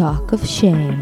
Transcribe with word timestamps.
Talk 0.00 0.32
of 0.32 0.42
Shame. 0.56 0.98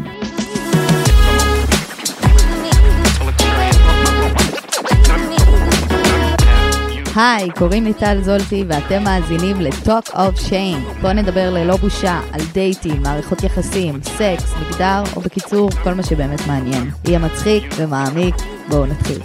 היי, 7.15 7.49
קוראים 7.57 7.83
לי 7.83 7.93
טל 7.93 8.21
זולטי 8.21 8.63
ואתם 8.67 9.03
מאזינים 9.03 9.61
ל-Talk 9.61 10.09
of 10.09 10.49
Shame. 10.49 11.01
בואו 11.01 11.13
נדבר 11.13 11.49
ללא 11.53 11.75
בושה 11.75 12.19
על 12.31 12.41
דייטים, 12.53 13.01
מערכות 13.03 13.43
יחסים, 13.43 13.99
סקס, 14.03 14.53
מגדר, 14.61 15.03
או 15.15 15.21
בקיצור, 15.21 15.69
כל 15.83 15.93
מה 15.93 16.03
שבאמת 16.03 16.47
מעניין. 16.47 16.89
יהיה 17.05 17.19
מצחיק 17.19 17.63
ומעמיק, 17.77 18.35
בואו 18.69 18.85
נתחיל. 18.85 19.19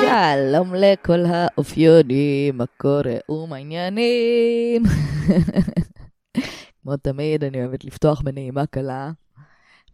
שלום 0.00 0.74
לכל 0.74 1.24
האופיונים, 1.26 2.58
מה 2.58 2.64
קורה 2.76 3.16
ומה 3.28 3.56
העניינים? 3.56 4.82
כמו 6.84 6.96
תמיד, 6.96 7.44
אני 7.44 7.60
אוהבת 7.60 7.84
לפתוח 7.84 8.20
בנעימה 8.20 8.66
קלה. 8.66 9.10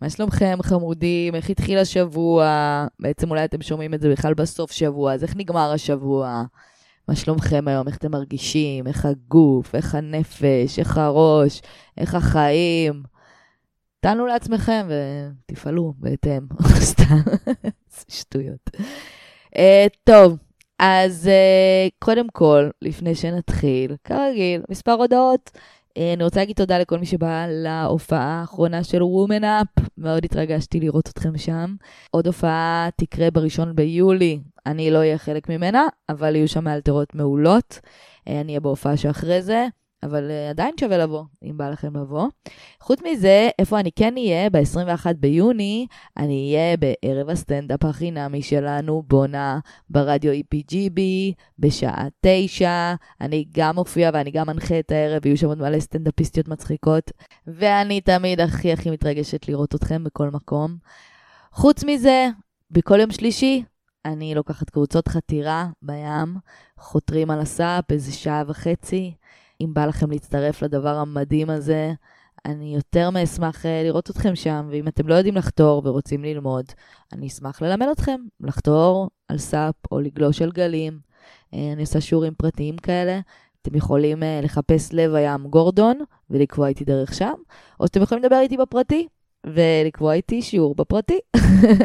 מה 0.03 0.11
שלומכם, 0.11 0.59
חמודים? 0.62 1.35
איך 1.35 1.51
התחיל 1.51 1.79
השבוע? 1.79 2.47
בעצם 3.01 3.30
אולי 3.30 3.45
אתם 3.45 3.63
שומעים 3.63 3.95
את 3.95 4.01
זה 4.01 4.11
בכלל 4.13 4.35
בסוף 4.35 4.73
שבוע, 4.73 5.13
אז 5.15 5.23
איך 5.23 5.37
נגמר 5.37 5.73
השבוע? 5.73 6.45
מה 7.09 7.16
שלומכם 7.16 7.69
היום? 7.69 7.89
איך 7.89 7.97
אתם 7.97 8.11
מרגישים? 8.11 8.87
איך 8.87 9.07
הגוף? 9.07 9.75
איך 9.75 9.95
הנפש? 9.95 10.79
איך 10.79 10.99
הראש? 10.99 11.63
איך 11.99 12.15
החיים? 12.15 13.02
תענו 14.01 14.27
לעצמכם 14.27 14.88
ותפעלו 14.88 15.95
בהתאם. 15.99 16.47
סתם, 16.91 17.21
שטויות. 18.09 18.71
Uh, 19.55 19.61
טוב, 20.05 20.37
אז 20.79 21.29
uh, 21.29 21.91
קודם 21.99 22.27
כל, 22.33 22.69
לפני 22.83 23.15
שנתחיל, 23.15 23.97
כרגיל, 24.05 24.63
מספר 24.71 24.93
הודעות. 24.93 25.51
Uh, 25.99 26.03
אני 26.17 26.24
רוצה 26.24 26.41
להגיד 26.41 26.57
תודה 26.57 26.79
לכל 26.79 26.99
מי 26.99 27.07
שבא 27.07 27.46
להופעה 27.49 28.41
האחרונה 28.41 28.85
של 28.85 29.02
Woman 29.02 29.43
Up, 29.43 29.83
מאוד 29.99 30.24
התרגשתי 30.24 30.80
לראות 30.80 31.09
אתכם 31.09 31.38
שם. 31.38 31.74
עוד 32.10 32.27
הופעה 32.27 32.88
תקרה 32.97 33.30
בראשון 33.30 33.77
ביולי, 33.77 34.41
אני 34.66 34.91
לא 34.91 34.99
אהיה 34.99 35.19
חלק 35.19 35.49
ממנה, 35.49 35.87
אבל 36.09 36.37
יהיו 36.37 36.49
שם 36.49 36.65
מאלתרות 36.65 37.15
מעולות. 37.15 37.80
Uh, 37.82 38.30
אני 38.30 38.52
אהיה 38.52 38.60
בהופעה 38.60 38.97
שאחרי 38.97 39.43
זה. 39.43 39.66
אבל 40.02 40.30
uh, 40.30 40.51
עדיין 40.51 40.74
שווה 40.80 40.98
לבוא, 40.98 41.24
אם 41.43 41.56
בא 41.56 41.70
לכם 41.70 41.96
לבוא. 41.96 42.29
חוץ 42.80 43.01
מזה, 43.02 43.48
איפה 43.59 43.80
אני 43.80 43.93
כן 43.93 44.15
אהיה? 44.16 44.51
ב-21 44.51 45.12
ביוני, 45.20 45.87
אני 46.16 46.54
אהיה 46.54 46.76
בערב 46.76 47.29
הסטנדאפ 47.29 47.84
החינמי 47.84 48.42
שלנו, 48.42 49.02
בונה, 49.07 49.59
ברדיו 49.90 50.32
EPGB, 50.32 51.01
בשעה 51.59 52.09
9. 52.20 52.95
אני 53.20 53.45
גם 53.52 53.74
מופיע 53.74 54.10
ואני 54.15 54.30
גם 54.30 54.46
מנחה 54.46 54.79
את 54.79 54.90
הערב, 54.90 55.26
יהיו 55.26 55.37
שם 55.37 55.46
עוד 55.46 55.59
מלא 55.59 55.80
סטנדאפיסטיות 55.80 56.48
מצחיקות. 56.48 57.10
ואני 57.46 58.01
תמיד 58.01 58.40
הכי 58.40 58.73
הכי 58.73 58.90
מתרגשת 58.90 59.48
לראות 59.48 59.74
אתכם 59.74 60.04
בכל 60.04 60.30
מקום. 60.30 60.76
חוץ 61.52 61.85
מזה, 61.85 62.29
בכל 62.70 63.01
יום 63.01 63.10
שלישי, 63.10 63.64
אני 64.04 64.34
לוקחת 64.34 64.70
קבוצות 64.70 65.09
חתירה 65.09 65.69
בים, 65.82 66.37
חותרים 66.78 67.31
על 67.31 67.41
הסאפ 67.41 67.92
איזה 67.92 68.12
שעה 68.12 68.42
וחצי. 68.47 69.14
אם 69.61 69.75
בא 69.75 69.87
לכם 69.87 70.11
להצטרף 70.11 70.62
לדבר 70.62 70.97
המדהים 70.97 71.50
הזה, 71.50 71.93
אני 72.44 72.75
יותר 72.75 73.11
מאשמח 73.11 73.66
אה, 73.66 73.83
לראות 73.83 74.11
אתכם 74.11 74.37
שם, 74.37 74.69
ואם 74.71 74.89
אתם 74.89 75.09
לא 75.09 75.15
יודעים 75.15 75.37
לחתור 75.37 75.83
ורוצים 75.84 76.25
ללמוד, 76.25 76.65
אני 77.12 77.27
אשמח 77.27 77.62
ללמד 77.62 77.87
אתכם 77.93 78.21
לחתור 78.41 79.11
על 79.28 79.38
סאפ 79.38 79.75
או 79.93 80.00
לגלוש 80.00 80.43
על 80.43 80.50
גלים. 80.50 80.99
אה, 81.55 81.72
אני 81.72 81.81
עושה 81.81 82.00
שיעורים 82.00 82.34
פרטיים 82.34 82.77
כאלה. 82.77 83.21
אתם 83.62 83.77
יכולים 83.77 84.22
אה, 84.22 84.41
לחפש 84.43 84.93
לב 84.93 85.15
הים 85.15 85.47
גורדון 85.49 85.99
ולקבוע 86.31 86.69
איתי 86.69 86.84
דרך 86.84 87.15
שם, 87.15 87.34
או 87.81 87.87
שאתם 87.87 88.03
יכולים 88.03 88.25
לדבר 88.25 88.38
איתי 88.41 88.56
בפרטי 88.56 89.09
ולקבוע 89.47 90.12
איתי 90.12 90.43
שיעור 90.43 90.75
בפרטי. 90.75 91.19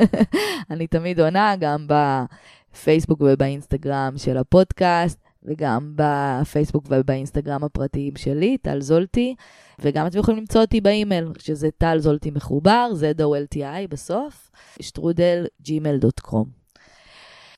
אני 0.71 0.87
תמיד 0.87 1.19
עונה 1.19 1.55
גם 1.59 1.87
בפייסבוק 1.87 3.21
ובאינסטגרם 3.21 4.13
של 4.17 4.37
הפודקאסט. 4.37 5.24
וגם 5.45 5.93
בפייסבוק 5.95 6.85
ובאינסטגרם 6.89 7.63
הפרטיים 7.63 8.15
שלי, 8.15 8.57
טל 8.57 8.81
זולטי, 8.81 9.35
וגם 9.79 10.07
אתם 10.07 10.19
יכולים 10.19 10.39
למצוא 10.39 10.61
אותי 10.61 10.81
באימייל, 10.81 11.27
שזה 11.39 11.69
טל 11.77 11.99
זולטי 11.99 12.31
מחובר, 12.31 12.91
Z-O-L-T-I 12.93 13.87
בסוף, 13.89 14.51
שטרודל 14.79 15.45
gmail.com. 15.63 16.64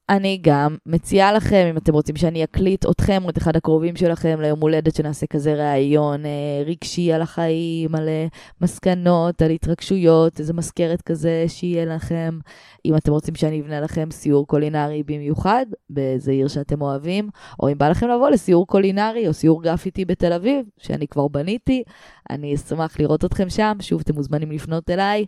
אני 0.09 0.39
גם 0.41 0.75
מציעה 0.85 1.33
לכם, 1.33 1.67
אם 1.69 1.77
אתם 1.77 1.93
רוצים 1.93 2.15
שאני 2.15 2.43
אקליט 2.43 2.85
אתכם 2.89 3.21
או 3.23 3.29
את 3.29 3.37
אחד 3.37 3.55
הקרובים 3.55 3.95
שלכם 3.95 4.41
ליום 4.41 4.59
הולדת, 4.59 4.95
שנעשה 4.95 5.27
כזה 5.27 5.53
ראיון 5.53 6.25
אה, 6.25 6.63
רגשי 6.65 7.13
על 7.13 7.21
החיים, 7.21 7.95
על 7.95 8.07
אה, 8.09 8.27
מסקנות, 8.61 9.41
על 9.41 9.51
התרגשויות, 9.51 10.39
איזה 10.39 10.53
מזכרת 10.53 11.01
כזה 11.01 11.45
שיהיה 11.47 11.85
לכם. 11.85 12.39
אם 12.85 12.95
אתם 12.95 13.11
רוצים 13.11 13.35
שאני 13.35 13.61
אבנה 13.61 13.81
לכם 13.81 14.11
סיור 14.11 14.47
קולינרי 14.47 15.03
במיוחד, 15.03 15.65
באיזה 15.89 16.31
עיר 16.31 16.47
שאתם 16.47 16.81
אוהבים, 16.81 17.29
או 17.59 17.69
אם 17.69 17.77
בא 17.77 17.89
לכם 17.89 18.07
לבוא 18.07 18.29
לסיור 18.29 18.67
קולינרי 18.67 19.27
או 19.27 19.33
סיור 19.33 19.63
גרפיטי 19.63 20.05
בתל 20.05 20.33
אביב, 20.33 20.65
שאני 20.77 21.07
כבר 21.07 21.27
בניתי, 21.27 21.83
אני 22.29 22.55
אשמח 22.55 22.99
לראות 22.99 23.25
אתכם 23.25 23.49
שם. 23.49 23.77
שוב, 23.79 24.01
אתם 24.01 24.15
מוזמנים 24.15 24.51
לפנות 24.51 24.89
אליי. 24.89 25.25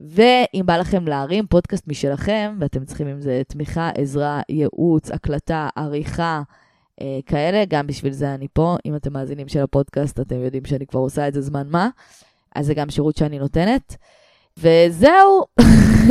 ואם 0.00 0.62
בא 0.66 0.76
לכם 0.76 1.08
להרים 1.08 1.46
פודקאסט 1.46 1.88
משלכם, 1.88 2.56
ואתם 2.60 2.84
צריכים 2.84 3.06
עם 3.06 3.20
זה 3.20 3.42
תמיכה, 3.48 3.90
עזרה, 3.94 4.40
ייעוץ, 4.48 5.10
הקלטה, 5.10 5.68
עריכה, 5.76 6.42
אה, 7.00 7.18
כאלה, 7.26 7.64
גם 7.68 7.86
בשביל 7.86 8.12
זה 8.12 8.34
אני 8.34 8.46
פה. 8.52 8.76
אם 8.86 8.96
אתם 8.96 9.12
מאזינים 9.12 9.48
של 9.48 9.60
הפודקאסט, 9.60 10.20
אתם 10.20 10.36
יודעים 10.36 10.64
שאני 10.64 10.86
כבר 10.86 11.00
עושה 11.00 11.28
את 11.28 11.34
זה 11.34 11.40
זמן 11.40 11.68
מה, 11.70 11.88
אז 12.54 12.66
זה 12.66 12.74
גם 12.74 12.90
שירות 12.90 13.16
שאני 13.16 13.38
נותנת. 13.38 13.96
וזהו, 14.56 15.44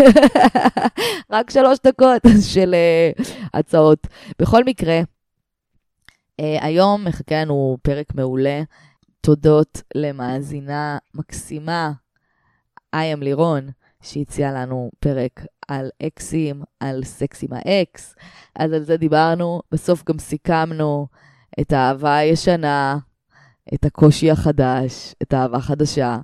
רק 1.32 1.50
שלוש 1.50 1.80
דקות 1.86 2.22
של 2.54 2.76
uh, 3.18 3.24
הצעות. 3.54 4.08
בכל 4.40 4.64
מקרה, 4.64 5.02
uh, 5.02 6.44
היום 6.62 7.06
מחכה 7.06 7.42
לנו 7.42 7.78
פרק 7.82 8.16
מעולה. 8.16 8.64
תודות 9.22 9.82
למאזינה 9.96 10.98
מקסימה, 11.14 11.92
איים 12.94 13.24
לירון, 13.24 13.70
שהציע 14.02 14.52
לנו 14.52 14.92
פרק 15.00 15.46
על 15.68 15.90
אקסים, 16.08 16.64
על 16.80 17.04
סקס 17.04 17.44
עם 17.44 17.50
האקס. 17.54 18.16
אז 18.56 18.74
על 18.74 18.84
זה 18.84 18.98
דיברנו, 18.98 19.62
בסוף 19.72 20.04
גם 20.10 20.20
סיכמנו 20.20 21.08
את 21.60 21.74
האהבה 21.74 22.16
הישנה, 22.16 22.98
את 23.74 23.86
הקושי 23.86 24.32
החדש, 24.32 25.14
את 25.22 25.34
האהבה 25.34 25.58
החדשה, 25.58 26.18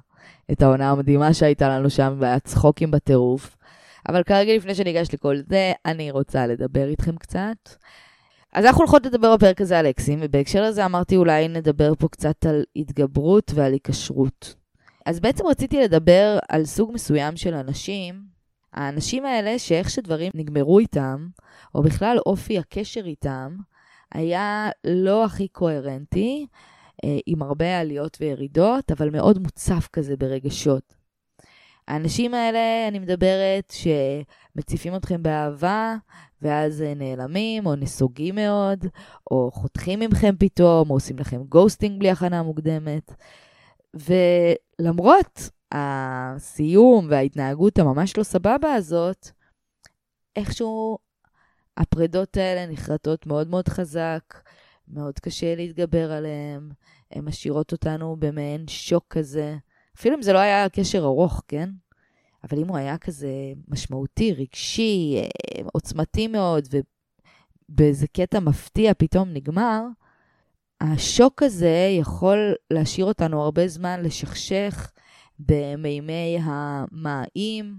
את 0.51 0.61
העונה 0.61 0.91
המדהימה 0.91 1.33
שהייתה 1.33 1.69
לנו 1.69 1.89
שם, 1.89 2.15
והיה 2.19 2.39
צחוקים 2.39 2.91
בטירוף. 2.91 3.57
אבל 4.09 4.23
כרגע, 4.23 4.55
לפני 4.55 4.75
שניגש 4.75 5.07
לכל 5.13 5.37
זה, 5.49 5.71
אני 5.85 6.11
רוצה 6.11 6.47
לדבר 6.47 6.87
איתכם 6.87 7.17
קצת. 7.17 7.69
אז 8.53 8.65
אנחנו 8.65 8.81
הולכות 8.81 9.05
לדבר 9.05 9.35
בפרק 9.35 9.61
הזה 9.61 9.79
על 9.79 9.85
אקסים, 9.85 10.19
ובהקשר 10.21 10.63
לזה 10.63 10.85
אמרתי 10.85 11.15
אולי 11.15 11.47
נדבר 11.47 11.95
פה 11.95 12.07
קצת 12.07 12.45
על 12.45 12.63
התגברות 12.75 13.51
ועל 13.55 13.73
היקשרות. 13.73 14.55
אז 15.07 15.19
בעצם 15.19 15.47
רציתי 15.47 15.83
לדבר 15.83 16.37
על 16.49 16.65
סוג 16.65 16.91
מסוים 16.93 17.37
של 17.37 17.53
אנשים, 17.53 18.23
האנשים 18.73 19.25
האלה 19.25 19.59
שאיך 19.59 19.89
שדברים 19.89 20.31
נגמרו 20.35 20.79
איתם, 20.79 21.27
או 21.75 21.83
בכלל 21.83 22.17
אופי 22.25 22.57
הקשר 22.57 23.05
איתם, 23.05 23.55
היה 24.11 24.69
לא 24.83 25.25
הכי 25.25 25.47
קוהרנטי, 25.47 26.47
אה, 27.05 27.17
עם 27.25 27.41
הרבה 27.41 27.79
עליות 27.79 28.17
וירידות, 28.21 28.91
אבל 28.91 29.09
מאוד 29.09 29.39
מוצף 29.39 29.87
כזה 29.93 30.17
ברגשות. 30.17 30.95
האנשים 31.87 32.33
האלה, 32.33 32.87
אני 32.87 32.99
מדברת, 32.99 33.73
שמציפים 33.73 34.95
אתכם 34.95 35.23
באהבה, 35.23 35.95
ואז 36.41 36.83
נעלמים, 36.95 37.65
או 37.65 37.75
נסוגים 37.75 38.35
מאוד, 38.35 38.85
או 39.31 39.51
חותכים 39.53 39.99
ממכם 39.99 40.35
פתאום, 40.39 40.89
או 40.89 40.95
עושים 40.95 41.19
לכם 41.19 41.43
גוסטינג 41.43 41.99
בלי 41.99 42.09
הכנה 42.09 42.43
מוקדמת. 42.43 43.11
ולמרות 43.99 45.49
הסיום 45.71 47.07
וההתנהגות 47.09 47.79
הממש 47.79 48.17
לא 48.17 48.23
סבבה 48.23 48.73
הזאת, 48.73 49.29
איכשהו 50.35 50.97
הפרדות 51.77 52.37
האלה 52.37 52.71
נחרטות 52.71 53.25
מאוד 53.25 53.47
מאוד 53.47 53.69
חזק, 53.69 54.23
מאוד 54.87 55.19
קשה 55.19 55.55
להתגבר 55.55 56.11
עליהן, 56.11 56.69
הן 57.11 57.25
משאירות 57.25 57.71
אותנו 57.71 58.15
במעין 58.19 58.67
שוק 58.67 59.05
כזה. 59.09 59.57
אפילו 59.97 60.15
אם 60.15 60.21
זה 60.21 60.33
לא 60.33 60.39
היה 60.39 60.69
קשר 60.69 60.99
ארוך, 60.99 61.43
כן? 61.47 61.69
אבל 62.43 62.59
אם 62.59 62.67
הוא 62.67 62.77
היה 62.77 62.97
כזה 62.97 63.29
משמעותי, 63.67 64.33
רגשי, 64.33 65.15
אה, 65.17 65.61
עוצמתי 65.73 66.27
מאוד, 66.27 66.67
ובאיזה 67.69 68.07
קטע 68.07 68.39
מפתיע 68.39 68.93
פתאום 68.93 69.29
נגמר, 69.33 69.81
השוק 70.81 71.43
הזה 71.43 71.87
יכול 71.99 72.55
להשאיר 72.71 73.05
אותנו 73.05 73.41
הרבה 73.41 73.67
זמן 73.67 74.01
לשכשך 74.03 74.91
במימי 75.39 76.37
המאים, 76.41 77.75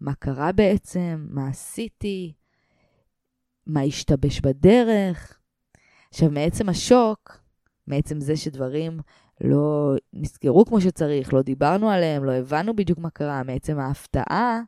מה 0.00 0.14
קרה 0.14 0.52
בעצם, 0.52 1.26
מה 1.30 1.48
עשיתי, 1.48 2.32
מה 3.66 3.80
השתבש 3.80 4.40
בדרך. 4.40 5.38
עכשיו, 6.08 6.30
מעצם 6.30 6.68
השוק, 6.68 7.38
מעצם 7.86 8.20
זה 8.20 8.36
שדברים 8.36 9.00
לא 9.40 9.94
נסגרו 10.12 10.64
כמו 10.64 10.80
שצריך, 10.80 11.34
לא 11.34 11.42
דיברנו 11.42 11.90
עליהם, 11.90 12.24
לא 12.24 12.32
הבנו 12.32 12.76
בדיוק 12.76 12.98
מה 12.98 13.10
קרה, 13.10 13.42
מעצם 13.42 13.78
ההפתעה, 13.78 14.60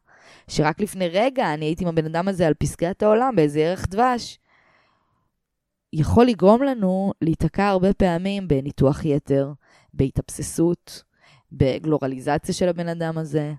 שרק 0.48 0.80
לפני 0.80 1.08
רגע 1.08 1.54
אני 1.54 1.64
הייתי 1.64 1.84
עם 1.84 1.88
הבן 1.88 2.04
אדם 2.04 2.28
הזה 2.28 2.46
על 2.46 2.54
פסגת 2.54 3.02
העולם 3.02 3.36
באיזה 3.36 3.60
ערך 3.60 3.88
דבש, 3.88 4.38
יכול 5.92 6.26
לגרום 6.26 6.62
לנו 6.62 7.12
להיתקע 7.22 7.68
הרבה 7.68 7.92
פעמים 7.92 8.48
בניתוח 8.48 9.04
יתר, 9.04 9.52
בהתאבססות, 9.94 11.02
בגלורליזציה 11.52 12.54
של 12.54 12.68
הבן 12.68 12.88
אדם 12.88 13.18
הזה. 13.18 13.52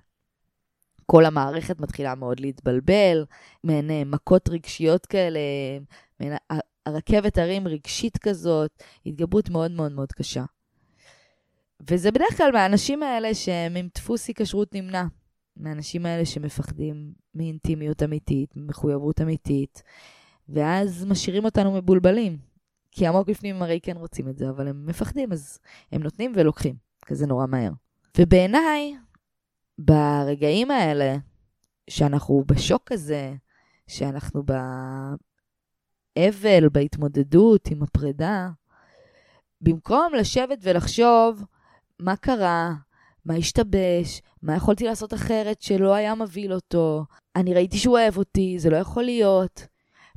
כל 1.05 1.25
המערכת 1.25 1.79
מתחילה 1.79 2.15
מאוד 2.15 2.39
להתבלבל, 2.39 3.25
מעין 3.63 3.91
אה, 3.91 4.03
מכות 4.05 4.49
רגשיות 4.49 5.05
כאלה, 5.05 5.39
מעין 6.19 6.33
הרכבת 6.85 7.37
הרים 7.37 7.67
רגשית 7.67 8.17
כזאת, 8.17 8.83
התגברות 9.05 9.49
מאוד 9.49 9.71
מאוד 9.71 9.91
מאוד 9.91 10.11
קשה. 10.11 10.43
וזה 11.89 12.11
בדרך 12.11 12.37
כלל 12.37 12.51
מהאנשים 12.53 13.03
האלה 13.03 13.33
שהם 13.33 13.75
עם 13.75 13.87
דפוס 13.95 14.27
היקשרות 14.27 14.75
נמנע. 14.75 15.03
מהאנשים 15.57 16.05
האלה 16.05 16.25
שמפחדים 16.25 17.13
מאינטימיות 17.35 18.03
אמיתית, 18.03 18.53
ממחויבות 18.55 19.21
אמיתית, 19.21 19.83
ואז 20.53 21.05
משאירים 21.05 21.45
אותנו 21.45 21.71
מבולבלים. 21.71 22.37
כי 22.91 23.07
עמוק 23.07 23.29
בפנים 23.29 23.55
הם 23.55 23.61
הרי 23.61 23.79
כן 23.83 23.97
רוצים 23.97 24.29
את 24.29 24.37
זה, 24.37 24.49
אבל 24.49 24.67
הם 24.67 24.85
מפחדים, 24.85 25.31
אז 25.31 25.59
הם 25.91 26.03
נותנים 26.03 26.33
ולוקחים, 26.35 26.75
כזה 27.05 27.27
נורא 27.27 27.45
מהר. 27.45 27.71
ובעיניי, 28.17 28.95
ברגעים 29.77 30.71
האלה, 30.71 31.17
שאנחנו 31.89 32.43
בשוק 32.47 32.91
הזה, 32.91 33.33
שאנחנו 33.87 34.43
באבל, 36.15 36.69
בהתמודדות 36.69 37.67
עם 37.71 37.83
הפרידה, 37.83 38.49
במקום 39.61 40.13
לשבת 40.13 40.57
ולחשוב 40.61 41.43
מה 41.99 42.15
קרה, 42.15 42.73
מה 43.25 43.33
השתבש, 43.33 44.21
מה 44.41 44.55
יכולתי 44.55 44.85
לעשות 44.85 45.13
אחרת 45.13 45.61
שלא 45.61 45.93
היה 45.93 46.15
מבהיל 46.15 46.53
אותו, 46.53 47.05
אני 47.35 47.53
ראיתי 47.53 47.77
שהוא 47.77 47.97
אוהב 47.97 48.17
אותי, 48.17 48.59
זה 48.59 48.69
לא 48.69 48.77
יכול 48.77 49.03
להיות. 49.03 49.67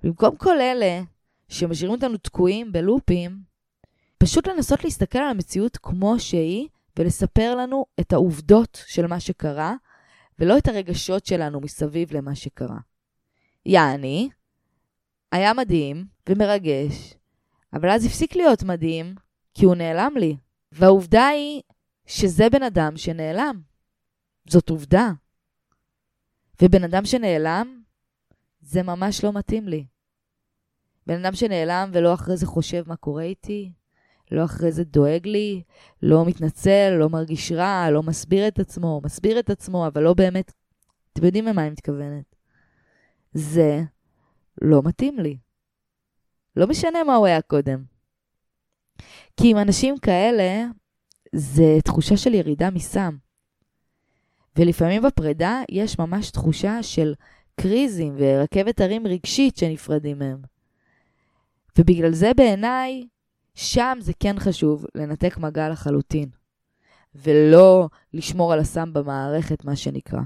במקום 0.02 0.36
כל 0.36 0.60
אלה 0.60 1.02
שמשאירים 1.48 1.94
אותנו 1.94 2.16
תקועים 2.16 2.72
בלופים, 2.72 3.42
פשוט 4.18 4.46
לנסות 4.48 4.84
להסתכל 4.84 5.18
על 5.18 5.30
המציאות 5.30 5.76
כמו 5.76 6.20
שהיא 6.20 6.68
ולספר 6.98 7.54
לנו 7.54 7.86
את 8.00 8.12
העובדות 8.12 8.82
של 8.86 9.06
מה 9.06 9.20
שקרה, 9.20 9.74
ולא 10.38 10.58
את 10.58 10.68
הרגשות 10.68 11.26
שלנו 11.26 11.60
מסביב 11.60 12.16
למה 12.16 12.34
שקרה. 12.34 12.78
יעני, 13.66 14.30
היה 15.32 15.52
מדהים 15.54 16.06
ומרגש, 16.28 17.14
אבל 17.72 17.90
אז 17.90 18.06
הפסיק 18.06 18.36
להיות 18.36 18.62
מדהים, 18.62 19.14
כי 19.54 19.64
הוא 19.64 19.74
נעלם 19.74 20.12
לי. 20.16 20.36
והעובדה 20.72 21.26
היא 21.26 21.62
שזה 22.06 22.50
בן 22.50 22.62
אדם 22.62 22.96
שנעלם. 22.96 23.62
זאת 24.48 24.70
עובדה. 24.70 25.10
ובן 26.62 26.84
אדם 26.84 27.04
שנעלם, 27.04 27.82
זה 28.60 28.82
ממש 28.82 29.24
לא 29.24 29.32
מתאים 29.32 29.68
לי. 29.68 29.86
בן 31.06 31.24
אדם 31.24 31.34
שנעלם 31.34 31.90
ולא 31.92 32.14
אחרי 32.14 32.36
זה 32.36 32.46
חושב 32.46 32.84
מה 32.86 32.96
קורה 32.96 33.22
איתי, 33.22 33.72
לא 34.30 34.44
אחרי 34.44 34.72
זה 34.72 34.84
דואג 34.84 35.26
לי, 35.26 35.62
לא 36.02 36.24
מתנצל, 36.24 36.90
לא 36.98 37.08
מרגיש 37.08 37.52
רע, 37.52 37.90
לא 37.90 38.02
מסביר 38.02 38.48
את 38.48 38.58
עצמו, 38.58 39.00
מסביר 39.04 39.38
את 39.38 39.50
עצמו, 39.50 39.86
אבל 39.86 40.02
לא 40.02 40.14
באמת... 40.14 40.52
אתם 41.12 41.24
יודעים 41.24 41.46
למה 41.46 41.62
אני 41.62 41.70
מתכוונת. 41.70 42.36
זה 43.34 43.80
לא 44.62 44.82
מתאים 44.84 45.18
לי. 45.18 45.36
לא 46.56 46.66
משנה 46.66 47.04
מה 47.04 47.14
הוא 47.14 47.26
היה 47.26 47.42
קודם. 47.42 47.84
כי 49.36 49.50
עם 49.50 49.56
אנשים 49.56 49.98
כאלה, 49.98 50.64
זה 51.32 51.78
תחושה 51.84 52.16
של 52.16 52.34
ירידה 52.34 52.70
מסם. 52.70 53.16
ולפעמים 54.56 55.02
בפרידה 55.02 55.62
יש 55.70 55.98
ממש 55.98 56.30
תחושה 56.30 56.82
של 56.82 57.14
קריזים 57.60 58.14
ורכבת 58.18 58.80
הרים 58.80 59.06
רגשית 59.06 59.56
שנפרדים 59.56 60.18
מהם. 60.18 60.51
ובגלל 61.78 62.12
זה 62.12 62.30
בעיניי, 62.36 63.06
שם 63.54 63.98
זה 64.00 64.12
כן 64.20 64.38
חשוב 64.38 64.86
לנתק 64.94 65.38
מגע 65.38 65.68
לחלוטין, 65.68 66.28
ולא 67.14 67.88
לשמור 68.14 68.52
על 68.52 68.58
הסם 68.58 68.92
במערכת, 68.92 69.64
מה 69.64 69.76
שנקרא. 69.76 70.20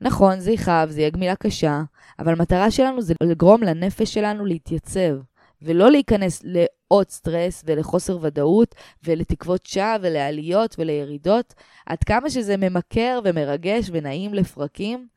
נכון, 0.00 0.40
זה 0.40 0.52
יכאב, 0.52 0.90
זה 0.90 1.00
יהיה 1.00 1.10
גמילה 1.10 1.36
קשה, 1.36 1.82
אבל 2.18 2.32
המטרה 2.32 2.70
שלנו 2.70 3.02
זה 3.02 3.14
לגרום 3.22 3.62
לנפש 3.62 4.14
שלנו 4.14 4.44
להתייצב, 4.44 5.16
ולא 5.62 5.90
להיכנס 5.90 6.42
לעוד 6.44 7.10
סטרס 7.10 7.62
ולחוסר 7.66 8.18
ודאות 8.20 8.74
ולתקוות 9.04 9.66
שווא 9.66 9.96
ולעליות 10.02 10.76
ולירידות. 10.78 11.54
עד 11.86 12.04
כמה 12.04 12.30
שזה 12.30 12.56
ממכר 12.56 13.20
ומרגש 13.24 13.90
ונעים 13.92 14.34
לפרקים, 14.34 15.08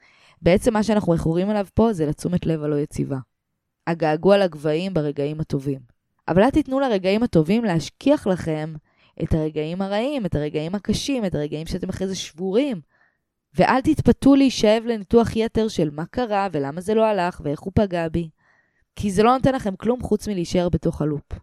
בעצם 0.41 0.73
מה 0.73 0.83
שאנחנו 0.83 1.13
מכורים 1.13 1.51
אליו 1.51 1.67
פה 1.73 1.93
זה 1.93 2.05
לתשומת 2.05 2.45
לב 2.45 2.63
הלא 2.63 2.75
יציבה. 2.75 3.17
הגעגוע 3.89 4.37
לגבהים 4.37 4.93
ברגעים 4.93 5.39
הטובים. 5.39 5.79
אבל 6.27 6.41
אל 6.43 6.49
תיתנו 6.49 6.79
לרגעים 6.79 7.23
הטובים 7.23 7.63
להשכיח 7.63 8.27
לכם 8.27 8.73
את 9.23 9.33
הרגעים 9.33 9.81
הרעים, 9.81 10.25
את 10.25 10.35
הרגעים 10.35 10.75
הקשים, 10.75 11.25
את 11.25 11.35
הרגעים 11.35 11.67
שאתם 11.67 11.89
אחרי 11.89 12.07
זה 12.07 12.15
שבורים. 12.15 12.81
ואל 13.53 13.81
תתפתו 13.81 14.35
להישאב 14.35 14.83
לניתוח 14.85 15.35
יתר 15.35 15.67
של 15.67 15.89
מה 15.89 16.05
קרה 16.05 16.47
ולמה 16.51 16.81
זה 16.81 16.93
לא 16.93 17.05
הלך 17.05 17.41
ואיך 17.43 17.59
הוא 17.59 17.71
פגע 17.75 18.07
בי. 18.07 18.29
כי 18.95 19.11
זה 19.11 19.23
לא 19.23 19.33
נותן 19.33 19.55
לכם 19.55 19.75
כלום 19.75 20.01
חוץ 20.01 20.27
מלהישאר 20.27 20.69
בתוך 20.69 21.01
הלופ. 21.01 21.33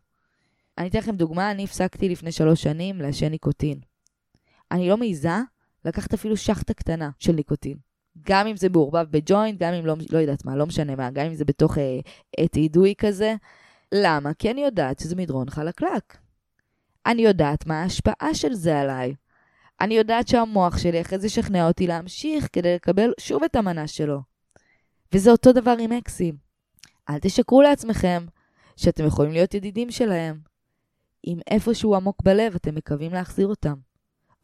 אני 0.78 0.88
אתן 0.88 0.99
לכם 0.99 1.16
דוגמה, 1.16 1.50
אני 1.50 1.64
הפסקתי 1.64 2.08
לפני 2.08 2.32
שלוש 2.32 2.62
שנים 2.62 3.00
לעשן 3.00 3.28
ניקוטין. 3.28 3.81
אני 4.70 4.88
לא 4.88 4.96
מעיזה 4.96 5.38
לקחת 5.84 6.14
אפילו 6.14 6.37
שחטה 6.37 6.75
קטנה 6.75 7.10
של 7.19 7.32
ניקוטין. 7.32 7.86
גם 8.22 8.46
אם 8.46 8.56
זה 8.56 8.68
מעורבב 8.68 9.06
בג'וינט, 9.10 9.60
גם 9.60 9.74
אם 9.74 9.86
לא, 9.86 9.94
לא 10.10 10.18
יודעת 10.18 10.44
מה, 10.44 10.56
לא 10.56 10.66
משנה 10.66 10.96
מה, 10.96 11.10
גם 11.10 11.26
אם 11.26 11.34
זה 11.34 11.44
בתוך 11.44 11.78
אה, 11.78 12.00
עת 12.38 12.56
אידוי 12.56 12.94
כזה. 12.98 13.34
למה? 13.92 14.34
כי 14.34 14.50
אני 14.50 14.64
יודעת 14.64 14.98
שזה 14.98 15.16
מדרון 15.16 15.50
חלקלק. 15.50 16.16
אני 17.06 17.22
יודעת 17.22 17.66
מה 17.66 17.82
ההשפעה 17.82 18.34
של 18.34 18.54
זה 18.54 18.80
עליי. 18.80 19.14
אני 19.80 19.94
יודעת 19.94 20.28
שהמוח 20.28 20.78
שלי 20.78 21.00
אחרי 21.00 21.18
זה 21.18 21.26
ישכנע 21.26 21.68
אותי 21.68 21.86
להמשיך 21.86 22.48
כדי 22.52 22.74
לקבל 22.74 23.12
שוב 23.20 23.42
את 23.42 23.56
המנה 23.56 23.86
שלו. 23.86 24.20
וזה 25.12 25.30
אותו 25.30 25.52
דבר 25.52 25.76
עם 25.80 25.92
אקסים. 25.92 26.36
אל 27.10 27.18
תשקרו 27.18 27.62
לעצמכם 27.62 28.26
שאתם 28.76 29.06
יכולים 29.06 29.32
להיות 29.32 29.54
ידידים 29.54 29.90
שלהם. 29.90 30.40
אם 31.26 31.38
איפשהו 31.50 31.94
עמוק 31.94 32.23
בלב 32.23 32.54
אתם 32.54 32.75
מקווים 32.75 33.12
להחזיר 33.12 33.46
אותם, 33.46 33.75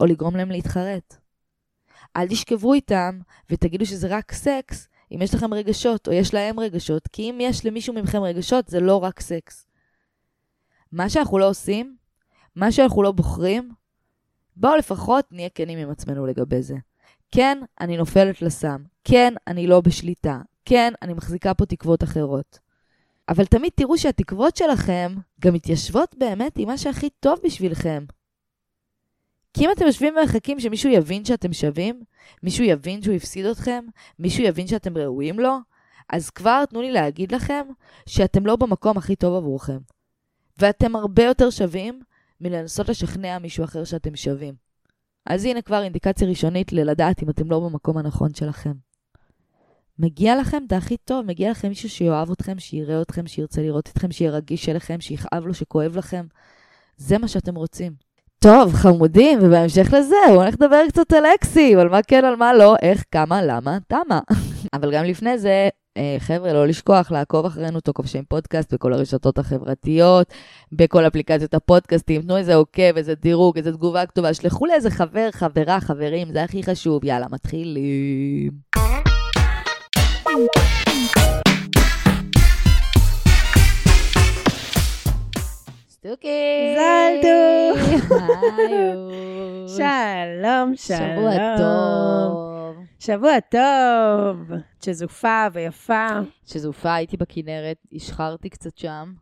או 0.01 0.07
לגרום 0.07 0.37
להם 0.37 0.51
להתחרט. 0.51 1.22
אל 2.17 2.29
תשכבו 2.29 2.75
איתם 2.75 3.19
ותגידו 3.51 3.87
שזה 3.87 4.09
רק 4.11 4.33
סקס 4.33 4.89
אם 5.15 5.23
יש 5.23 5.35
לכם 5.35 5.55
רגשות, 5.55 6.09
או 6.09 6.13
יש 6.13 6.35
להם 6.35 6.61
רגשות, 6.61 7.09
כי 7.09 7.31
אם 7.31 7.39
יש 7.41 7.67
למישהו 7.67 7.95
מכם 7.95 8.23
רגשות, 8.23 8.69
זה 8.69 8.81
לא 8.81 8.97
רק 8.97 9.21
סקס. 9.21 9.67
מה 10.93 11.11
שאנחנו 11.11 11.39
לא 11.39 11.49
עושים, 11.49 11.97
מה 12.57 12.73
שאנחנו 12.73 13.03
לא 13.03 13.13
בוחרים, 13.13 13.71
בואו 14.57 14.77
לפחות 14.77 15.25
נהיה 15.33 15.49
כנים 15.49 15.79
עם 15.79 15.91
עצמנו 15.91 16.27
לגבי 16.27 16.63
זה. 16.63 16.75
כן, 17.33 17.59
אני 17.81 17.97
נופלת 17.97 18.43
לסם. 18.43 18.83
כן, 19.05 19.35
אני 19.47 19.67
לא 19.67 19.81
בשליטה. 19.81 20.41
כן, 20.65 20.93
אני 21.03 21.13
מחזיקה 21.13 21.55
פה 21.55 21.67
תקוות 21.67 22.03
אחרות. 22.03 22.59
אבל 23.29 23.45
תמיד 23.45 23.73
תראו 23.75 23.99
שהתקוות 23.99 24.57
שלכם 24.57 25.15
גם 25.41 25.55
מתיישבות 25.55 26.15
באמת 26.19 26.53
עם 26.57 26.69
מה 26.69 26.79
שהכי 26.79 27.11
טוב 27.21 27.39
בשבילכם. 27.45 28.05
כי 29.55 29.65
אם 29.65 29.71
אתם 29.73 29.87
יושבים 29.87 30.15
ומחכים 30.17 30.61
שמישהו 30.61 30.91
יבין 30.91 31.25
שאתם 31.25 31.53
שווים, 31.53 32.03
מישהו 32.43 32.65
יבין 32.65 33.03
שהוא 33.03 33.15
הפסיד 33.15 33.47
אתכם, 33.47 33.85
מישהו 34.19 34.45
יבין 34.45 34.67
שאתם 34.67 34.97
ראויים 34.97 35.41
לו, 35.41 35.57
אז 36.13 36.31
כבר 36.31 36.65
תנו 36.65 36.83
לי 36.83 36.93
להגיד 36.93 37.33
לכם 37.33 37.67
שאתם 38.07 38.47
לא 38.47 38.57
במקום 38.57 38.99
הכי 38.99 39.17
טוב 39.17 39.35
עבורכם. 39.35 39.79
ואתם 40.59 40.97
הרבה 40.97 41.25
יותר 41.25 41.51
שווים 41.51 42.01
מלנסות 42.41 42.89
לשכנע 42.89 43.39
מישהו 43.39 43.65
אחר 43.65 43.85
שאתם 43.85 44.17
שווים. 44.17 44.55
אז 45.27 45.45
הנה 45.45 45.63
כבר 45.63 45.83
אינדיקציה 45.83 46.29
ראשונית 46.29 46.73
ללדעת 46.73 47.23
אם 47.23 47.31
אתם 47.31 47.51
לא 47.51 47.61
במקום 47.61 47.99
הנכון 47.99 48.35
שלכם. 48.35 48.73
מגיע 49.99 50.41
לכם 50.41 50.63
את 50.67 50.73
הכי 50.73 50.97
טוב, 50.97 51.27
מגיע 51.27 51.51
לכם 51.51 51.69
מישהו 51.69 51.89
שיאהב 51.91 52.31
אתכם, 52.31 52.59
שיראה 52.59 53.03
אתכם, 53.03 53.27
שירצה 53.27 53.63
לראות 53.63 53.89
אתכם, 53.89 54.13
שיהיה 54.13 54.31
רגיש 54.31 54.69
אליכם, 54.69 55.01
שיכאב 55.01 55.47
לו, 55.47 55.55
שכואב 55.55 55.97
לכם. 55.97 56.27
זה 56.97 57.19
מה 57.19 57.29
שאתם 57.29 57.55
רוצים. 57.55 58.12
טוב, 58.43 58.75
חמודים, 58.75 59.39
ובהמשך 59.43 59.93
לזה, 59.93 60.17
בואו 60.29 60.43
נלך 60.43 60.55
לדבר 60.55 60.89
קצת 60.89 61.13
על 61.13 61.25
אקסים, 61.27 61.79
על 61.79 61.89
מה 61.89 62.03
כן, 62.03 62.25
על 62.25 62.37
מה 62.37 62.55
לא, 62.55 62.77
איך, 62.83 63.05
כמה, 63.11 63.43
למה, 63.43 63.79
תמה. 63.89 64.21
אבל 64.75 64.93
גם 64.95 65.05
לפני 65.05 65.39
זה, 65.39 65.69
אה, 65.97 66.17
חבר'ה, 66.19 66.53
לא 66.53 66.67
לשכוח 66.67 67.11
לעקוב 67.11 67.47
אחרינו, 67.47 67.81
תו 67.81 67.95
כובשים 67.95 68.25
פודקאסט 68.29 68.75
בכל 68.75 68.93
הרשתות 68.93 69.39
החברתיות, 69.39 70.33
בכל 70.73 71.07
אפליקציות 71.07 71.55
הפודקאסטים, 71.55 72.23
תנו 72.23 72.37
איזה 72.37 72.55
עוקב, 72.55 72.97
איזה 72.97 73.15
דירוג, 73.15 73.57
איזה 73.57 73.73
תגובה 73.73 74.07
כתובה, 74.07 74.35
שלחו 74.35 74.67
לאיזה 74.67 74.91
חבר, 74.91 75.29
חברה, 75.33 75.81
חברים, 75.81 76.33
זה 76.33 76.43
הכי 76.43 76.63
חשוב. 76.63 77.05
יאללה, 77.05 77.27
מתחילים. 77.31 78.51
סטוקי! 86.07 86.75
זלטו! 86.77 87.79
היי, 88.59 88.93
שלום, 89.69 90.77
שלום. 90.77 90.99
שבוע 90.99 91.57
טוב. 91.59 92.77
שבוע 92.99 93.33
טוב. 93.41 94.51
שזופה 94.85 95.47
ויפה. 95.53 96.09
שזופה, 96.47 96.95
הייתי 96.95 97.17
בכנרת, 97.17 97.77
השחרתי 97.95 98.49
קצת 98.51 98.79
שם. 98.79 99.13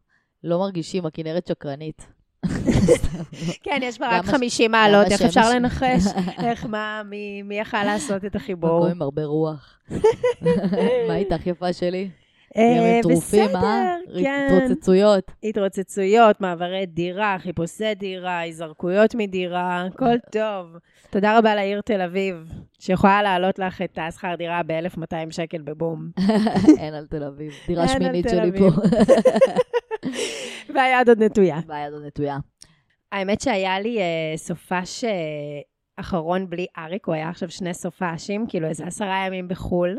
לא 0.45 0.59
מרגישים, 0.59 1.07
הכנרת 1.07 1.47
שקרנית. 1.47 2.07
כן, 3.65 3.81
יש 3.83 3.99
בה 3.99 4.19
רק 4.19 4.25
הש- 4.25 4.31
50 4.31 4.71
מעלות, 4.71 5.07
איך. 5.13 5.23
אפשר 5.23 5.51
לנחש? 5.55 6.03
איך, 6.47 6.67
מה, 6.67 7.03
מי 7.45 7.59
יכל 7.61 7.85
לעשות 7.85 8.25
את 8.25 8.37
החיבור? 8.37 8.79
מקום 8.79 8.91
עם 8.91 9.03
הרבה 9.03 9.25
רוח. 9.25 9.79
מה 11.09 11.17
איתך, 11.17 11.47
יפה 11.47 11.73
שלי? 11.73 12.11
אה, 12.57 12.99
טרופים, 13.03 13.57
אה? 13.57 13.97
בסדר, 14.09 14.23
כן. 14.23 14.49
התרוצצויות. 14.51 15.31
התרוצצויות, 15.45 16.41
מעברי 16.41 16.87
דירה, 16.87 17.37
חיפושי 17.39 17.95
דירה, 17.95 18.39
היזרקויות 18.39 19.15
מדירה, 19.15 19.87
הכל 19.87 20.19
טוב. 20.33 20.77
תודה 21.11 21.39
רבה 21.39 21.55
לעיר 21.55 21.81
תל 21.81 22.01
אביב, 22.01 22.53
שיכולה 22.79 23.23
להעלות 23.23 23.59
לך 23.59 23.83
את 23.83 23.99
השכר 24.03 24.35
דירה 24.35 24.63
ב-1,200 24.63 25.31
שקל 25.31 25.63
בבום. 25.63 26.11
אין 26.81 26.95
על 26.95 27.07
תל 27.07 27.25
אביב. 27.25 27.53
דירה 27.67 27.89
שמינית 27.89 28.27
שלי. 28.31 28.59
פה. 28.59 28.69
והיד 30.75 31.09
עוד 31.09 31.23
נטויה. 31.23 31.61
והיד 31.67 31.93
עוד 31.93 32.03
נטויה. 32.05 32.39
האמת 33.13 33.41
שהיה 33.41 33.81
לי 33.81 33.99
אה, 33.99 34.37
סופש 34.37 35.05
אה, 35.05 35.11
אחרון 35.97 36.51
בלי 36.51 36.67
אריק, 36.79 37.07
הוא 37.07 37.15
היה 37.15 37.29
עכשיו 37.29 37.51
שני 37.51 37.75
סופשים, 37.75 38.47
כאילו 38.49 38.69
איזה 38.69 38.87
עשרה 38.87 39.27
ימים 39.27 39.49
בחו"ל. 39.49 39.99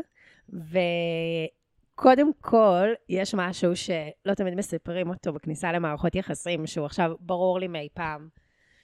וקודם 1.94 2.30
כל, 2.40 2.88
יש 3.08 3.34
משהו 3.34 3.76
שלא 3.76 4.34
תמיד 4.36 4.54
מספרים 4.54 5.08
אותו 5.08 5.32
בכניסה 5.32 5.72
למערכות 5.72 6.14
יחסים, 6.14 6.66
שהוא 6.66 6.86
עכשיו 6.86 7.12
ברור 7.20 7.58
לי 7.58 7.68
מאי 7.68 7.88
פעם, 7.94 8.28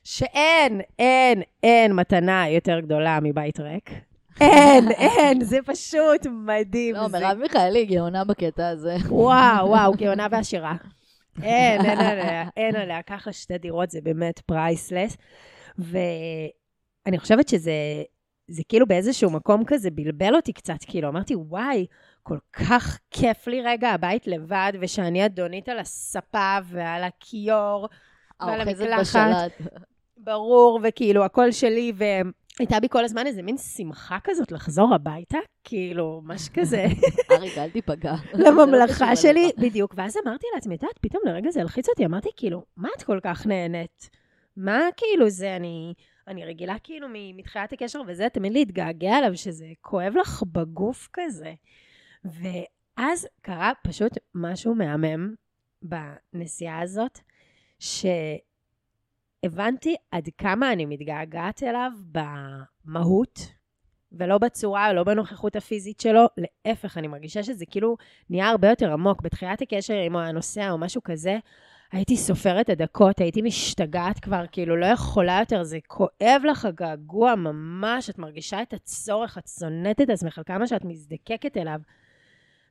שאין, 0.05 0.81
אין, 0.99 1.43
אין 1.63 1.93
מתנה 1.93 2.49
יותר 2.49 2.81
גדולה 2.81 3.19
מבית 3.23 3.61
ריק. 3.61 3.91
אין, 4.41 4.91
אין, 4.91 5.45
זה 5.45 5.59
פשוט 5.67 6.27
מדהים. 6.47 6.95
לא, 6.95 7.09
מרב 7.09 7.39
מיכאלי 7.43 7.87
גאונה 7.87 8.25
בקטע 8.25 8.69
הזה. 8.69 8.97
וואו, 9.09 9.69
וואו, 9.69 9.93
גאונה 9.93 10.27
ועשירה. 10.31 10.75
אין, 11.43 11.85
אין 11.85 11.99
עליה, 12.01 12.45
אין 12.57 12.77
עליה. 12.77 13.03
ככה 13.03 13.33
שתי 13.33 13.59
דירות 13.59 13.91
זה 13.91 14.01
באמת 14.01 14.39
priceless. 14.39 15.17
ואני 15.79 17.19
חושבת 17.19 17.49
שזה 17.49 17.73
זה 18.49 18.63
כאילו 18.69 18.87
באיזשהו 18.87 19.31
מקום 19.31 19.65
כזה 19.67 19.91
בלבל 19.91 20.35
אותי 20.35 20.53
קצת, 20.53 20.79
כאילו, 20.87 21.09
אמרתי, 21.09 21.35
וואי, 21.37 21.87
כל 22.29 22.39
כך 22.53 22.99
כיף 23.11 23.47
לי 23.47 23.63
רגע 23.63 23.91
הבית 23.91 24.27
לבד, 24.27 24.73
ושאני 24.81 25.27
אדונית 25.27 25.69
על 25.69 25.79
הספה 25.79 26.59
ועל 26.65 27.05
הכיור, 27.05 27.89
ועל 28.41 28.61
המקלחת. 28.61 29.51
ברור, 30.17 30.81
וכאילו, 30.83 31.25
הכל 31.25 31.53
שלי, 31.53 31.93
והייתה 31.97 32.81
בי 32.81 32.89
כל 32.89 33.05
הזמן 33.05 33.27
איזה 33.27 33.43
מין 33.43 33.57
שמחה 33.57 34.19
כזאת 34.25 34.53
לחזור 34.53 34.95
הביתה, 34.95 35.39
כאילו, 35.65 36.21
ממש 36.25 36.49
כזה. 36.49 36.87
אריק, 37.33 37.59
אל 37.59 37.71
תיפגע. 37.71 38.15
לא 38.35 38.51
לממלכה 38.51 39.13
קשור 39.13 39.15
שלי. 39.15 39.51
בדיוק. 39.59 39.95
ואז 39.97 40.17
אמרתי 40.27 40.47
לעצמי, 40.55 40.75
את 40.75 40.83
יודעת, 40.83 40.99
פתאום 40.99 41.23
לרגע 41.27 41.51
זה 41.51 41.61
הלחיץ 41.61 41.89
אותי, 41.89 42.05
אמרתי, 42.05 42.29
כאילו, 42.37 42.65
מה 42.77 42.89
את 42.97 43.03
כל 43.03 43.19
כך 43.23 43.47
נהנית? 43.47 44.11
מה 44.57 44.81
כאילו 44.97 45.31
זה, 45.31 45.57
אני, 45.57 45.95
אני 46.29 46.45
רגילה 46.45 46.77
כאילו 46.83 47.09
מתחילת 47.11 47.73
הקשר 47.73 48.01
וזה, 48.07 48.29
תמיד 48.29 48.53
להתגעגע 48.53 49.19
אליו, 49.19 49.37
שזה 49.37 49.67
כואב 49.81 50.13
לך 50.17 50.43
בגוף 50.53 51.09
כזה. 51.13 51.53
ואז 52.25 53.29
קרה 53.41 53.73
פשוט 53.83 54.13
משהו 54.35 54.75
מהמם 54.75 55.35
בנסיעה 55.83 56.81
הזאת, 56.81 57.19
שהבנתי 57.79 58.37
עד 60.11 60.29
כמה 60.39 60.73
אני 60.73 60.87
מתגעגעת 60.87 61.63
אליו 61.63 61.91
במהות, 62.13 63.59
ולא 64.13 64.39
בצורה, 64.39 64.93
לא 64.93 65.05
בנוכחות 65.05 65.57
הפיזית 65.57 66.01
שלו, 66.01 66.27
להפך, 66.37 66.99
אני 66.99 67.09
מרגישה 67.09 67.43
שזה 67.43 67.67
כאילו 67.67 67.97
נהיה 68.31 68.49
הרבה 68.49 68.69
יותר 68.69 68.93
עמוק. 68.93 69.23
בתחילת 69.23 69.63
הקשר, 69.63 70.07
אם 70.07 70.13
הוא 70.13 70.21
היה 70.21 70.33
נוסע 70.33 70.71
או 70.71 70.79
משהו 70.79 71.03
כזה, 71.03 71.39
הייתי 71.93 72.17
סופרת 72.17 72.69
הדקות, 72.69 73.21
הייתי 73.21 73.43
משתגעת 73.43 74.19
כבר, 74.19 74.45
כאילו 74.53 74.77
לא 74.77 74.87
יכולה 74.87 75.37
יותר, 75.41 75.63
זה 75.63 75.79
כואב 75.87 76.43
לך 76.51 76.65
הגעגוע 76.65 77.35
ממש, 77.35 78.11
את 78.11 78.19
מרגישה 78.19 78.63
את 78.63 78.73
הצורך, 78.73 79.39
את 79.39 79.49
שונאת 79.59 80.01
את 80.01 80.11
עצמך 80.11 80.41
כמה 80.47 80.67
שאת 80.67 80.85
מזדקקת 80.85 81.57
אליו. 81.57 81.81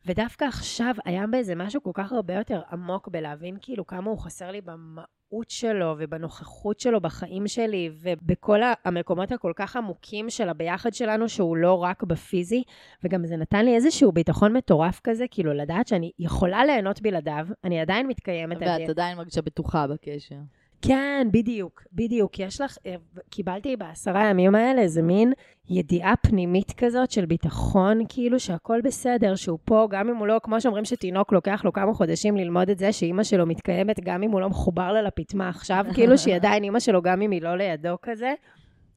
ודווקא 0.07 0.45
עכשיו 0.45 0.95
היה 1.05 1.27
באיזה 1.27 1.55
משהו 1.55 1.83
כל 1.83 1.91
כך 1.93 2.11
הרבה 2.11 2.33
יותר 2.33 2.61
עמוק 2.71 3.07
בלהבין 3.07 3.57
כאילו 3.61 3.87
כמה 3.87 4.09
הוא 4.09 4.19
חסר 4.19 4.51
לי 4.51 4.61
במהות 4.61 5.49
שלו 5.49 5.95
ובנוכחות 5.99 6.79
שלו 6.79 7.01
בחיים 7.01 7.47
שלי 7.47 7.89
ובכל 8.01 8.59
המקומות 8.85 9.31
הכל 9.31 9.51
כך 9.55 9.75
עמוקים 9.75 10.29
של 10.29 10.49
הביחד 10.49 10.93
שלנו 10.93 11.29
שהוא 11.29 11.57
לא 11.57 11.83
רק 11.83 12.03
בפיזי 12.03 12.63
וגם 13.03 13.25
זה 13.25 13.37
נתן 13.37 13.65
לי 13.65 13.75
איזשהו 13.75 14.11
ביטחון 14.11 14.57
מטורף 14.57 14.99
כזה 15.03 15.25
כאילו 15.31 15.53
לדעת 15.53 15.87
שאני 15.87 16.11
יכולה 16.19 16.65
ליהנות 16.65 17.01
בלעדיו, 17.01 17.47
אני 17.63 17.79
עדיין 17.79 18.07
מתקיימת 18.07 18.57
ואת 18.61 18.89
עדיין 18.89 19.17
מרגישה 19.17 19.41
בטוחה 19.41 19.87
בקשר. 19.87 20.35
כן, 20.81 21.27
בדיוק, 21.31 21.83
בדיוק. 21.93 22.39
יש 22.39 22.61
לך, 22.61 22.77
אה, 22.85 22.95
קיבלתי 23.29 23.75
בעשרה 23.75 24.29
ימים 24.29 24.55
האלה 24.55 24.81
איזה 24.81 25.01
מין 25.01 25.33
ידיעה 25.69 26.15
פנימית 26.15 26.71
כזאת 26.71 27.11
של 27.11 27.25
ביטחון, 27.25 27.99
כאילו 28.09 28.39
שהכל 28.39 28.81
בסדר, 28.83 29.35
שהוא 29.35 29.59
פה, 29.65 29.87
גם 29.89 30.09
אם 30.09 30.15
הוא 30.15 30.27
לא, 30.27 30.39
כמו 30.43 30.61
שאומרים 30.61 30.85
שתינוק 30.85 31.31
לוקח 31.31 31.61
לו 31.65 31.73
כמה 31.73 31.93
חודשים 31.93 32.37
ללמוד 32.37 32.69
את 32.69 32.77
זה, 32.77 32.91
שאימא 32.91 33.23
שלו 33.23 33.45
מתקיימת, 33.45 33.99
גם 33.99 34.23
אם 34.23 34.31
הוא 34.31 34.41
לא 34.41 34.49
מחובר 34.49 34.91
לה 34.91 35.01
לפטמה 35.01 35.49
עכשיו, 35.49 35.85
כאילו 35.95 36.17
שהיא 36.17 36.35
עדיין 36.35 36.63
אימא 36.63 36.79
שלו, 36.79 37.01
גם 37.01 37.21
אם 37.21 37.31
היא 37.31 37.41
לא 37.41 37.55
לידו 37.55 37.95
כזה. 38.01 38.33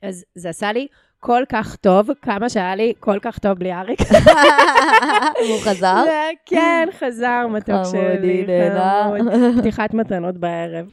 אז 0.02 0.24
זה 0.34 0.48
עשה 0.48 0.72
לי 0.72 0.86
כל 1.20 1.42
כך 1.48 1.76
טוב, 1.76 2.10
כמה 2.22 2.48
שהיה 2.48 2.74
לי 2.74 2.92
כל 3.00 3.18
כך 3.22 3.38
טוב 3.38 3.52
בלי 3.58 3.72
אריק. 3.72 4.00
הוא 5.48 5.60
חזר? 5.62 6.04
כן, 6.46 6.88
חזר, 6.98 7.46
מתוק 7.50 7.76
שלי. 7.90 8.46
חמוד. 8.72 9.58
פתיחת 9.58 9.94
מתנות 9.94 10.36
בערב. 10.36 10.86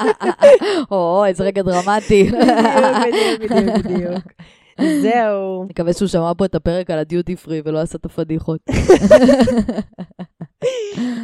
או, 0.90 1.24
איזה 1.26 1.44
רגע 1.44 1.62
דרמטי. 1.62 2.30
בדיוק, 2.30 3.52
בדיוק, 3.52 3.76
בדיוק. 3.76 4.24
זהו. 5.02 5.64
מקווה 5.64 5.92
שהוא 5.92 6.08
שמע 6.08 6.32
פה 6.38 6.44
את 6.44 6.54
הפרק 6.54 6.90
על 6.90 6.98
הדיוטי 6.98 7.36
פרי 7.36 7.62
ולא 7.64 7.78
עשה 7.78 7.98
את 7.98 8.04
הפדיחות. 8.04 8.60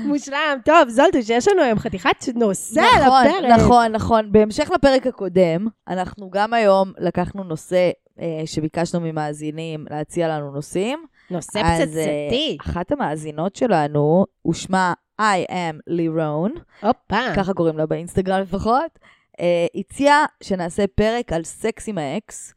מושלם. 0.07 0.59
טוב, 0.65 0.89
זולטוש, 0.89 1.31
יש 1.31 1.49
לנו 1.49 1.63
היום 1.63 1.79
חתיכת 1.79 2.29
נושא 2.35 2.81
על 2.81 3.05
נכון, 3.05 3.27
הפרק. 3.27 3.51
נכון, 3.59 3.93
נכון. 3.93 4.33
בהמשך 4.33 4.71
לפרק 4.75 5.07
הקודם, 5.07 5.67
אנחנו 5.89 6.31
גם 6.31 6.55
היום 6.55 6.93
לקחנו 6.99 7.45
נושא 7.45 7.91
אה, 8.21 8.43
שביקשנו 8.47 9.01
ממאזינים 9.01 9.87
להציע 9.91 10.29
לנו 10.29 10.51
נושאים. 10.51 11.05
נושא 11.31 11.61
אז, 11.65 11.83
פצצתי. 11.83 12.59
אה, 12.61 12.71
אחת 12.71 12.93
המאזינות 12.93 13.57
שלנו, 13.57 14.25
ושמה 14.49 14.93
I 15.21 15.51
am 15.51 15.77
לירון, 15.87 16.55
הופה. 16.83 17.35
ככה 17.37 17.55
קוראים 17.55 17.79
לה 17.79 17.87
באינסטגרם 17.87 18.41
לפחות, 18.41 18.99
אה, 19.41 19.67
הציעה 19.75 20.25
שנעשה 20.43 20.85
פרק 20.87 21.33
על 21.33 21.45
סקס 21.45 21.89
עם 21.89 21.99
האקס, 21.99 22.55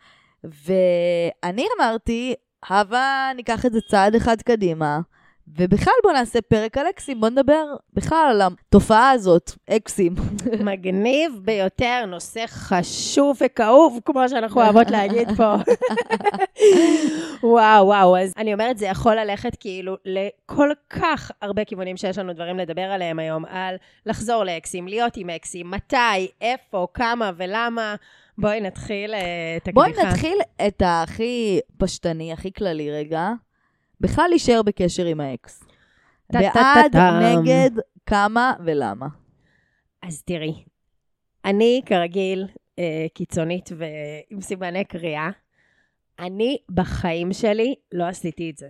ואני 0.65 1.65
אמרתי, 1.77 2.33
הבה 2.69 3.31
ניקח 3.35 3.65
את 3.65 3.73
זה 3.73 3.79
צעד 3.89 4.15
אחד 4.15 4.41
קדימה, 4.41 4.99
ובכלל 5.55 5.93
בוא 6.03 6.11
נעשה 6.11 6.41
פרק 6.41 6.77
על 6.77 6.85
אקסים, 6.89 7.19
בוא 7.19 7.29
נדבר 7.29 7.65
בכלל 7.93 8.27
על 8.29 8.41
התופעה 8.41 9.11
הזאת, 9.11 9.51
אקסים. 9.69 10.15
מגניב 10.71 11.39
ביותר, 11.43 12.05
נושא 12.07 12.43
חשוב 12.47 13.37
וכאוב, 13.45 13.99
כמו 14.05 14.29
שאנחנו 14.29 14.61
אוהבות 14.61 14.91
להגיד 14.91 15.27
פה. 15.37 15.55
וואו, 17.43 17.85
וואו, 17.85 18.17
אז 18.17 18.33
אני 18.37 18.53
אומרת, 18.53 18.77
זה 18.77 18.85
יכול 18.85 19.15
ללכת 19.15 19.55
כאילו 19.59 19.97
לכל 20.05 20.69
כך 20.89 21.31
הרבה 21.41 21.65
כיוונים 21.65 21.97
שיש 21.97 22.17
לנו 22.17 22.33
דברים 22.33 22.57
לדבר 22.57 22.81
עליהם 22.81 23.19
היום, 23.19 23.45
על 23.45 23.75
לחזור 24.05 24.43
לאקסים, 24.43 24.87
להיות 24.87 25.17
עם 25.17 25.29
אקסים, 25.29 25.71
מתי, 25.71 26.27
איפה, 26.41 26.87
כמה 26.93 27.31
ולמה. 27.37 27.95
בואי 28.37 28.61
נתחיל 28.61 29.13
אה, 29.13 29.19
את 29.57 29.69
בואי 29.73 29.89
הקדיחה. 29.89 30.09
נתחיל 30.09 30.37
את 30.67 30.81
הכי 30.85 31.59
פשטני, 31.77 32.33
הכי 32.33 32.53
כללי 32.53 32.91
רגע. 32.91 33.29
בכלל 34.01 34.25
להישאר 34.29 34.61
בקשר 34.61 35.05
עם 35.05 35.19
האקס. 35.21 35.63
בעד. 36.33 36.95
נגד, 36.95 37.69
כמה 38.05 38.53
ולמה. 38.65 39.07
אז 40.03 40.21
תראי, 40.23 40.53
אני 41.45 41.81
כרגיל 41.85 42.47
אה, 42.79 43.05
קיצונית 43.13 43.69
ועם 43.77 44.41
סימני 44.41 44.85
קריאה. 44.85 45.29
אני 46.19 46.57
בחיים 46.69 47.33
שלי 47.33 47.75
לא 47.91 48.03
עשיתי 48.03 48.49
את 48.49 48.57
זה. 48.57 48.69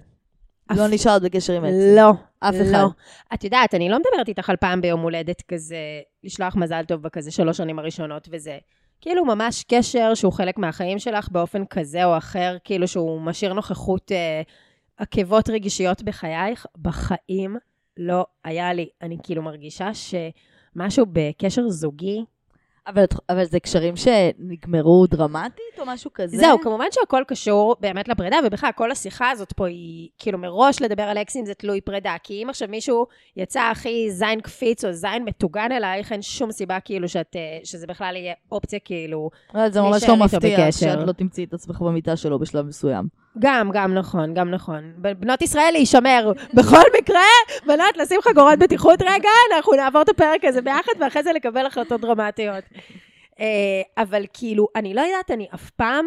לא 0.71 0.86
אף- 0.86 0.91
נשארת 0.93 1.21
בקשר 1.21 1.53
עם 1.53 1.65
אקס. 1.65 1.74
לא, 1.95 2.09
אף 2.39 2.55
אחד. 2.55 2.71
לא. 2.74 2.88
את 3.33 3.43
יודעת, 3.43 3.74
אני 3.74 3.89
לא 3.89 3.97
מדברת 4.00 4.27
איתך 4.27 4.50
על 4.50 4.55
פעם 4.55 4.81
ביום 4.81 5.01
הולדת 5.01 5.41
כזה, 5.41 5.77
לשלוח 6.24 6.55
מזל 6.55 6.86
טוב 6.86 7.01
בכזה 7.01 7.31
שלוש 7.31 7.57
שנים 7.57 7.79
הראשונות 7.79 8.27
וזה. 8.31 8.57
כאילו 9.01 9.25
ממש 9.25 9.63
קשר 9.67 10.13
שהוא 10.13 10.33
חלק 10.33 10.57
מהחיים 10.57 10.99
שלך 10.99 11.29
באופן 11.31 11.65
כזה 11.65 12.05
או 12.05 12.17
אחר, 12.17 12.57
כאילו 12.63 12.87
שהוא 12.87 13.21
משאיר 13.21 13.53
נוכחות 13.53 14.11
אה, 14.11 14.41
עקבות 14.97 15.49
רגישיות 15.49 16.03
בחייך, 16.03 16.65
בחיים 16.81 17.57
לא 17.97 18.25
היה 18.43 18.73
לי. 18.73 18.89
אני 19.01 19.17
כאילו 19.23 19.41
מרגישה 19.41 19.89
שמשהו 19.93 21.05
בקשר 21.11 21.69
זוגי, 21.69 22.25
אבל, 22.88 23.03
אבל 23.29 23.46
זה 23.46 23.60
קשרים 23.60 23.94
שנגמרו 23.96 25.08
דרמטית 25.08 25.79
או 25.79 25.84
משהו 25.86 26.12
כזה? 26.13 26.38
זהו, 26.38 26.60
כמובן 26.62 26.86
שהכל 26.91 27.24
קשור 27.27 27.75
באמת 27.79 28.08
לפרידה, 28.08 28.38
ובכלל, 28.46 28.70
כל 28.75 28.91
השיחה 28.91 29.29
הזאת 29.29 29.53
פה 29.53 29.67
היא, 29.67 30.10
כאילו, 30.20 30.38
מראש 30.38 30.82
לדבר 30.82 31.03
על 31.03 31.17
אקסים 31.17 31.46
זה 31.46 31.53
תלוי 31.53 31.82
פרידה. 31.82 32.15
כי 32.24 32.44
אם 32.44 32.50
עכשיו 32.50 32.67
מישהו 32.67 33.08
יצא 33.38 33.62
הכי 33.62 34.12
זין 34.12 34.41
קפיץ 34.41 34.86
או 34.86 34.94
זין 34.94 35.25
מטוגן 35.25 35.72
אלייך, 35.72 36.12
אין 36.12 36.22
שום 36.22 36.51
סיבה 36.51 36.79
כאילו 36.79 37.08
שאת, 37.10 37.36
אה, 37.36 37.60
שזה 37.63 37.88
בכלל 37.88 38.15
יהיה 38.15 38.34
אופציה, 38.51 38.79
כאילו... 38.79 39.29
זה 39.67 39.82
ממש 39.82 40.03
לא 40.03 40.17
מפתיע. 40.17 40.72
שאת 40.72 41.08
לא 41.08 41.12
תמצאי 41.12 41.44
את 41.44 41.53
עצמך 41.53 41.82
במיטה 41.82 42.15
שלו 42.15 42.39
בשלב 42.39 42.65
מסוים. 42.65 43.08
גם, 43.39 43.72
גם 43.74 43.94
נכון, 43.94 44.34
גם 44.34 44.51
נכון. 44.51 44.94
בנות 44.98 45.41
ישראל 45.41 45.70
להישמר. 45.72 46.32
בכל 46.53 46.84
מקרה, 47.01 47.22
בנות, 47.65 47.98
לשים 47.98 48.22
חגורות 48.22 48.60
בטיחות 48.60 49.01
רגע, 49.01 49.29
אנחנו 49.56 49.74
נעבור 49.74 50.01
את 50.01 50.10
הפרק 50.10 50.46
הזה 50.46 50.62
ביחד, 50.62 50.91
ואחרי 51.00 51.24
זה 51.24 51.34
לקבל 51.34 51.65
החלטות 51.65 52.01
דרמטיות. 52.01 52.63
אה, 53.39 53.82
אבל 54.03 54.25
כאילו, 54.34 54.67
אני 54.75 54.94
לא 54.94 55.01
יודעת, 55.01 55.32
אני 55.32 55.48
אף 55.53 55.70
פעם 55.70 56.06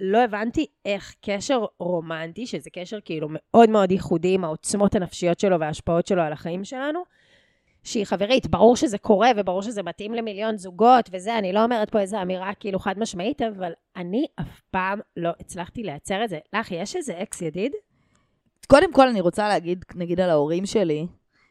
לא 0.00 0.18
הבנתי 0.18 0.66
איך 0.84 1.14
קשר 1.20 1.64
רומנטי, 1.78 2.46
שזה 2.46 2.70
קשר 2.70 2.98
כאילו 3.04 3.28
מאוד 3.30 3.70
מאוד 3.70 3.92
ייחודי 3.92 4.34
עם 4.34 4.44
העוצמות 4.44 4.94
הנפשיות 4.94 5.40
שלו 5.40 5.60
וההשפעות 5.60 6.06
שלו 6.06 6.22
על 6.22 6.32
החיים 6.32 6.64
שלנו, 6.64 7.02
שהיא 7.84 8.04
חברית, 8.04 8.46
ברור 8.46 8.76
שזה 8.76 8.98
קורה 8.98 9.30
וברור 9.36 9.62
שזה 9.62 9.82
מתאים 9.82 10.14
למיליון 10.14 10.56
זוגות 10.56 11.10
וזה, 11.12 11.38
אני 11.38 11.52
לא 11.52 11.64
אומרת 11.64 11.90
פה 11.90 12.00
איזו 12.00 12.22
אמירה 12.22 12.54
כאילו 12.60 12.78
חד 12.78 12.98
משמעית, 12.98 13.42
אבל 13.42 13.72
אני 13.96 14.26
אף 14.40 14.60
פעם 14.70 15.00
לא 15.16 15.30
הצלחתי 15.40 15.82
לייצר 15.82 16.24
את 16.24 16.28
זה. 16.28 16.38
לך, 16.52 16.70
יש 16.70 16.96
איזה 16.96 17.22
אקס 17.22 17.42
ידיד? 17.42 17.72
קודם 18.66 18.92
כל 18.92 19.08
אני 19.08 19.20
רוצה 19.20 19.48
להגיד, 19.48 19.84
נגיד 19.94 20.20
על 20.20 20.30
ההורים 20.30 20.66
שלי, 20.66 21.06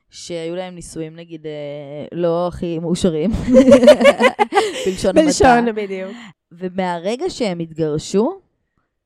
שהיו 0.10 0.56
להם 0.56 0.76
נישואים 0.76 1.16
נגיד 1.16 1.46
אה, 1.46 2.06
לא 2.12 2.48
הכי 2.48 2.80
מאושרים, 2.80 3.32
בלשון 4.86 5.18
המעטה. 5.18 5.26
בלשון, 5.26 5.76
בדיוק. 5.76 6.12
ומהרגע 6.52 7.30
שהם 7.30 7.60
התגרשו, 7.60 8.40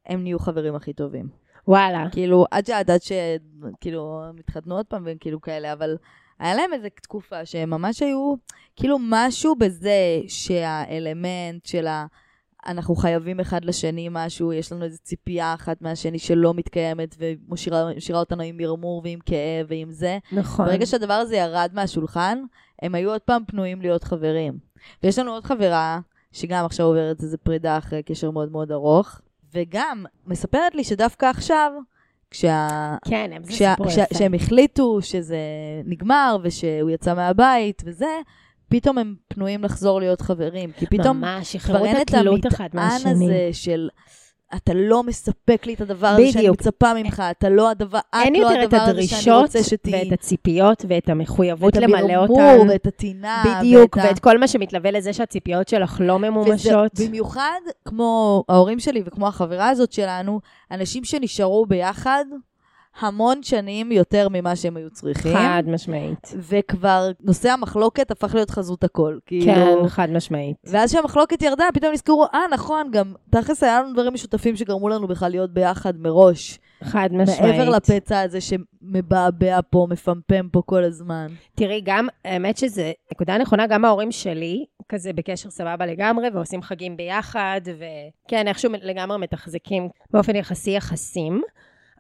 הם 0.06 0.24
נהיו 0.24 0.40
חברים 0.40 0.76
הכי 0.76 0.94
טובים. 0.94 1.28
וואלה. 1.68 2.06
כאילו, 2.12 2.46
עד 2.52 2.66
שעד, 2.66 2.92
עד 2.92 3.00
שכאילו, 3.02 4.24
הם 4.30 4.36
התחתנו 4.40 4.76
עוד 4.76 4.86
פעם 4.86 5.06
והם 5.06 5.18
כאילו 5.20 5.42
כאלה, 5.42 5.74
אבל 5.74 5.98
היה 6.44 6.56
להם 6.56 6.74
איזו 6.74 6.88
תקופה 7.02 7.46
שהם 7.46 7.70
ממש 7.70 8.02
היו, 8.02 8.34
כאילו 8.76 8.98
משהו 9.02 9.56
בזה 9.56 10.22
שהאלמנט 10.28 11.66
של 11.66 11.88
ה... 11.88 12.06
אנחנו 12.66 12.96
חייבים 12.96 13.40
אחד 13.40 13.66
לשני 13.66 14.08
משהו, 14.12 14.54
יש 14.54 14.72
לנו 14.72 14.86
איזו 14.86 14.98
ציפייה 15.04 15.54
אחת 15.54 15.82
מהשני 15.82 16.20
שלא 16.20 16.54
מתקיימת 16.54 17.16
ומשאירה 17.20 18.20
אותנו 18.20 18.44
עם 18.44 18.58
מרמור 18.58 19.02
ועם 19.04 19.20
כאב 19.26 19.66
ועם 19.68 19.92
זה. 19.92 20.18
נכון. 20.32 20.66
ברגע 20.66 20.86
שהדבר 20.86 21.14
הזה 21.14 21.36
ירד 21.36 21.70
מהשולחן, 21.74 22.44
הם 22.82 22.96
היו 22.96 23.12
עוד 23.12 23.22
פעם 23.22 23.44
פנויים 23.48 23.82
להיות 23.82 24.04
חברים. 24.04 24.58
ויש 25.04 25.20
לנו 25.20 25.32
עוד 25.32 25.44
חברה, 25.44 26.00
שגם 26.32 26.66
עכשיו 26.66 26.86
עוברת 26.86 27.22
איזו 27.22 27.38
פרידה 27.44 27.78
אחרי 27.78 28.04
קשר 28.04 28.32
מאוד 28.32 28.52
מאוד 28.52 28.72
ארוך, 28.72 29.22
וגם 29.54 30.06
מספרת 30.28 30.76
לי 30.76 30.84
שדווקא 30.84 31.26
עכשיו, 31.26 31.72
כשה... 32.34 32.96
כן, 33.08 33.30
הם 33.34 33.44
זה 33.44 33.52
כשה, 33.52 33.72
סיפור 33.72 33.88
כשה, 33.88 34.02
יפה. 34.02 34.18
שהם 34.18 34.34
החליטו 34.34 35.02
שזה 35.02 35.38
נגמר 35.86 36.38
ושהוא 36.44 36.90
יצא 36.90 37.14
מהבית 37.14 37.82
וזה, 37.86 38.20
פתאום 38.70 38.98
הם 38.98 39.16
פנויים 39.28 39.64
לחזור 39.64 40.00
להיות 40.00 40.22
חברים. 40.22 40.72
כי 40.78 40.86
פתאום 40.86 41.22
ממש, 41.22 41.56
כבר 41.56 41.86
אין 41.86 42.02
את 42.02 42.14
המטען. 42.14 42.80
הזה 43.06 43.50
של... 43.52 43.90
אתה 44.56 44.74
לא 44.76 45.04
מספק 45.04 45.66
לי 45.66 45.74
את 45.74 45.82
הדבר 45.82 46.08
הזה 46.08 46.32
שאני. 46.32 46.50
מצפה 46.50 46.94
ממך, 46.94 47.24
אתה 47.32 47.50
לא 47.50 47.70
הדבר, 47.70 48.00
את 48.00 48.06
אין 48.14 48.34
לא 48.34 48.40
יותר 48.40 48.64
את 48.64 48.74
הדבר 48.74 48.78
הזה 48.78 49.02
שאני 49.08 49.20
הדרישות 49.20 49.42
רוצה 49.44 49.64
שתהיי. 49.64 50.04
ואת 50.04 50.20
הציפיות 50.20 50.86
ואת 50.90 51.10
המחויבות 51.10 51.76
ואת 51.76 51.84
למלא 51.84 52.16
אותן. 52.16 52.70
ואת 52.70 52.88
הטינה. 52.88 53.44
בדיוק, 53.60 53.98
ואת 53.98 54.06
ואת 54.06 54.20
כל 54.20 54.38
מה 54.38 54.48
שמתלווה 54.48 54.92
לזה 54.92 55.14
שהציפיות 55.14 55.68
שלך 55.68 55.98
לא 56.04 56.20
ממומשות. 56.20 56.92
וזה, 56.94 57.08
במיוחד 57.08 57.60
כמו 57.86 58.44
ההורים 58.50 58.80
שלי 58.80 59.04
וכמו 59.06 59.28
החברה 59.28 59.70
הזאת 59.70 59.92
שלנו, 59.92 60.40
אנשים 60.72 61.04
שנשארו 61.04 61.66
ביחד 61.66 62.26
המון 63.00 63.44
שנים 63.44 63.92
יותר 63.92 64.28
ממה 64.32 64.56
שהם 64.56 64.78
היו 64.78 64.90
צריכים. 64.90 65.34
חד 65.34 65.64
משמעית. 65.68 66.34
וכבר 66.38 67.12
נושא 67.20 67.50
המחלוקת 67.50 68.12
הפך 68.12 68.36
להיות 68.36 68.50
חזות 68.50 68.84
הכל. 68.84 69.18
כאילו, 69.26 69.46
כן, 69.46 69.88
חד 69.88 70.10
משמעית. 70.10 70.58
ואז 70.64 70.92
שהמחלוקת 70.92 71.42
ירדה, 71.42 71.66
פתאום 71.74 71.94
נזכרו, 71.94 72.26
אה, 72.34 72.40
נכון, 72.52 72.92
גם 72.92 73.14
תכלס 73.30 73.64
היה 73.64 73.82
לנו 73.82 73.94
דברים 73.94 74.14
משותפים 74.14 74.56
שגרמו 74.56 74.90
לנו 74.90 75.08
בכלל 75.08 75.32
להיות 75.32 75.54
ביחד 75.54 75.94
מראש. 75.98 76.60
חד 76.84 77.10
משמעית. 77.12 77.42
מעבר 77.42 77.70
לפצע 77.70 78.22
הזה 78.22 78.40
שמבעבע 78.42 79.60
פה, 79.70 79.88
מפמפם 79.90 80.50
פה 80.52 80.62
כל 80.66 80.84
הזמן. 80.84 81.28
תראי, 81.56 81.82
גם, 81.86 82.08
האמת 82.26 82.58
שזו 82.58 82.82
נקודה 83.12 83.38
נכונה, 83.38 83.68
גם 83.68 83.86
ההורים 83.86 84.12
שלי, 84.12 84.66
כזה 84.90 85.14
בקשר 85.14 85.50
סבבה 85.50 85.86
לגמרי, 85.86 86.30
ועושים 86.34 86.62
חגים 86.62 86.98
ביחד, 86.98 87.62
וכן, 87.66 88.48
איכשהו 88.48 88.72
לגמרי 88.82 89.18
מתחזקים 89.18 89.90
באופן 90.12 90.36
יחסי 90.36 90.72
יחסים. 90.72 91.42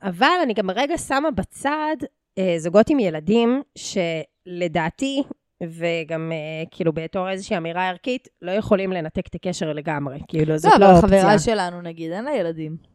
אבל 0.03 0.39
אני 0.43 0.53
גם 0.53 0.69
רגע 0.69 0.97
שמה 0.97 1.31
בצד 1.31 1.95
אה, 2.37 2.55
זוגות 2.57 2.89
עם 2.89 2.99
ילדים, 2.99 3.61
שלדעתי, 3.77 5.23
וגם 5.63 6.31
אה, 6.31 6.63
כאילו 6.71 6.93
בתור 6.93 7.29
איזושהי 7.29 7.57
אמירה 7.57 7.89
ערכית, 7.89 8.27
לא 8.41 8.51
יכולים 8.51 8.91
לנתק 8.91 9.27
את 9.27 9.35
הקשר 9.35 9.73
לגמרי. 9.73 10.19
כאילו, 10.27 10.57
זאת 10.57 10.71
לא 10.79 10.85
אבל 10.85 10.95
אופציה. 10.95 11.17
החברה 11.17 11.39
שלנו, 11.39 11.81
נגיד, 11.81 12.11
אין 12.11 12.25
לה 12.25 12.35
ילדים. 12.35 12.92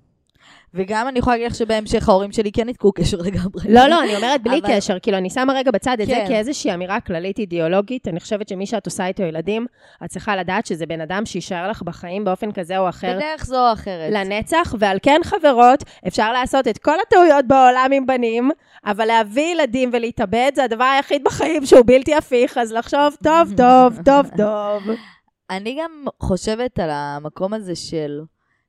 וגם 0.74 1.08
אני 1.08 1.18
יכולה 1.18 1.36
להגיד 1.36 1.50
לך 1.50 1.54
שבהמשך 1.58 2.08
ההורים 2.08 2.32
שלי 2.32 2.52
כן 2.52 2.66
ניתקו 2.66 2.92
קשר 2.92 3.16
לגמרי. 3.16 3.68
לא, 3.68 3.86
לא, 3.86 4.02
אני 4.02 4.16
אומרת 4.16 4.42
בלי 4.42 4.58
אבל- 4.58 4.68
קשר, 4.76 4.98
כאילו, 4.98 5.18
אני 5.18 5.30
שמה 5.30 5.52
רגע 5.52 5.70
בצד 5.70 5.96
את 6.00 6.06
זה 6.06 6.12
כן. 6.14 6.24
כאיזושהי 6.28 6.74
אמירה 6.74 7.00
כללית 7.00 7.38
אידיאולוגית. 7.38 8.08
אני 8.08 8.20
חושבת 8.20 8.48
שמי 8.48 8.66
שאת 8.66 8.86
עושה 8.86 9.06
איתו 9.06 9.22
ילדים, 9.22 9.66
את 10.04 10.10
צריכה 10.10 10.36
לדעת 10.36 10.66
שזה 10.66 10.86
בן 10.86 11.00
אדם 11.00 11.26
שיישאר 11.26 11.70
לך 11.70 11.82
בחיים 11.82 12.24
באופן 12.24 12.52
כזה 12.52 12.78
או 12.78 12.88
אחר 12.88 13.16
בדרך 13.16 13.44
זו 13.46 13.68
או 13.68 13.72
אחרת. 13.72 14.12
לנצח, 14.12 14.74
ועל 14.78 14.98
כן, 15.02 15.20
חברות, 15.24 15.84
אפשר 16.06 16.32
לעשות 16.32 16.68
את 16.68 16.78
כל 16.78 16.94
הטעויות 17.06 17.44
בעולם 17.46 17.90
עם 17.92 18.06
בנים, 18.06 18.50
אבל 18.86 19.04
להביא 19.04 19.52
ילדים 19.54 19.90
ולהתאבד 19.92 20.52
זה 20.54 20.64
הדבר 20.64 20.84
היחיד 20.84 21.24
בחיים 21.24 21.66
שהוא 21.66 21.82
בלתי 21.86 22.14
הפיך, 22.14 22.58
אז 22.58 22.72
לחשוב 22.72 23.16
טוב, 23.24 23.52
טוב, 23.56 23.98
טוב, 24.04 24.26
טוב. 24.36 24.82
אני 25.50 25.78
גם 25.82 25.90
חושבת 26.22 26.78
על 26.78 26.90
המקום 26.92 27.54
הזה 27.54 27.76
של 27.76 28.20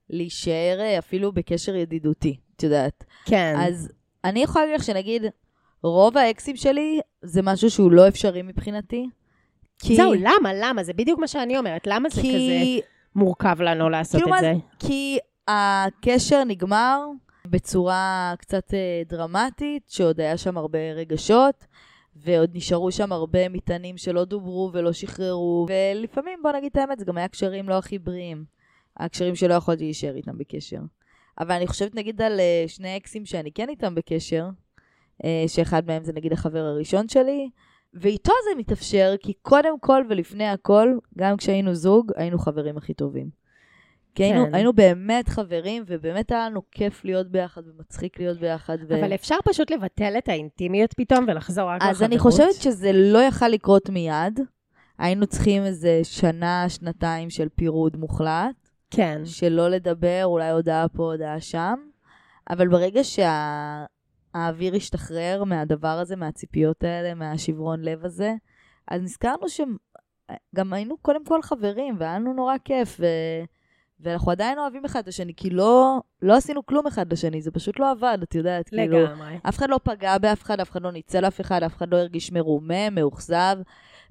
להישאר 0.10 0.78
אה, 0.80 1.00
אפילו 1.00 1.32
בקשר 1.32 1.76
ידידותי, 1.76 2.38
את 2.56 2.64
יודעת. 2.64 3.04
כן. 3.26 3.56
אז 3.58 3.92
אני 4.24 4.44
יכולה 4.44 4.66
להגיד 4.66 4.80
לך 4.80 4.86
שנגיד, 4.86 5.26
רוב 5.84 6.18
האקסים 6.18 6.56
שלי 6.56 7.00
זה 7.22 7.42
משהו 7.42 7.70
שהוא 7.70 7.92
לא 7.92 8.08
אפשרי 8.08 8.42
מבחינתי. 8.42 9.10
כי... 9.80 9.96
זהו, 9.96 10.14
למה? 10.14 10.54
למה? 10.54 10.84
זה 10.84 10.94
בדיוק 10.94 11.20
מה 11.20 11.28
שאני 11.28 11.58
אומרת. 11.58 11.88
למה 11.88 12.10
זה 12.10 12.16
כזה 12.16 12.28
כי... 12.32 12.82
מורכב 13.16 13.62
לנו 13.62 13.90
לעשות 13.90 14.22
כאילו 14.22 14.36
את 14.36 14.42
מה 14.42 14.42
זה? 14.42 14.54
כי 14.80 15.18
הקשר 15.48 16.44
נגמר 16.44 17.06
בצורה 17.48 18.34
קצת 18.40 18.74
אה, 18.74 19.02
דרמטית, 19.06 19.84
שעוד 19.88 20.20
היה 20.20 20.38
שם 20.38 20.58
הרבה 20.58 20.80
רגשות, 20.96 21.66
ועוד 22.16 22.50
נשארו 22.54 22.92
שם 22.92 23.12
הרבה 23.12 23.50
מטענים 23.50 23.98
שלא 23.98 24.26
דוברו 24.26 24.70
ולא 24.74 24.94
שחררו, 24.94 25.68
ולפעמים, 25.70 26.40
בוא 26.44 26.52
נגיד 26.52 26.70
את 26.72 26.78
האמת, 26.78 27.00
זה 27.00 27.06
גם 27.06 27.18
היה 27.18 27.28
קשרים 27.28 27.70
לא 27.70 27.78
הכי 27.78 28.00
בריאים. 28.00 28.59
הקשרים 29.00 29.36
שלא 29.36 29.54
יכולתי 29.54 29.84
להישאר 29.84 30.16
איתם 30.16 30.38
בקשר. 30.38 30.80
אבל 31.40 31.52
אני 31.52 31.68
חושבת 31.68 31.96
נגיד 31.96 32.22
על 32.22 32.40
אה, 32.40 32.64
שני 32.68 32.98
אקסים 32.98 33.26
שאני 33.26 33.52
כן 33.52 33.70
איתם 33.70 33.96
בקשר, 33.96 34.50
אה, 35.24 35.44
שאחד 35.48 35.88
מהם 35.88 36.04
זה 36.04 36.14
נגיד 36.14 36.34
החבר 36.34 36.60
הראשון 36.60 37.08
שלי, 37.08 37.50
ואיתו 37.94 38.32
זה 38.44 38.60
מתאפשר, 38.60 39.16
כי 39.20 39.34
קודם 39.42 39.80
כל 39.80 40.04
ולפני 40.10 40.48
הכל, 40.48 40.90
גם 41.18 41.38
כשהיינו 41.38 41.76
זוג, 41.76 42.12
היינו 42.16 42.40
חברים 42.40 42.78
הכי 42.78 42.94
טובים. 42.94 43.40
כי 44.16 44.24
היינו, 44.24 44.46
כן. 44.46 44.56
היינו 44.56 44.74
באמת 44.74 45.30
חברים, 45.30 45.84
ובאמת 45.88 46.32
היה 46.32 46.50
לנו 46.50 46.62
כיף 46.72 47.06
להיות 47.06 47.28
ביחד, 47.28 47.62
ומצחיק 47.68 48.20
להיות 48.20 48.40
ביחד. 48.40 48.78
ו... 48.88 49.00
אבל 49.00 49.14
אפשר 49.14 49.36
פשוט 49.46 49.72
לבטל 49.72 50.14
את 50.18 50.30
האינטימיות 50.30 50.94
פתאום 50.94 51.26
ולחזור 51.28 51.70
רק 51.70 51.76
לחברות. 51.76 51.96
אז 51.96 52.04
אני 52.04 52.20
חושבת 52.20 52.54
שזה 52.54 52.92
לא 52.94 53.20
יכל 53.20 53.48
לקרות 53.48 53.90
מיד. 53.90 54.40
היינו 54.98 55.28
צריכים 55.28 55.66
איזה 55.66 56.00
שנה, 56.04 56.70
שנתיים 56.70 57.30
של 57.30 57.48
פירוד 57.56 57.98
מוחלט, 57.98 58.56
כן. 58.92 59.22
שלא 59.26 59.70
לדבר, 59.70 60.22
אולי 60.24 60.50
הודעה 60.50 60.90
פה, 60.90 61.04
הודעה 61.04 61.42
שם. 61.42 61.76
אבל 62.50 62.68
ברגע 62.68 63.02
שהאוויר 63.04 64.76
השתחרר 64.76 65.44
מהדבר 65.44 65.88
הזה, 65.88 66.16
מהציפיות 66.16 66.84
האלה, 66.84 67.14
מהשברון 67.14 67.82
לב 67.82 68.06
הזה, 68.06 68.34
אז 68.88 69.02
נזכרנו 69.02 69.50
שגם 69.50 70.74
היינו 70.74 70.98
קודם 70.98 71.26
כל 71.26 71.42
חברים, 71.42 71.96
והיה 72.00 72.20
לנו 72.20 72.34
נורא 72.34 72.56
כיף, 72.66 72.98
ו... 73.00 73.06
ואנחנו 74.00 74.32
עדיין 74.32 74.60
אוהבים 74.60 74.86
אחד 74.86 75.00
את 75.00 75.08
השני, 75.08 75.34
כי 75.38 75.50
לא, 75.50 76.02
לא 76.22 76.34
עשינו 76.34 76.66
כלום 76.66 76.88
אחד 76.88 77.14
לשני, 77.14 77.42
זה 77.42 77.52
פשוט 77.52 77.80
לא 77.80 77.92
עבד, 77.92 78.18
את 78.24 78.36
יודעת, 78.36 78.70
כאילו... 78.70 79.00
לגמרי. 79.00 79.38
אף 79.50 79.58
אחד 79.58 79.70
לא 79.70 79.80
פגע 79.84 80.18
באף 80.18 80.44
אחד, 80.44 80.60
אף 80.60 80.72
אחד 80.72 80.82
לא 80.82 80.92
ניצל 80.92 81.28
אף 81.28 81.42
אחד, 81.42 81.64
אף 81.64 81.76
אחד 81.76 81.90
לא 81.92 81.98
הרגיש 81.98 82.32
מרומם, 82.32 82.96
מאוכזב. 82.96 83.56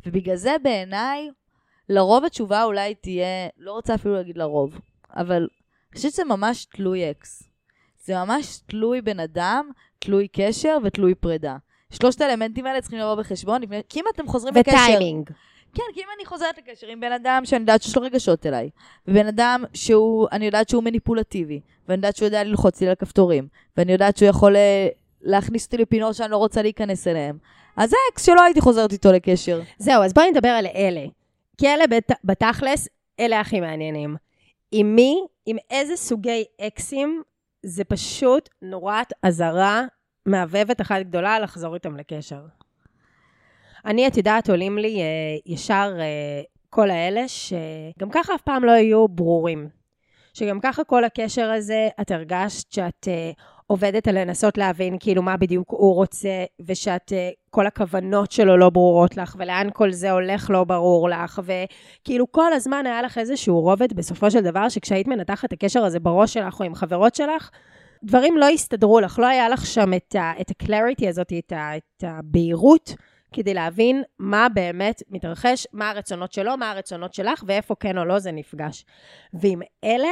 ובגלל 0.06 0.36
זה 0.36 0.56
בעיניי, 0.62 1.30
לרוב 1.88 2.24
התשובה 2.24 2.64
אולי 2.64 2.94
תהיה, 2.94 3.26
לא 3.58 3.72
רוצה 3.72 3.94
אפילו 3.94 4.14
להגיד 4.14 4.38
לרוב, 4.38 4.80
אבל 5.16 5.36
אני 5.92 5.96
חושבת 5.96 6.12
שזה 6.12 6.24
ממש 6.24 6.64
תלוי 6.64 7.10
אקס. 7.10 7.42
זה 8.04 8.14
ממש 8.14 8.58
תלוי 8.66 9.00
בן 9.00 9.20
אדם, 9.20 9.70
תלוי 9.98 10.28
קשר 10.32 10.78
ותלוי 10.84 11.14
פרידה. 11.14 11.56
שלושת 11.92 12.20
האלמנטים 12.20 12.66
האלה 12.66 12.80
צריכים 12.80 12.98
לבוא 12.98 13.14
בחשבון, 13.14 13.62
לפני- 13.62 13.80
כי 13.88 14.00
אם 14.00 14.04
אתם 14.14 14.26
חוזרים 14.28 14.54
בקשר... 14.54 14.76
וטיימינג. 14.76 15.30
כן, 15.74 15.82
כי 15.94 16.00
אם 16.00 16.06
אני 16.16 16.26
חוזרת 16.26 16.58
לקשר 16.58 16.86
עם 16.86 17.00
בן 17.00 17.12
אדם 17.12 17.42
שאני 17.44 17.60
יודעת 17.60 17.82
שיש 17.82 17.96
לו 17.96 18.02
רגשות 18.02 18.46
אליי, 18.46 18.70
ובן 19.08 19.26
אדם 19.26 19.64
שהוא, 19.74 20.28
אני 20.32 20.46
יודעת 20.46 20.68
שהוא 20.68 20.82
מניפולטיבי, 20.82 21.60
ואני 21.88 21.96
יודעת 21.96 22.16
שהוא 22.16 22.26
יודע 22.26 22.44
ללחוץ 22.44 22.80
לי 22.80 22.86
על 22.86 22.92
הכפתורים, 22.92 23.48
ואני 23.76 23.92
יודעת 23.92 24.16
שהוא 24.16 24.28
יכול 24.28 24.56
אה, 24.56 24.88
להכניס 25.22 25.64
אותי 25.64 25.76
לפינות 25.76 26.14
שאני 26.14 26.30
לא 26.30 26.36
רוצה 26.36 26.62
להיכנס 26.62 27.06
אליהן, 27.08 27.36
אז 27.76 27.90
זה 27.90 27.96
אקס 28.12 28.26
שלא 28.26 28.42
הייתי 28.42 28.60
חוזרת 28.60 28.92
איתו 28.92 29.12
לקשר. 29.12 29.60
זהו, 29.78 30.02
אז 30.02 30.12
בואי 30.14 30.30
נדבר 30.30 30.48
על 30.48 30.66
אלה. 30.66 31.06
כי 31.58 31.68
אלה 31.68 31.86
בת, 31.86 32.12
בתכלס, 32.24 32.88
אלה 33.20 33.40
הכי 33.40 33.60
מעניינים. 33.60 34.16
עם 34.72 34.94
מי, 34.94 35.26
עם 35.46 35.56
איזה 35.70 35.96
סוגי 35.96 36.44
אקסים, 36.60 37.22
זה 37.62 37.84
פשוט 37.84 38.48
נורת 38.62 39.12
אזהרה 39.22 39.82
מהבהבת 40.26 40.80
אחת 40.80 41.02
גדולה 41.02 41.40
לחזור 41.40 41.74
איתם 41.74 41.96
לקשר. 41.96 42.40
אני, 43.84 44.06
את 44.06 44.16
יודעת, 44.16 44.50
עולים 44.50 44.78
לי 44.78 45.00
אה, 45.00 45.36
ישר 45.46 45.96
אה, 46.00 46.42
כל 46.70 46.90
האלה 46.90 47.28
שגם 47.28 48.10
ככה 48.10 48.34
אף 48.34 48.42
פעם 48.42 48.64
לא 48.64 48.72
יהיו 48.72 49.08
ברורים. 49.08 49.68
שגם 50.34 50.60
ככה 50.60 50.84
כל 50.84 51.04
הקשר 51.04 51.50
הזה, 51.50 51.88
את 52.00 52.10
הרגשת 52.10 52.72
שאת 52.72 53.08
אה, 53.08 53.30
עובדת 53.66 54.08
על 54.08 54.18
לנסות 54.18 54.58
להבין 54.58 54.96
כאילו 55.00 55.22
מה 55.22 55.36
בדיוק 55.36 55.70
הוא 55.70 55.94
רוצה, 55.94 56.44
ושאת, 56.66 57.12
אה, 57.12 57.30
כל 57.50 57.66
הכוונות 57.66 58.32
שלו 58.32 58.56
לא 58.56 58.70
ברורות 58.70 59.16
לך, 59.16 59.36
ולאן 59.38 59.68
כל 59.72 59.92
זה 59.92 60.10
הולך 60.10 60.50
לא 60.50 60.64
ברור 60.64 61.08
לך, 61.08 61.40
וכאילו 61.44 62.32
כל 62.32 62.52
הזמן 62.52 62.86
היה 62.86 63.02
לך 63.02 63.18
איזשהו 63.18 63.60
רובד 63.60 63.92
בסופו 63.92 64.30
של 64.30 64.40
דבר, 64.40 64.68
שכשהיית 64.68 65.08
מנתחת 65.08 65.44
את 65.44 65.52
הקשר 65.52 65.84
הזה 65.84 66.00
בראש 66.00 66.34
שלך 66.34 66.60
או 66.60 66.64
עם 66.64 66.74
חברות 66.74 67.14
שלך, 67.14 67.50
דברים 68.04 68.36
לא 68.36 68.48
הסתדרו 68.48 69.00
לך, 69.00 69.18
לא 69.18 69.26
היה 69.26 69.48
לך 69.48 69.66
שם 69.66 69.90
את 69.94 70.14
ה-clarity 70.14 71.08
הזאת, 71.08 71.32
את, 71.38 71.52
ה, 71.52 71.76
את 71.76 72.04
הבהירות. 72.06 72.94
כדי 73.32 73.54
להבין 73.54 74.02
מה 74.18 74.46
באמת 74.54 75.02
מתרחש, 75.10 75.66
מה 75.72 75.90
הרצונות 75.90 76.32
שלו, 76.32 76.56
מה 76.56 76.70
הרצונות 76.70 77.14
שלך, 77.14 77.44
ואיפה 77.46 77.74
כן 77.80 77.98
או 77.98 78.04
לא 78.04 78.18
זה 78.18 78.32
נפגש. 78.32 78.84
ועם 79.32 79.60
אלה, 79.84 80.08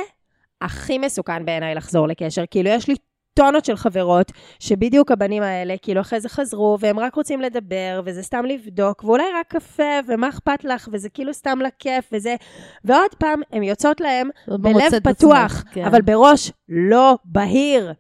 הכי 0.61 0.99
מסוכן 0.99 1.44
בעיניי 1.44 1.75
לחזור 1.75 2.09
לקשר. 2.09 2.44
כאילו, 2.51 2.70
יש 2.70 2.88
לי 2.88 2.94
טונות 3.37 3.64
של 3.64 3.77
חברות, 3.77 4.33
שבדיוק 4.59 5.11
הבנים 5.11 5.42
האלה, 5.42 5.75
כאילו 5.83 6.01
אחרי 6.01 6.20
זה 6.20 6.29
חזרו, 6.29 6.77
והם 6.81 6.99
רק 6.99 7.14
רוצים 7.14 7.40
לדבר, 7.40 8.01
וזה 8.05 8.22
סתם 8.22 8.44
לבדוק, 8.44 9.05
ואולי 9.05 9.25
רק 9.40 9.46
קפה, 9.49 9.99
ומה 10.07 10.29
אכפת 10.29 10.64
לך, 10.64 10.88
וזה 10.92 11.09
כאילו 11.09 11.35
סתם 11.35 11.59
לכיף, 11.61 12.09
וזה... 12.12 12.37
ועוד 12.85 13.14
פעם, 13.18 13.40
הן 13.53 13.62
יוצאות 13.62 14.01
להם 14.01 14.29
בלב 14.49 14.99
פתוח, 15.03 15.64
כן. 15.72 15.85
אבל 15.85 16.03
בראש 16.03 16.53
לא 16.68 17.18
בהיר. 17.25 17.92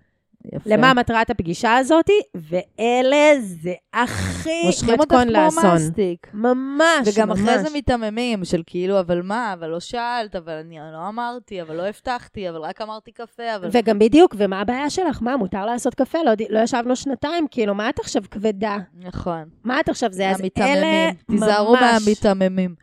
יפה. 0.52 0.70
למה 0.72 0.94
מטרת 0.94 1.30
הפגישה 1.30 1.76
הזאת, 1.76 2.10
ואלה 2.34 3.40
זה 3.40 3.72
הכי 3.92 4.48
מתכון 4.48 4.58
לאסון. 4.58 4.66
מושכים 4.66 5.00
אותך 5.00 5.14
כמו 5.60 5.74
מסטיק. 5.74 6.26
ממש, 6.34 7.08
וגם 7.08 7.28
ממש. 7.28 7.38
וגם 7.38 7.48
אחרי 7.48 7.58
זה 7.62 7.70
מיתממים, 7.70 8.44
של 8.44 8.62
כאילו, 8.66 9.00
אבל 9.00 9.22
מה, 9.22 9.52
אבל 9.52 9.68
לא 9.68 9.80
שאלת, 9.80 10.36
אבל 10.36 10.52
אני 10.52 10.78
לא 10.92 11.08
אמרתי, 11.08 11.62
אבל 11.62 11.76
לא 11.76 11.82
הבטחתי, 11.82 12.50
אבל 12.50 12.60
רק 12.60 12.82
אמרתי 12.82 13.12
קפה, 13.12 13.56
אבל... 13.56 13.68
וגם 13.72 13.98
בדיוק, 13.98 14.34
ומה 14.38 14.60
הבעיה 14.60 14.90
שלך? 14.90 15.22
מה, 15.22 15.36
מותר 15.36 15.66
לעשות 15.66 15.94
קפה? 15.94 16.18
לא, 16.24 16.32
לא 16.50 16.60
ישבנו 16.60 16.96
שנתיים, 16.96 17.46
כאילו, 17.50 17.74
מה 17.74 17.88
את 17.88 17.98
עכשיו 17.98 18.22
כבדה? 18.30 18.76
נכון. 18.94 19.44
מה 19.64 19.80
את 19.80 19.88
עכשיו 19.88 20.12
זה? 20.12 20.30
אז 20.30 20.40
אלה 20.60 21.06
ממש... 21.06 21.16
תיזהרו 21.30 21.76
מהמיתממים. 21.80 22.74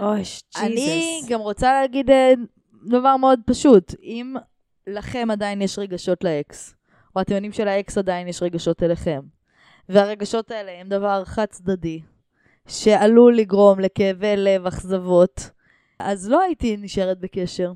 אוי, 0.00 0.16
ג'יזוס. 0.18 0.56
אני 0.56 1.20
גם 1.28 1.40
רוצה 1.40 1.72
להגיד 1.72 2.10
אה, 2.10 2.32
דבר 2.86 3.16
מאוד 3.16 3.40
פשוט. 3.46 3.94
אם 4.02 4.34
לכם 4.86 5.28
עדיין 5.30 5.62
יש 5.62 5.78
רגשות 5.78 6.24
לאקס, 6.24 6.74
או 7.16 7.20
אתם 7.20 7.34
יודעים 7.34 7.52
שלאקס 7.52 7.98
עדיין 7.98 8.28
יש 8.28 8.42
רגשות 8.42 8.82
אליכם. 8.82 9.20
והרגשות 9.88 10.50
האלה 10.50 10.72
הם 10.80 10.88
דבר 10.88 11.22
חד 11.24 11.44
צדדי, 11.44 12.00
שעלול 12.68 13.36
לגרום 13.36 13.80
לכאבי 13.80 14.36
לב, 14.36 14.66
אכזבות, 14.66 15.50
אז 15.98 16.28
לא 16.28 16.40
הייתי 16.40 16.76
נשארת 16.76 17.18
בקשר. 17.20 17.72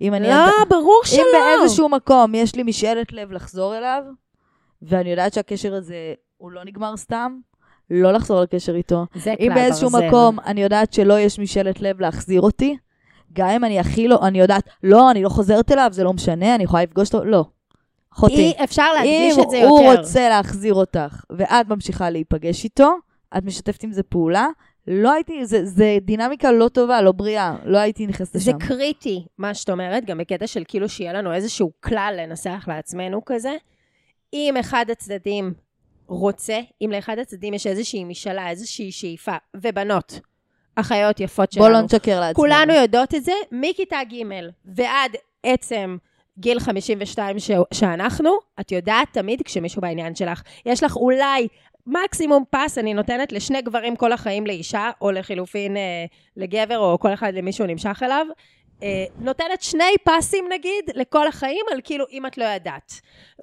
אם 0.00 0.14
אני... 0.14 0.28
לא, 0.28 0.34
עד... 0.34 0.68
ברור 0.68 1.00
שלא. 1.04 1.18
אם 1.20 1.26
באיזשהו 1.32 1.88
מקום 1.88 2.34
יש 2.34 2.54
לי 2.54 2.62
משאלת 2.62 3.12
לב 3.12 3.32
לחזור 3.32 3.78
אליו, 3.78 4.02
ואני 4.82 5.10
יודעת 5.10 5.32
שהקשר 5.32 5.74
הזה 5.74 6.14
הוא 6.36 6.52
לא 6.52 6.64
נגמר 6.64 6.96
סתם, 6.96 7.38
לא 7.90 8.12
לחזור 8.12 8.42
לקשר 8.42 8.74
איתו. 8.74 9.06
זה 9.14 9.34
אם 9.40 9.52
באיזשהו 9.54 9.90
ברזל. 9.90 10.06
מקום 10.06 10.40
אני 10.40 10.62
יודעת 10.62 10.92
שלא 10.92 11.20
יש 11.20 11.38
משאלת 11.38 11.80
לב 11.80 12.00
להחזיר 12.00 12.40
אותי, 12.40 12.76
גם 13.32 13.48
אם 13.48 13.64
אני 13.64 13.78
הכי 13.78 14.08
לא, 14.08 14.26
אני 14.26 14.40
יודעת, 14.40 14.68
לא, 14.82 15.10
אני 15.10 15.22
לא 15.22 15.28
חוזרת 15.28 15.72
אליו, 15.72 15.88
זה 15.92 16.04
לא 16.04 16.12
משנה, 16.12 16.54
אני 16.54 16.64
יכולה 16.64 16.82
לפגוש 16.82 17.14
אותו, 17.14 17.24
לא. 17.24 17.44
אחותי. 18.18 18.34
אי 18.34 18.64
אפשר 18.64 18.92
להדגיש 18.92 19.38
את 19.38 19.50
זה 19.50 19.56
יותר. 19.56 19.66
אם 19.66 19.70
הוא 19.70 19.94
רוצה 19.94 20.28
להחזיר 20.28 20.74
אותך, 20.74 21.24
ואת 21.30 21.68
ממשיכה 21.68 22.10
להיפגש 22.10 22.64
איתו, 22.64 22.94
את 23.38 23.44
משתפת 23.44 23.82
עם 23.82 23.92
זה 23.92 24.02
פעולה, 24.02 24.46
לא 24.86 25.12
הייתי, 25.12 25.46
זה, 25.46 25.64
זה 25.64 25.98
דינמיקה 26.00 26.52
לא 26.52 26.68
טובה, 26.68 27.02
לא 27.02 27.12
בריאה, 27.12 27.56
לא 27.64 27.78
הייתי 27.78 28.06
נכנסת 28.06 28.36
לשם. 28.36 28.44
זה 28.44 28.52
קריטי, 28.66 29.24
מה 29.38 29.54
שאת 29.54 29.70
אומרת, 29.70 30.04
גם 30.04 30.18
בקטע 30.18 30.46
של 30.46 30.62
כאילו 30.68 30.88
שיהיה 30.88 31.12
לנו 31.12 31.32
איזשהו 31.32 31.72
כלל 31.80 32.14
לנסח 32.18 32.64
לעצמנו 32.68 33.24
כזה. 33.26 33.56
אם 34.32 34.54
אחד 34.60 34.84
הצדדים 34.92 35.52
רוצה, 36.06 36.60
אם 36.82 36.90
לאחד 36.92 37.18
הצדדים 37.18 37.54
יש 37.54 37.66
איזושהי 37.66 38.04
משאלה, 38.04 38.50
איזושהי 38.50 38.92
שאיפה, 38.92 39.36
ובנות, 39.56 40.20
אחיות 40.76 41.20
יפות 41.20 41.52
שלנו. 41.52 41.66
בוא 41.66 41.72
לא 41.72 41.80
נשקר 41.80 42.20
לעצמנו. 42.20 42.34
כולנו 42.34 42.72
יודעות 42.72 43.14
את 43.14 43.24
זה, 43.24 43.32
מכיתה 43.52 43.98
ג' 44.12 44.22
ועד 44.64 45.16
עצם 45.42 45.96
גיל 46.38 46.60
52 46.60 47.38
ש... 47.38 47.50
שאנחנו, 47.74 48.30
את 48.60 48.72
יודעת 48.72 49.08
תמיד 49.12 49.42
כשמישהו 49.44 49.82
בעניין 49.82 50.14
שלך. 50.14 50.42
יש 50.66 50.82
לך 50.82 50.96
אולי 50.96 51.48
מקסימום 51.86 52.44
פס, 52.50 52.78
אני 52.78 52.94
נותנת 52.94 53.32
לשני 53.32 53.62
גברים 53.62 53.96
כל 53.96 54.12
החיים 54.12 54.46
לאישה, 54.46 54.90
או 55.00 55.10
לחילופין 55.10 55.76
אה, 55.76 56.04
לגבר, 56.36 56.78
או 56.78 56.98
כל 56.98 57.12
אחד 57.12 57.34
למישהו 57.34 57.66
נמשך 57.66 58.02
אליו. 58.02 58.26
אה, 58.82 59.04
נותנת 59.18 59.62
שני 59.62 59.94
פסים 60.04 60.44
נגיד 60.52 60.84
לכל 60.94 61.26
החיים 61.26 61.66
על 61.72 61.80
כאילו 61.84 62.04
אם 62.12 62.26
את 62.26 62.38
לא 62.38 62.44
ידעת. 62.44 62.92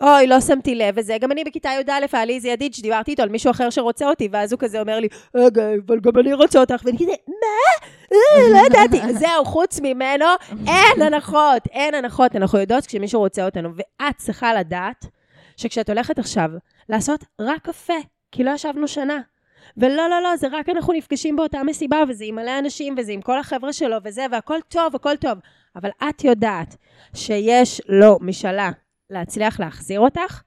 אוי, 0.02 0.28
לא 0.28 0.42
שמתי 0.42 0.76
לב 0.76 0.94
וזה. 0.98 1.18
גם 1.18 1.32
אני 1.32 1.44
בכיתה 1.44 1.70
י"א, 1.70 2.06
היה 2.14 2.26
לי 2.26 2.36
איזה 2.36 2.50
ידיד 2.50 2.74
שדיברתי 2.74 3.12
איתו 3.12 3.24
על 3.24 3.30
מישהו 3.30 3.52
אחר 3.52 3.70
שרוצה 3.70 4.10
אותי, 4.10 4.30
ואז 4.32 4.52
הוא 4.52 4.60
כזה 4.60 4.82
אומר 4.82 5.00
לי, 5.00 5.08
רגע, 5.36 5.64
אבל 5.88 6.00
גם 6.00 6.20
אני 6.20 6.34
רוצה 6.34 6.60
אותך, 6.60 6.82
ואני 6.86 6.98
כזה, 6.98 7.12
מה? 7.28 7.88
אה, 8.14 8.50
לא 8.52 8.66
ידעתי. 8.66 9.14
זהו, 9.20 9.46
חוץ 9.46 9.80
ממנו, 9.84 10.26
אין 10.68 11.02
הנחות, 11.02 11.68
אין 11.72 11.94
הנחות. 11.94 12.36
אנחנו 12.36 12.60
יודעות 12.60 12.86
כשמישהו 12.86 13.20
רוצה 13.20 13.46
אותנו, 13.46 13.70
ואת 13.76 14.18
צריכה 14.18 14.54
לדעת 14.54 15.06
שכשאת 15.58 15.90
הולכת 15.90 16.20
עכשיו 16.20 16.50
לעשות 16.90 17.24
רק 17.42 17.62
קפה, 17.62 17.94
כי 18.32 18.44
לא 18.44 18.52
ישבנו 18.52 18.88
שנה, 18.88 19.20
ולא, 19.78 20.08
לא, 20.10 20.22
לא, 20.22 20.36
זה 20.36 20.48
רק 20.52 20.70
אנחנו 20.70 20.94
נפגשים 20.94 21.36
באותה 21.36 21.64
מסיבה, 21.64 22.04
וזה 22.10 22.26
עם 22.26 22.36
מלא 22.36 22.60
אנשים, 22.60 22.96
וזה 22.98 23.12
עם 23.12 23.22
כל 23.22 23.40
החבר'ה 23.40 23.74
שלו, 23.74 23.98
וזה, 24.04 24.26
והכל 24.32 24.60
טוב, 24.68 24.96
הכל 24.96 25.16
טוב. 25.16 25.38
אבל 25.76 25.90
את 26.10 26.24
יודעת 26.24 26.76
שיש 27.16 27.82
לו 27.90 28.18
משאלה 28.22 28.72
להצליח 29.10 29.60
להחזיר 29.60 30.00
אותך, 30.00 30.42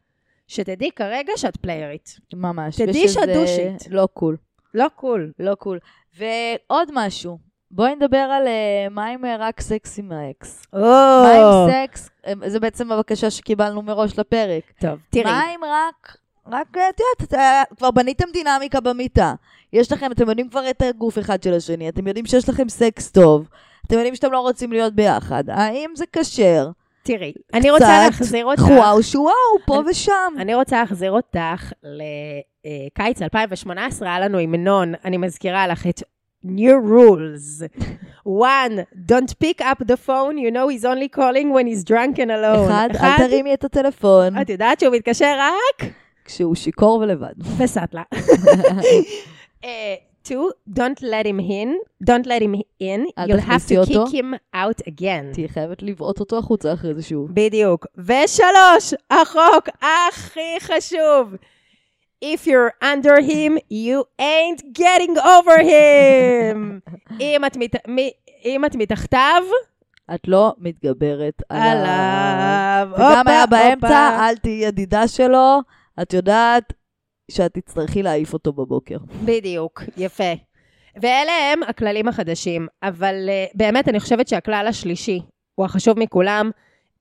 שתדעי 0.47 0.91
כרגע 0.97 1.33
שאת 1.37 1.57
פריירית. 1.57 2.21
ממש. 2.35 2.77
תדעי 2.77 3.09
שאת 3.09 3.29
דושית. 3.29 3.91
לא 3.91 4.09
cool. 4.15 4.37
לא 4.75 4.87
cool. 4.97 5.33
לא 5.39 5.55
cool. 5.55 5.79
ועוד 6.17 6.89
משהו. 6.95 7.39
בואי 7.71 7.95
נדבר 7.95 8.17
על 8.17 8.47
אה, 8.47 8.91
מה 8.91 9.07
עם 9.07 9.25
אה, 9.25 9.29
רק 9.39 9.61
סקס 9.61 9.99
עם 9.99 10.13
האקס. 10.13 10.67
או! 10.73 10.81
מה 11.25 11.33
עם 11.33 11.71
סקס? 11.71 12.11
זה 12.47 12.61
בעצם 12.61 12.93
הבקשה 12.93 13.31
שקיבלנו 13.31 13.83
מראש 13.83 14.19
לפרק. 14.19 14.73
טוב, 14.81 14.99
תראי. 15.11 15.25
מה 15.25 15.43
עם 15.55 15.61
רק 15.65 16.17
רק, 16.51 16.69
את 16.71 17.01
יודעת, 17.23 17.69
כבר 17.77 17.91
בניתם 17.91 18.25
דינמיקה 18.33 18.81
במיטה. 18.81 19.35
יש 19.73 19.93
לכם, 19.93 20.13
אתם 20.13 20.29
יודעים 20.29 20.49
כבר 20.49 20.71
את 20.71 20.83
הגוף 20.83 21.19
אחד 21.19 21.43
של 21.43 21.55
השני, 21.55 21.89
אתם 21.89 22.07
יודעים 22.07 22.27
שיש 22.27 22.49
לכם 22.49 22.69
סקס 22.69 23.11
טוב, 23.11 23.49
אתם 23.87 23.95
יודעים 23.95 24.15
שאתם 24.15 24.33
לא 24.33 24.41
רוצים 24.41 24.73
להיות 24.73 24.95
ביחד. 24.95 25.45
האם 25.51 25.91
זה 25.97 26.05
כשר? 26.13 26.71
תראי, 27.03 27.33
אני 27.55 27.71
רוצה 27.71 28.05
להחזיר 28.05 28.47
אותך... 28.47 28.63
קצת 28.63 28.69
חוואו 28.69 29.03
שוואו, 29.03 29.33
פה 29.67 29.81
אני, 29.81 29.91
ושם. 29.91 30.35
אני 30.39 30.55
רוצה 30.55 30.81
להחזיר 30.81 31.13
אותך 31.13 31.73
לקיץ 31.85 33.23
2018, 33.23 34.09
היה 34.09 34.21
לנו 34.21 34.39
המנון, 34.39 34.95
אני 35.05 35.17
מזכירה 35.17 35.67
לך 35.67 35.87
את 35.87 36.03
new 36.45 36.75
rules. 36.91 37.63
One, 38.27 38.85
don't 39.07 39.39
pick 39.45 39.61
up 39.61 39.79
the 39.87 39.97
phone, 39.97 40.39
you 40.39 40.51
know 40.51 40.69
he's 40.69 40.85
only 40.85 41.09
calling 41.09 41.51
when 41.51 41.67
he's 41.67 41.85
drunk 41.85 42.19
and 42.19 42.31
alone. 42.31 42.71
אחד, 42.71 42.89
אחד 42.93 43.17
אל 43.21 43.29
תרימי 43.29 43.55
את 43.55 43.65
הטלפון. 43.65 44.41
את 44.41 44.51
יודעת 44.51 44.81
שהוא 44.81 44.95
מתקשר 44.95 45.35
רק? 45.39 45.89
כשהוא 46.29 46.55
שיכור 46.55 46.99
ולבד. 46.99 47.33
וסטלה. 47.59 48.03
two, 50.29 50.53
don't 50.71 51.01
let 51.03 51.25
him 51.27 51.41
in, 51.41 51.71
don't 52.05 52.27
let 52.27 52.43
him 52.43 52.55
in, 52.81 53.01
you'll 53.27 53.47
have 53.53 53.67
to 53.67 53.77
אותו. 53.77 54.07
kick 54.07 54.13
him 54.13 54.35
out 54.55 54.81
again. 54.87 55.33
תהיה 55.33 55.49
חייבת 55.49 55.83
לבעוט 55.83 56.21
אותו 56.21 56.39
החוצה 56.39 56.73
אחרי 56.73 56.95
זה 56.95 57.03
שוב. 57.03 57.31
בדיוק. 57.35 57.87
ושלוש, 57.99 58.95
החוק 59.11 59.69
הכי 59.83 60.61
חשוב. 60.61 61.35
If 62.25 62.47
you're 62.47 62.75
under 62.83 63.21
him, 63.21 63.59
you 63.71 64.05
ain't 64.21 64.63
getting 64.79 65.17
over 65.19 65.59
him. 65.63 66.81
אם, 67.21 67.45
את 67.45 67.57
מת... 67.57 67.77
אם 68.45 68.65
את 68.65 68.77
מתחתיו, 68.77 69.43
את 70.15 70.29
לא 70.29 70.55
מתגברת 70.59 71.43
עליו. 71.49 71.69
עליו. 71.71 72.89
וגם 72.95 73.29
היה 73.29 73.47
באמצע, 73.47 74.29
אל 74.29 74.37
תהיי 74.37 74.65
ידידה 74.65 75.09
שלו. 75.09 75.61
את 76.03 76.15
יודעת 76.15 76.73
שאת 77.31 77.55
תצטרכי 77.55 78.03
להעיף 78.03 78.33
אותו 78.33 78.53
בבוקר. 78.53 78.97
בדיוק, 79.25 79.83
יפה. 79.97 80.33
ואלה 81.03 81.33
הם 81.53 81.63
הכללים 81.63 82.09
החדשים, 82.09 82.67
אבל 82.83 83.15
uh, 83.29 83.53
באמת 83.55 83.89
אני 83.89 84.01
חושבת 84.01 84.29
שהכלל 84.29 84.67
השלישי 84.69 85.21
הוא 85.55 85.65
החשוב 85.65 85.99
מכולם. 85.99 86.51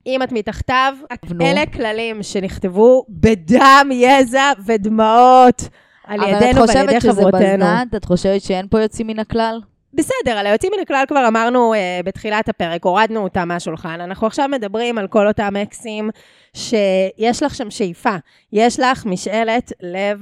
אם 0.06 0.22
את 0.22 0.32
מתחתיו, 0.32 0.94
נו. 1.30 1.44
אלה 1.44 1.66
כללים 1.66 2.22
שנכתבו 2.22 3.04
בדם, 3.08 3.88
יזע 3.92 4.52
ודמעות 4.66 5.62
על 6.04 6.20
אבל 6.20 6.34
את 6.34 6.42
ידינו 6.42 6.66
ועל 6.66 6.70
ידי 6.70 6.90
חושבת 6.90 7.02
שזה 7.02 7.12
חברותינו. 7.12 7.64
בזנת? 7.64 7.94
את 7.94 8.04
חושבת 8.04 8.42
שאין 8.42 8.68
פה 8.68 8.80
יוצאים 8.80 9.06
מן 9.06 9.18
הכלל? 9.18 9.60
בסדר, 9.94 10.30
על 10.38 10.46
היוצאים 10.46 10.72
מן 10.76 10.82
הכלל 10.82 11.04
כבר 11.08 11.28
אמרנו 11.28 11.74
uh, 11.74 12.06
בתחילת 12.06 12.48
הפרק, 12.48 12.84
הורדנו 12.84 13.20
אותם 13.20 13.48
מהשולחן. 13.48 14.00
אנחנו 14.00 14.26
עכשיו 14.26 14.48
מדברים 14.48 14.98
על 14.98 15.08
כל 15.08 15.26
אותם 15.26 15.56
אקסים 15.56 16.10
שיש 16.54 17.42
לך 17.42 17.54
שם 17.54 17.70
שאיפה. 17.70 18.16
יש 18.52 18.80
לך 18.80 19.06
משאלת 19.06 19.72
לב 19.80 20.20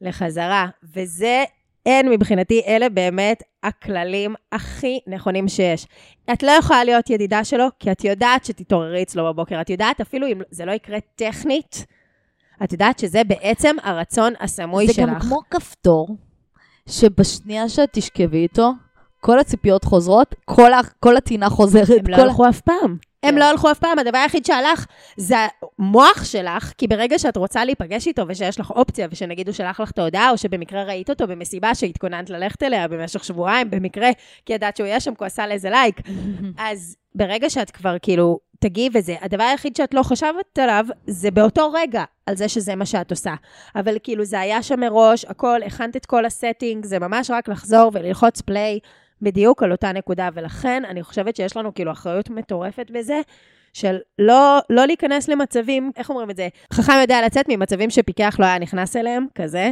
לחזרה, 0.00 0.66
וזה, 0.94 1.44
אין 1.86 2.10
מבחינתי, 2.10 2.62
אלה 2.66 2.88
באמת 2.88 3.42
הכללים 3.62 4.34
הכי 4.52 5.00
נכונים 5.06 5.48
שיש. 5.48 5.86
את 6.32 6.42
לא 6.42 6.50
יכולה 6.50 6.84
להיות 6.84 7.10
ידידה 7.10 7.44
שלו, 7.44 7.66
כי 7.78 7.92
את 7.92 8.04
יודעת 8.04 8.44
שתתעוררי 8.44 9.02
אצלו 9.02 9.24
בבוקר. 9.24 9.60
את 9.60 9.70
יודעת, 9.70 10.00
אפילו 10.00 10.26
אם 10.26 10.40
זה 10.50 10.64
לא 10.64 10.72
יקרה 10.72 10.98
טכנית, 11.14 11.86
את 12.64 12.72
יודעת 12.72 12.98
שזה 12.98 13.24
בעצם 13.24 13.76
הרצון 13.82 14.32
הסמוי 14.40 14.86
זה 14.86 14.92
שלך. 14.92 15.08
גם 15.08 15.20
כמו 15.20 15.40
כפתור, 15.50 16.08
שבשנייה 16.88 17.68
שאת 17.68 17.88
תשכבי 17.92 18.38
איתו, 18.38 18.72
כל 19.26 19.38
הציפיות 19.38 19.84
חוזרות, 19.84 20.34
כל, 20.44 20.72
ה, 20.72 20.80
כל 21.00 21.16
הטינה 21.16 21.50
חוזרת. 21.50 21.98
הם 21.98 22.06
לא 22.06 22.16
כל... 22.16 22.22
הלכו 22.22 22.48
אף 22.48 22.60
פעם. 22.60 22.96
הם 23.22 23.30
כן. 23.30 23.38
לא 23.38 23.44
הלכו 23.44 23.70
אף 23.70 23.78
פעם, 23.78 23.98
הדבר 23.98 24.18
היחיד 24.18 24.46
שהלך 24.46 24.86
זה 25.16 25.36
המוח 25.78 26.24
שלך, 26.24 26.72
כי 26.78 26.86
ברגע 26.86 27.18
שאת 27.18 27.36
רוצה 27.36 27.64
להיפגש 27.64 28.06
איתו 28.06 28.22
ושיש 28.28 28.60
לך 28.60 28.70
אופציה, 28.70 29.08
ושנגיד 29.10 29.48
הוא 29.48 29.54
שלח 29.54 29.80
לך 29.80 29.90
את 29.90 29.98
ההודעה, 29.98 30.30
או 30.30 30.38
שבמקרה 30.38 30.84
ראית 30.84 31.10
אותו 31.10 31.26
במסיבה 31.26 31.74
שהתכוננת 31.74 32.30
ללכת 32.30 32.62
אליה 32.62 32.88
במשך 32.88 33.24
שבועיים, 33.24 33.70
במקרה, 33.70 34.10
כי 34.46 34.52
ידעת 34.52 34.76
שהוא 34.76 34.86
יהיה 34.86 35.00
שם, 35.00 35.12
עשה 35.20 35.46
לזה 35.46 35.70
לייק, 35.70 36.00
אז 36.58 36.96
ברגע 37.14 37.50
שאת 37.50 37.70
כבר 37.70 37.96
כאילו 38.02 38.38
תגיעי 38.60 38.88
וזה, 38.94 39.16
הדבר 39.20 39.44
היחיד 39.44 39.76
שאת 39.76 39.94
לא 39.94 40.02
חשבת 40.02 40.58
עליו, 40.58 40.84
זה 41.06 41.30
באותו 41.30 41.72
רגע, 41.72 42.04
על 42.26 42.36
זה 42.36 42.48
שזה 42.48 42.74
מה 42.74 42.86
שאת 42.86 43.10
עושה. 43.10 43.34
אבל 43.76 43.96
כאילו 44.02 44.24
זה 44.24 44.40
היה 44.40 44.62
שם 44.62 44.80
מראש, 44.80 45.24
הכל, 45.24 45.60
הכנת 45.66 45.96
את 45.96 46.06
כל 46.06 46.24
ה 46.24 46.31
setting, 46.31 46.84
זה 46.84 46.98
ממש 46.98 47.30
רק 47.30 47.48
לחזור 47.48 47.90
וללחוץ 47.94 48.40
play. 48.40 48.78
בדיוק 49.22 49.62
על 49.62 49.72
אותה 49.72 49.92
נקודה, 49.92 50.28
ולכן 50.34 50.82
אני 50.84 51.02
חושבת 51.02 51.36
שיש 51.36 51.56
לנו 51.56 51.74
כאילו 51.74 51.92
אחריות 51.92 52.30
מטורפת 52.30 52.90
בזה, 52.90 53.20
של 53.72 53.96
לא, 54.18 54.58
לא 54.70 54.86
להיכנס 54.86 55.28
למצבים, 55.28 55.90
איך 55.96 56.10
אומרים 56.10 56.30
את 56.30 56.36
זה? 56.36 56.48
חכם 56.72 56.92
יודע 57.00 57.26
לצאת 57.26 57.46
ממצבים 57.48 57.90
שפיקח 57.90 58.36
לא 58.38 58.44
היה 58.44 58.58
נכנס 58.58 58.96
אליהם, 58.96 59.26
כזה. 59.34 59.70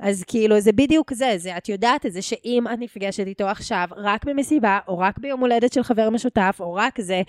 אז 0.00 0.24
כאילו, 0.26 0.60
זה 0.60 0.72
בדיוק 0.72 1.12
זה, 1.12 1.32
זה, 1.36 1.56
את 1.56 1.68
יודעת 1.68 2.06
את 2.06 2.12
זה 2.12 2.22
שאם 2.22 2.64
את 2.72 2.78
נפגשת 2.78 3.26
איתו 3.26 3.44
עכשיו, 3.44 3.88
רק 3.96 4.24
במסיבה, 4.24 4.78
או 4.88 4.98
רק 4.98 5.18
ביום 5.18 5.40
הולדת 5.40 5.72
של 5.72 5.82
חבר 5.82 6.10
משותף, 6.10 6.56
או 6.60 6.74
רק 6.74 7.00
זה, 7.00 7.22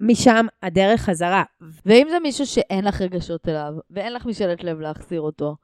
משם 0.00 0.46
הדרך 0.62 1.00
חזרה. 1.00 1.42
ואם 1.86 2.06
זה 2.10 2.18
מישהו 2.18 2.46
שאין 2.46 2.84
לך 2.84 3.00
רגשות 3.00 3.48
אליו, 3.48 3.72
ואין 3.90 4.12
לך 4.12 4.26
משאלת 4.26 4.64
לב 4.64 4.80
להחזיר 4.80 5.20
אותו, 5.20 5.56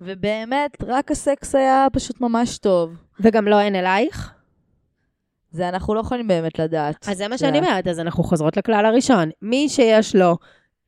ובאמת, 0.00 0.70
רק 0.86 1.10
הסקס 1.10 1.54
היה 1.54 1.86
פשוט 1.92 2.20
ממש 2.20 2.58
טוב, 2.58 2.90
וגם 3.20 3.48
לא 3.48 3.60
אין 3.60 3.74
אלייך. 3.74 4.33
זה 5.54 5.68
אנחנו 5.68 5.94
לא 5.94 6.00
יכולים 6.00 6.28
באמת 6.28 6.58
לדעת. 6.58 7.08
אז 7.08 7.16
זה 7.18 7.28
מה 7.28 7.38
שאני. 7.38 7.58
אומרת, 7.58 7.86
אז 7.88 8.00
אנחנו 8.00 8.24
חוזרות 8.24 8.56
לכלל 8.56 8.86
הראשון. 8.86 9.30
מי 9.42 9.68
שיש 9.68 10.16
לו 10.16 10.36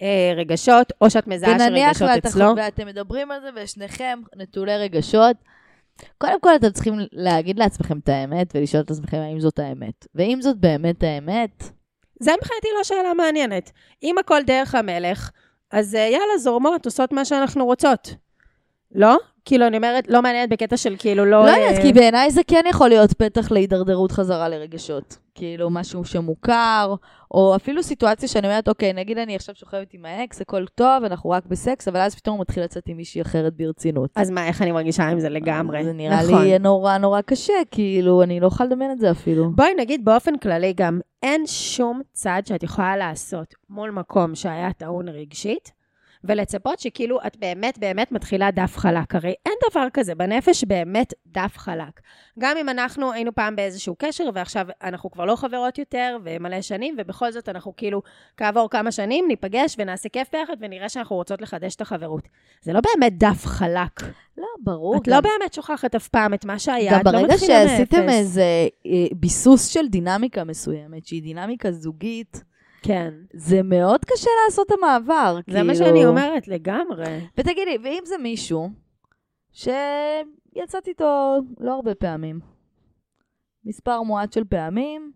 אה, 0.02 0.33
רגשות, 0.37 0.92
או 1.00 1.11
שאת 1.11 1.26
מזהה 1.26 1.55
ונניח 1.61 1.98
שרגשות 1.98 2.16
ואת- 2.16 2.26
אצלו, 2.26 2.52
ואתם 2.57 2.87
מדברים 2.87 3.31
על 3.31 3.40
זה, 3.40 3.48
ושניכם 3.57 4.18
נטולי 4.37 4.76
רגשות, 4.76 5.37
קודם 6.18 6.40
כל 6.40 6.57
אתם 6.57 6.70
צריכים 6.70 6.94
להגיד 7.12 7.59
לעצמכם 7.59 7.98
את 7.98 8.09
האמת, 8.09 8.52
ולשאול 8.55 8.83
את 8.83 8.90
עצמכם 8.90 9.16
האם 9.16 9.40
זאת 9.40 9.59
האמת. 9.59 10.07
ואם 10.14 10.38
זאת 10.42 10.57
באמת 10.57 11.02
האמת, 11.02 11.62
זה 12.20 12.31
מבחינתי 12.38 12.68
לא 12.79 12.85
שאלה 12.85 13.14
מעניינת. 13.14 13.70
אם 14.02 14.18
הכל 14.18 14.42
דרך 14.46 14.74
המלך, 14.74 15.31
אז 15.70 15.94
אה, 15.94 16.00
יאללה, 16.00 16.38
זורמות, 16.38 16.85
עושות 16.85 17.12
מה 17.12 17.24
שאנחנו 17.24 17.64
רוצות. 17.64 18.14
לא? 18.94 19.16
כאילו, 19.46 19.66
אני 19.66 19.76
אומרת, 19.76 20.04
לא 20.09 20.22
מעניינת 20.22 20.50
בקטע 20.50 20.76
של 20.76 20.94
כאילו 20.98 21.24
לא... 21.24 21.30
לא 21.30 21.48
אה, 21.48 21.59
יודעת, 21.59 21.82
כי 21.82 21.92
בעיניי 21.92 22.30
זה 22.30 22.40
כן 22.46 22.62
יכול 22.70 22.88
להיות 22.88 23.12
פתח 23.12 23.50
להידרדרות 23.50 24.12
חזרה 24.12 24.48
לרגשות. 24.48 25.18
כאילו, 25.35 25.70
משהו 25.70 26.04
שמוכר, 26.04 26.94
או 27.30 27.56
אפילו 27.56 27.82
סיטואציה 27.82 28.28
שאני 28.28 28.46
אומרת, 28.46 28.68
אוקיי, 28.68 28.92
נגיד 28.92 29.18
אני 29.18 29.37
עכשיו 29.37 29.54
שוכבת 29.54 29.94
עם 29.94 30.04
האקס, 30.04 30.40
הכל 30.40 30.66
טוב, 30.74 31.04
אנחנו 31.04 31.30
רק 31.30 31.46
בסקס, 31.46 31.88
אבל 31.88 32.00
אז 32.00 32.14
פתאום 32.14 32.37
הוא 32.37 32.40
מתחיל 32.40 32.64
לצאת 32.64 32.88
עם 32.88 32.96
מישהי 32.96 33.22
אחרת 33.22 33.56
ברצינות. 33.56 34.11
אז 34.16 34.30
מה, 34.30 34.46
איך 34.46 34.62
אני 34.62 34.72
מרגישה 34.72 35.09
עם 35.09 35.20
זה 35.20 35.28
לגמרי? 35.28 35.85
זה 35.85 35.92
נראה 35.92 36.22
נכון. 36.22 36.44
לי 36.44 36.59
נורא 36.59 36.98
נורא 36.98 37.20
קשה, 37.20 37.52
כאילו, 37.70 38.22
אני 38.22 38.40
לא 38.40 38.46
יכולה 38.46 38.68
לדמיין 38.68 38.90
את 38.90 38.98
זה 38.98 39.11
אפילו. 39.11 39.50
בואי 39.50 39.74
נגיד 39.78 40.04
באופן 40.04 40.38
כללי 40.38 40.72
גם, 40.76 41.00
אין 41.22 41.46
שום 41.46 42.00
צעד 42.12 42.46
שאת 42.46 42.62
יכולה 42.62 42.96
לעשות 42.96 43.54
מול 43.70 43.90
מקום 43.90 44.35
שהיה 44.35 44.72
טעון 44.72 45.09
רגשית, 45.09 45.76
ולצפות 46.29 46.79
שכאילו 46.79 47.19
את 47.27 47.37
באמת 47.37 47.79
באמת 47.79 48.12
מתחילה 48.12 48.51
דף 48.51 48.77
חלק. 48.77 49.15
הרי 49.15 49.35
אין 49.47 49.55
דבר 49.71 49.87
כזה, 49.93 50.15
בנפש 50.15 50.65
באמת 50.65 51.15
דף 51.27 51.53
חלק. 51.57 52.01
גם 52.39 52.57
אם 52.57 52.69
אנחנו 52.69 53.12
היינו 53.12 53.35
פעם 53.35 53.57
באיזשהו 53.57 53.95
קשר, 53.99 54.29
ועכשיו 54.35 54.67
אנחנו 54.83 55.11
כבר 55.11 55.25
לא 55.25 55.37
חברות 55.37 55.79
יותר, 55.79 56.19
ומלא 56.25 56.62
שנים, 56.62 56.97
ובכל 56.99 57.33
זאת 57.33 57.49
אנחנו 57.49 57.77
כאילו, 57.77 58.03
כעבור 58.37 58.71
כמה 58.71 58.93
שנים, 58.93 59.25
ניפגש 59.29 59.77
ונעשה 59.79 60.09
כיף 60.09 60.29
ביחד, 60.33 60.57
ונראה 60.61 60.89
שאנחנו 60.89 61.17
רוצות 61.17 61.41
לחדש 61.41 61.75
את 61.75 61.81
החברות. 61.81 62.29
זה 62.62 62.73
לא 62.73 62.81
באמת 62.81 63.19
דף 63.19 63.47
חלק. 63.47 64.03
לא, 64.39 64.47
ברור. 64.61 64.97
את 64.97 65.09
לא 65.09 65.21
באמת 65.21 65.55
שוכחת 65.55 65.95
אף 65.95 66.09
פעם 66.09 66.35
את 66.35 66.45
מה 66.45 66.59
שהיה, 66.59 66.93
גם 66.93 67.01
את 67.01 67.07
לא 67.07 67.12
ברגע 67.12 67.35
מתחילה 67.35 67.65
מאפס. 67.65 67.71
שעשיתם 67.71 68.09
איזה 68.09 68.43
אה, 68.87 69.07
ביסוס 69.12 69.67
של 69.67 69.89
דינמיקה 69.89 70.45
מסוימת, 70.45 71.07
שהיא 71.07 71.23
דינמיקה 71.23 71.73
זוגית, 71.73 72.45
כן. 72.83 73.15
זה 73.33 73.62
מאוד 73.62 74.05
קשה 74.05 74.31
לעשות 74.47 74.67
את 74.67 74.73
המעבר. 74.73 75.39
זה 75.51 75.62
מה 75.62 75.73
כאילו. 75.73 75.87
שאני 75.87 76.07
אומרת, 76.07 76.49
לגמרי. 76.49 77.27
ותגידי, 77.39 77.79
ואם 77.85 78.03
זה 78.05 78.19
מישהו 78.19 78.71
שיצאתי 79.53 80.91
איתו 80.91 81.39
לא 81.61 81.75
הרבה 81.75 81.95
פעמים, 81.95 82.41
מספר 83.65 84.03
מועט 84.03 84.33
של 84.33 84.45
פעמים, 84.45 85.12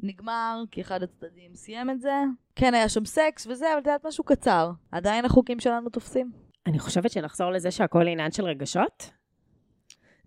נגמר 0.00 0.62
כי 0.70 0.80
אחד 0.80 1.02
הצדדים 1.02 1.54
סיים 1.54 1.90
את 1.90 2.00
זה, 2.00 2.22
כן 2.56 2.74
היה 2.74 2.88
שם 2.88 3.04
סקס 3.04 3.46
וזה, 3.46 3.72
אבל 3.72 3.80
את 3.80 3.86
יודעת 3.86 4.06
משהו 4.06 4.24
קצר, 4.24 4.70
עדיין 4.92 5.24
החוקים 5.24 5.60
שלנו 5.60 5.90
תופסים. 5.90 6.32
אני 6.66 6.78
חושבת 6.78 7.10
שנחזור 7.10 7.50
לזה 7.50 7.70
שהכל 7.70 8.06
עניין 8.08 8.32
של 8.32 8.44
רגשות. 8.44 9.10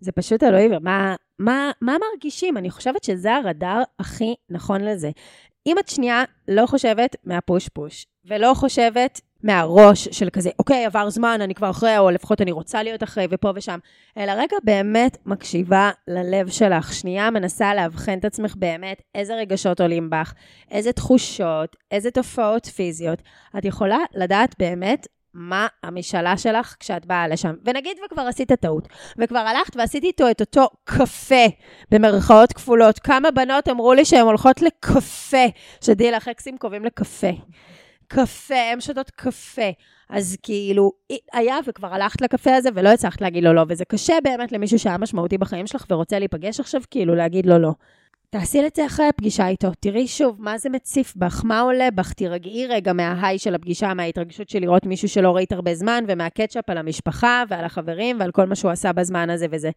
זה 0.00 0.12
פשוט 0.12 0.42
אלוהי, 0.42 0.76
ומה 0.76 1.14
מה, 1.40 1.70
מה 1.80 1.96
מרגישים? 2.12 2.56
אני 2.56 2.70
חושבת 2.70 3.04
שזה 3.04 3.34
הרדאר 3.34 3.82
הכי 3.98 4.34
נכון 4.50 4.80
לזה. 4.80 5.10
אם 5.66 5.78
את 5.78 5.88
שנייה 5.88 6.24
לא 6.48 6.66
חושבת 6.66 7.16
מהפוש-פוש, 7.24 8.06
ולא 8.24 8.52
חושבת 8.54 9.20
מהראש 9.42 10.08
של 10.08 10.30
כזה, 10.30 10.50
אוקיי, 10.58 10.86
עבר 10.86 11.10
זמן, 11.10 11.38
אני 11.40 11.54
כבר 11.54 11.70
אחרי, 11.70 11.98
או 11.98 12.10
לפחות 12.10 12.40
אני 12.40 12.52
רוצה 12.52 12.82
להיות 12.82 13.02
אחרי, 13.02 13.26
ופה 13.30 13.50
ושם, 13.54 13.78
אלא 14.16 14.32
רגע 14.32 14.56
באמת 14.64 15.16
מקשיבה 15.26 15.90
ללב 16.08 16.48
שלך, 16.48 16.92
שנייה 16.92 17.30
מנסה 17.30 17.74
לאבחן 17.74 18.18
את 18.18 18.24
עצמך 18.24 18.54
באמת 18.56 19.02
איזה 19.14 19.34
רגשות 19.34 19.80
עולים 19.80 20.10
בך, 20.10 20.34
איזה 20.70 20.92
תחושות, 20.92 21.76
איזה 21.90 22.10
תופעות 22.10 22.66
פיזיות. 22.66 23.22
את 23.58 23.64
יכולה 23.64 23.98
לדעת 24.14 24.54
באמת 24.58 25.06
מה 25.34 25.66
המשאלה 25.82 26.38
שלך 26.38 26.76
כשאת 26.80 27.06
באה 27.06 27.28
לשם. 27.28 27.54
ונגיד 27.64 27.96
וכבר 28.06 28.22
עשית 28.22 28.52
טעות, 28.52 28.88
וכבר 29.18 29.38
הלכת 29.38 29.76
ועשית 29.76 30.04
איתו 30.04 30.30
את 30.30 30.40
אותו 30.40 30.68
קפה, 30.84 31.46
במרכאות 31.90 32.52
כפולות. 32.52 32.98
כמה 32.98 33.30
בנות 33.30 33.68
אמרו 33.68 33.94
לי 33.94 34.04
שהן 34.04 34.20
הולכות 34.20 34.62
לקפה, 34.62 35.46
שתדעי 35.80 36.10
לך, 36.10 36.30
קובעים 36.58 36.84
לקפה. 36.84 37.30
קפה, 38.08 38.70
הן 38.72 38.80
שותות 38.80 39.10
קפה. 39.10 39.70
אז 40.08 40.36
כאילו, 40.42 40.92
היה 41.32 41.56
וכבר 41.66 41.94
הלכת 41.94 42.20
לקפה 42.20 42.54
הזה 42.54 42.68
ולא 42.74 42.88
הצלחת 42.88 43.20
להגיד 43.20 43.44
לו 43.44 43.52
לא, 43.52 43.62
וזה 43.68 43.84
קשה 43.84 44.14
באמת 44.24 44.52
למישהו 44.52 44.78
שהיה 44.78 44.98
משמעותי 44.98 45.38
בחיים 45.38 45.66
שלך 45.66 45.84
ורוצה 45.90 46.18
להיפגש 46.18 46.60
עכשיו, 46.60 46.80
כאילו 46.90 47.14
להגיד 47.14 47.46
לו 47.46 47.58
לא. 47.58 47.70
תעשי 48.32 48.66
את 48.66 48.76
זה 48.76 48.86
אחרי 48.86 49.06
הפגישה 49.06 49.48
איתו, 49.48 49.68
תראי 49.80 50.06
שוב 50.06 50.36
מה 50.38 50.58
זה 50.58 50.70
מציף 50.70 51.16
בך, 51.16 51.44
מה 51.44 51.60
עולה 51.60 51.90
בך, 51.90 52.12
תירגעי 52.12 52.66
רגע 52.66 52.92
מההיי 52.92 53.38
של 53.38 53.54
הפגישה, 53.54 53.94
מההתרגשות 53.94 54.48
של 54.48 54.58
לראות 54.58 54.86
מישהו 54.86 55.08
שלא 55.08 55.36
ראית 55.36 55.52
הרבה 55.52 55.74
זמן, 55.74 56.04
ומהקטשאפ 56.08 56.70
על 56.70 56.78
המשפחה 56.78 57.42
ועל 57.48 57.64
החברים 57.64 58.20
ועל 58.20 58.30
כל 58.30 58.46
מה 58.46 58.54
שהוא 58.54 58.70
עשה 58.70 58.92
בזמן 58.92 59.30
הזה 59.30 59.46
וזה. 59.50 59.70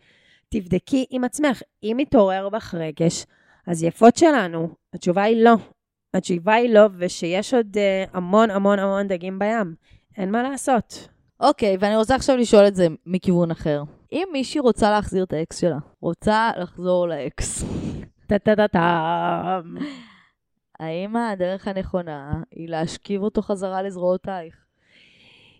תבדקי 0.49 1.05
עם 1.09 1.23
עצמך, 1.23 1.61
אם 1.83 1.95
מתעורר 1.99 2.49
בך 2.49 2.75
רגש, 2.75 3.25
אז 3.67 3.83
יפות 3.83 4.17
שלנו, 4.17 4.69
התשובה 4.93 5.23
היא 5.23 5.43
לא. 5.43 5.55
התשובה 6.13 6.53
היא 6.53 6.73
לא, 6.73 6.85
ושיש 6.97 7.53
עוד 7.53 7.67
uh, 7.77 8.09
המון 8.13 8.49
המון 8.49 8.79
המון 8.79 9.07
דגים 9.07 9.39
בים. 9.39 9.75
אין 10.17 10.31
מה 10.31 10.43
לעשות. 10.43 11.07
אוקיי, 11.39 11.77
ואני 11.79 11.95
רוצה 11.95 12.15
עכשיו 12.15 12.37
לשאול 12.37 12.67
את 12.67 12.75
זה 12.75 12.87
מכיוון 13.05 13.51
אחר. 13.51 13.83
אם 14.11 14.27
מישהי 14.31 14.59
רוצה 14.59 14.91
להחזיר 14.91 15.23
את 15.23 15.33
האקס 15.33 15.57
שלה, 15.57 15.77
רוצה 16.01 16.51
לחזור 16.57 17.07
לאקס, 17.07 17.63
טה-טה-טה-טה. 18.33 19.61
האם 20.79 21.15
הדרך 21.15 21.67
הנכונה 21.67 22.43
היא 22.51 22.69
להשכיב 22.69 23.21
אותו 23.21 23.41
חזרה 23.41 23.81
לזרועותייך? 23.81 24.55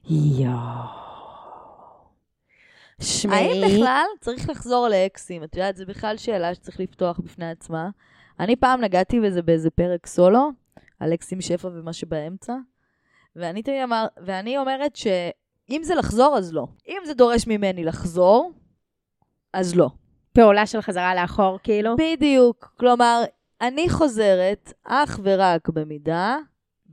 יואו. 0.10 1.04
שמעי, 3.02 3.64
האם 3.64 3.74
בכלל 3.74 4.06
צריך 4.20 4.50
לחזור 4.50 4.88
לאקסים? 4.88 5.44
את 5.44 5.56
יודעת, 5.56 5.76
זו 5.76 5.86
בכלל 5.86 6.18
שאלה 6.18 6.56
שצריך 6.56 6.80
לפתוח 6.80 7.20
בפני 7.20 7.50
עצמה. 7.50 7.90
אני 8.40 8.56
פעם 8.56 8.82
נגעתי 8.82 9.20
בזה 9.20 9.42
באיזה 9.42 9.70
פרק 9.70 10.06
סולו, 10.06 10.50
על 11.00 11.14
אקסים 11.14 11.42
שפע 11.42 11.68
ומה 11.68 11.94
שבאמצע, 11.94 12.54
ואני, 13.36 13.62
אמר, 13.84 14.06
ואני 14.26 14.58
אומרת 14.58 14.96
שאם 14.96 15.82
זה 15.84 15.96
לחזור, 15.96 16.38
אז 16.38 16.54
לא. 16.54 16.68
אם 16.88 17.02
זה 17.06 17.14
דורש 17.14 17.48
ממני 17.48 17.84
לחזור, 17.84 18.52
אז 19.54 19.76
לא. 19.76 19.90
פעולה 20.34 20.66
של 20.66 20.82
חזרה 20.82 21.16
לאחור, 21.16 21.60
כאילו? 21.64 21.96
בדיוק. 21.98 22.74
כלומר, 22.80 23.24
אני 23.62 23.90
חוזרת 23.90 24.74
אך 24.84 25.20
ורק 25.24 25.70
במידה, 25.70 26.38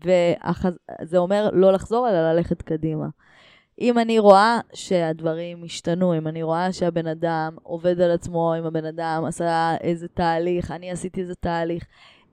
וזה 0.04 1.18
אומר 1.18 1.50
לא 1.52 1.72
לחזור, 1.72 2.08
אלא 2.08 2.32
ללכת 2.32 2.62
קדימה. 2.62 3.06
אם 3.80 3.98
אני 3.98 4.18
רואה 4.18 4.60
שהדברים 4.72 5.64
השתנו, 5.64 6.18
אם 6.18 6.28
אני 6.28 6.42
רואה 6.42 6.72
שהבן 6.72 7.06
אדם 7.06 7.56
עובד 7.62 8.00
על 8.00 8.10
עצמו, 8.10 8.54
אם 8.58 8.66
הבן 8.66 8.84
אדם 8.84 9.24
עשה 9.24 9.74
איזה 9.80 10.08
תהליך, 10.08 10.70
אני 10.70 10.90
עשיתי 10.90 11.20
איזה 11.20 11.34
תהליך, 11.34 11.84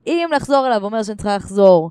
אם 0.06 0.28
לחזור 0.36 0.66
אליו 0.66 0.84
אומר 0.84 1.02
שאני 1.02 1.16
צריכה 1.16 1.36
לחזור 1.36 1.90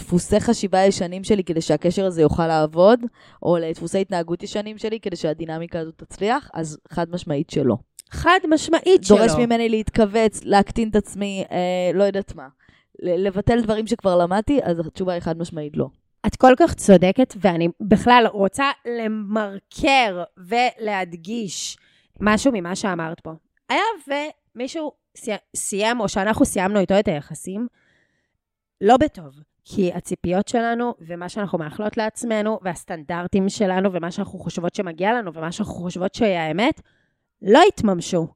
לדפוסי 0.00 0.40
חשיבה 0.40 0.84
ישנים 0.84 1.24
שלי 1.24 1.44
כדי 1.44 1.60
שהקשר 1.60 2.06
הזה 2.06 2.22
יוכל 2.22 2.46
לעבוד, 2.46 3.00
או 3.42 3.56
לדפוסי 3.56 4.00
התנהגות 4.00 4.42
ישנים 4.42 4.78
שלי 4.78 5.00
כדי 5.00 5.16
שהדינמיקה 5.16 5.78
הזאת 5.78 5.94
תצליח, 5.96 6.50
אז 6.54 6.78
חד 6.88 7.10
משמעית 7.10 7.50
שלא. 7.50 7.76
חד 8.10 8.38
משמעית 8.48 9.04
שלא. 9.04 9.16
דורש 9.16 9.32
ממני 9.38 9.68
להתכווץ, 9.68 10.40
להקטין 10.44 10.88
את 10.88 10.96
עצמי, 10.96 11.44
אה, 11.50 11.90
לא 11.94 12.04
יודעת 12.04 12.34
מה. 12.34 12.48
לבטל 13.02 13.62
דברים 13.62 13.86
שכבר 13.86 14.16
למדתי, 14.16 14.60
אז 14.62 14.78
התשובה 14.86 15.12
היא 15.12 15.20
חד 15.20 15.38
משמעית 15.38 15.76
לא. 15.76 15.88
את 16.26 16.36
כל 16.36 16.54
כך 16.56 16.74
צודקת, 16.74 17.34
ואני 17.40 17.68
בכלל 17.80 18.26
רוצה 18.32 18.70
למרקר 18.98 20.24
ולהדגיש 20.36 21.78
משהו 22.20 22.52
ממה 22.54 22.76
שאמרת 22.76 23.20
פה. 23.20 23.32
היה 23.68 23.82
ומישהו 24.54 24.92
סיים, 25.56 26.00
או 26.00 26.08
שאנחנו 26.08 26.44
סיימנו 26.44 26.80
איתו 26.80 26.98
את 26.98 27.08
היחסים, 27.08 27.66
לא 28.80 28.96
בטוב. 28.96 29.40
כי 29.68 29.92
הציפיות 29.92 30.48
שלנו, 30.48 30.94
ומה 31.00 31.28
שאנחנו 31.28 31.58
מאחלות 31.58 31.96
לעצמנו, 31.96 32.58
והסטנדרטים 32.62 33.48
שלנו, 33.48 33.92
ומה 33.92 34.10
שאנחנו 34.10 34.38
חושבות 34.38 34.74
שמגיע 34.74 35.12
לנו, 35.12 35.34
ומה 35.34 35.52
שאנחנו 35.52 35.74
חושבות 35.74 36.14
שהיא 36.14 36.36
האמת, 36.36 36.80
לא 37.42 37.60
התממשו. 37.68 38.26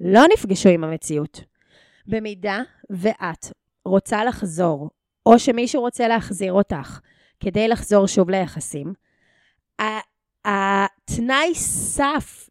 לא 0.00 0.22
נפגשו 0.32 0.68
עם 0.68 0.84
המציאות. 0.84 1.40
במידה 2.06 2.60
ואת 2.90 3.46
רוצה 3.84 4.24
לחזור, 4.24 4.90
או 5.26 5.38
שמישהו 5.38 5.80
רוצה 5.80 6.08
להחזיר 6.08 6.52
אותך, 6.52 7.00
כדי 7.40 7.68
לחזור 7.68 8.06
שוב 8.06 8.30
ליחסים, 8.30 8.92
התנאי 10.44 11.54
סף 11.54 12.43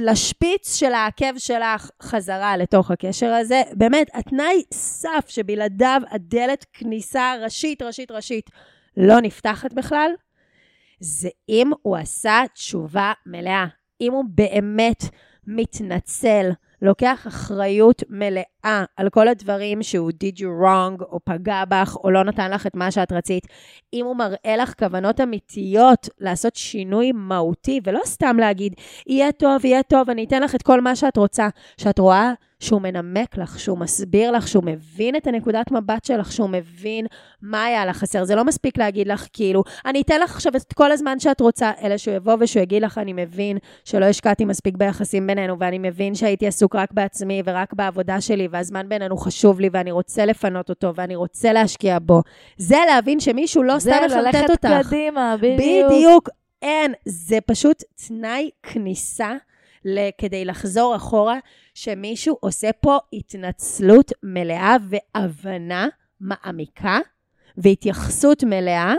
לשפיץ 0.00 0.76
של 0.76 0.92
העקב 0.92 1.38
שלך 1.38 1.90
חזרה 2.02 2.56
לתוך 2.56 2.90
הקשר 2.90 3.32
הזה, 3.32 3.62
באמת, 3.72 4.10
התנאי 4.14 4.62
סף 4.72 5.24
שבלעדיו 5.28 6.00
הדלת 6.10 6.66
כניסה 6.72 7.34
ראשית, 7.42 7.82
ראשית, 7.82 8.10
ראשית 8.10 8.50
לא 8.96 9.20
נפתחת 9.20 9.72
בכלל, 9.72 10.10
זה 11.00 11.28
אם 11.48 11.70
הוא 11.82 11.96
עשה 11.96 12.42
תשובה 12.54 13.12
מלאה. 13.26 13.66
אם 14.00 14.12
הוא 14.12 14.24
באמת 14.28 15.02
מתנצל, 15.46 16.50
לוקח 16.82 17.26
אחריות 17.28 18.02
מלאה 18.08 18.84
על 18.96 19.08
כל 19.10 19.28
הדברים 19.28 19.82
שהוא 19.82 20.10
did 20.10 20.38
you 20.38 20.62
wrong, 20.62 21.04
או 21.04 21.18
פגע 21.24 21.64
בך, 21.68 21.96
או 22.04 22.10
לא 22.10 22.24
נתן 22.24 22.50
לך 22.50 22.66
את 22.66 22.76
מה 22.76 22.90
שאת 22.90 23.12
רצית. 23.12 23.46
אם 23.92 24.04
הוא 24.04 24.16
מראה 24.16 24.56
לך 24.56 24.74
כוונות 24.78 25.20
אמיתיות 25.20 26.08
לעשות 26.18 26.56
שינוי 26.56 27.12
מהותי, 27.12 27.80
ולא 27.84 28.00
סתם 28.04 28.36
להגיד, 28.40 28.74
יהיה 29.06 29.32
טוב, 29.32 29.64
יהיה 29.64 29.82
טוב, 29.82 30.10
אני 30.10 30.24
אתן 30.24 30.42
לך 30.42 30.54
את 30.54 30.62
כל 30.62 30.80
מה 30.80 30.96
שאת 30.96 31.16
רוצה. 31.16 31.48
שאת 31.76 31.98
רואה 31.98 32.32
שהוא 32.62 32.82
מנמק 32.82 33.38
לך, 33.38 33.58
שהוא 33.58 33.78
מסביר 33.78 34.30
לך, 34.30 34.48
שהוא 34.48 34.64
מבין 34.64 35.16
את 35.16 35.26
הנקודת 35.26 35.70
מבט 35.70 36.04
שלך, 36.04 36.32
שהוא 36.32 36.48
מבין 36.48 37.06
מה 37.42 37.64
היה 37.64 37.86
לך 37.86 37.96
חסר. 37.96 38.24
זה 38.24 38.34
לא 38.34 38.44
מספיק 38.44 38.78
להגיד 38.78 39.08
לך, 39.08 39.26
כאילו, 39.32 39.62
אני 39.86 40.00
אתן 40.00 40.20
לך 40.20 40.34
עכשיו 40.34 40.56
את 40.56 40.72
כל 40.72 40.92
הזמן 40.92 41.20
שאת 41.20 41.40
רוצה, 41.40 41.70
אלא 41.82 41.96
שהוא 41.96 42.14
יבוא 42.14 42.36
ושהוא 42.40 42.62
יגיד 42.62 42.82
לך, 42.82 42.98
אני 42.98 43.12
מבין 43.12 43.58
שלא 43.84 44.04
השקעתי 44.04 44.44
מספיק 44.44 44.76
ביחסים 44.76 45.26
בינינו, 45.26 45.58
ואני 45.58 45.78
מבין 45.78 46.14
שהייתי 46.14 46.46
עסוק 46.46 46.76
רק 46.76 46.92
בעצמי 46.92 47.42
ורק 47.44 47.72
בעבודה 47.72 48.20
שלי, 48.20 48.48
והזמן 48.50 48.88
בינינו 48.88 49.16
חשוב 49.16 49.60
לי, 49.60 49.68
ואני 49.72 49.90
רוצה 49.90 50.26
לפנות 50.26 50.68
אותו, 50.70 50.92
ואני 50.94 51.16
רוצה 51.16 51.52
להשקיע 51.52 51.98
בו. 52.02 52.22
זה 52.56 52.76
להבין 52.88 53.20
שמישהו 53.20 53.62
לא 53.62 53.78
סתם 53.78 53.90
מחרטט 54.06 54.50
אותך. 54.50 54.68
זה 54.68 54.68
ללכת 54.68 54.86
קדימה, 54.86 55.36
בדיוק. 55.36 55.92
בדיוק. 55.92 56.28
אין, 56.62 56.92
זה 57.04 57.38
פשוט 57.46 57.82
תנאי 58.06 58.50
כניסה 58.62 59.32
כדי 60.18 60.44
לחזור 60.44 60.96
אחורה, 60.96 61.38
שמישהו 61.74 62.36
עושה 62.40 62.72
פה 62.72 62.98
התנצלות 63.12 64.12
מלאה 64.22 64.76
והבנה 64.88 65.88
מעמיקה 66.20 66.98
והתייחסות 67.56 68.44
מלאה 68.44 68.94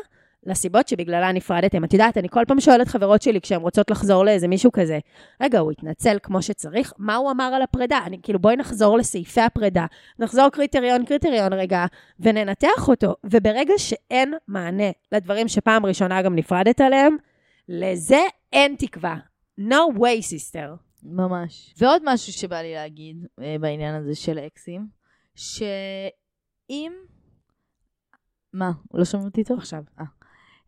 לסיבות 0.45 0.87
שבגללה 0.87 1.31
נפרדתם. 1.31 1.83
את 1.83 1.93
יודעת, 1.93 2.17
אני 2.17 2.29
כל 2.29 2.43
פעם 2.47 2.59
שואלת 2.59 2.87
חברות 2.87 3.21
שלי 3.21 3.41
כשהן 3.41 3.61
רוצות 3.61 3.91
לחזור 3.91 4.25
לאיזה 4.25 4.47
מישהו 4.47 4.71
כזה, 4.71 4.99
רגע, 5.41 5.59
הוא 5.59 5.71
התנצל 5.71 6.17
כמו 6.23 6.41
שצריך? 6.41 6.93
מה 6.97 7.15
הוא 7.15 7.31
אמר 7.31 7.43
על 7.43 7.61
הפרידה? 7.61 7.99
אני 8.05 8.17
כאילו, 8.23 8.39
בואי 8.39 8.55
נחזור 8.55 8.97
לסעיפי 8.97 9.41
הפרידה, 9.41 9.85
נחזור 10.19 10.49
קריטריון 10.49 11.05
קריטריון 11.05 11.53
רגע, 11.53 11.85
וננתח 12.19 12.87
אותו. 12.87 13.15
וברגע 13.23 13.73
שאין 13.77 14.33
מענה 14.47 14.91
לדברים 15.11 15.47
שפעם 15.47 15.85
ראשונה 15.85 16.21
גם 16.21 16.35
נפרדת 16.35 16.81
עליהם, 16.81 17.17
לזה 17.69 18.19
אין 18.53 18.75
תקווה. 18.77 19.32
No 19.59 19.97
way, 19.99 20.21
sister. 20.21 20.77
ממש. 21.03 21.73
ועוד 21.77 22.01
משהו 22.05 22.33
שבא 22.33 22.61
לי 22.61 22.73
להגיד 22.73 23.25
אה, 23.41 23.55
בעניין 23.59 23.95
הזה 23.95 24.15
של 24.15 24.39
אקסים, 24.39 24.87
שאם... 25.35 26.91
מה? 28.53 28.71
לא 28.93 29.05
שומעים 29.05 29.29
אותי 29.29 29.43
טוב? 29.43 29.57
עכשיו. 29.57 29.83
אה. 29.99 30.05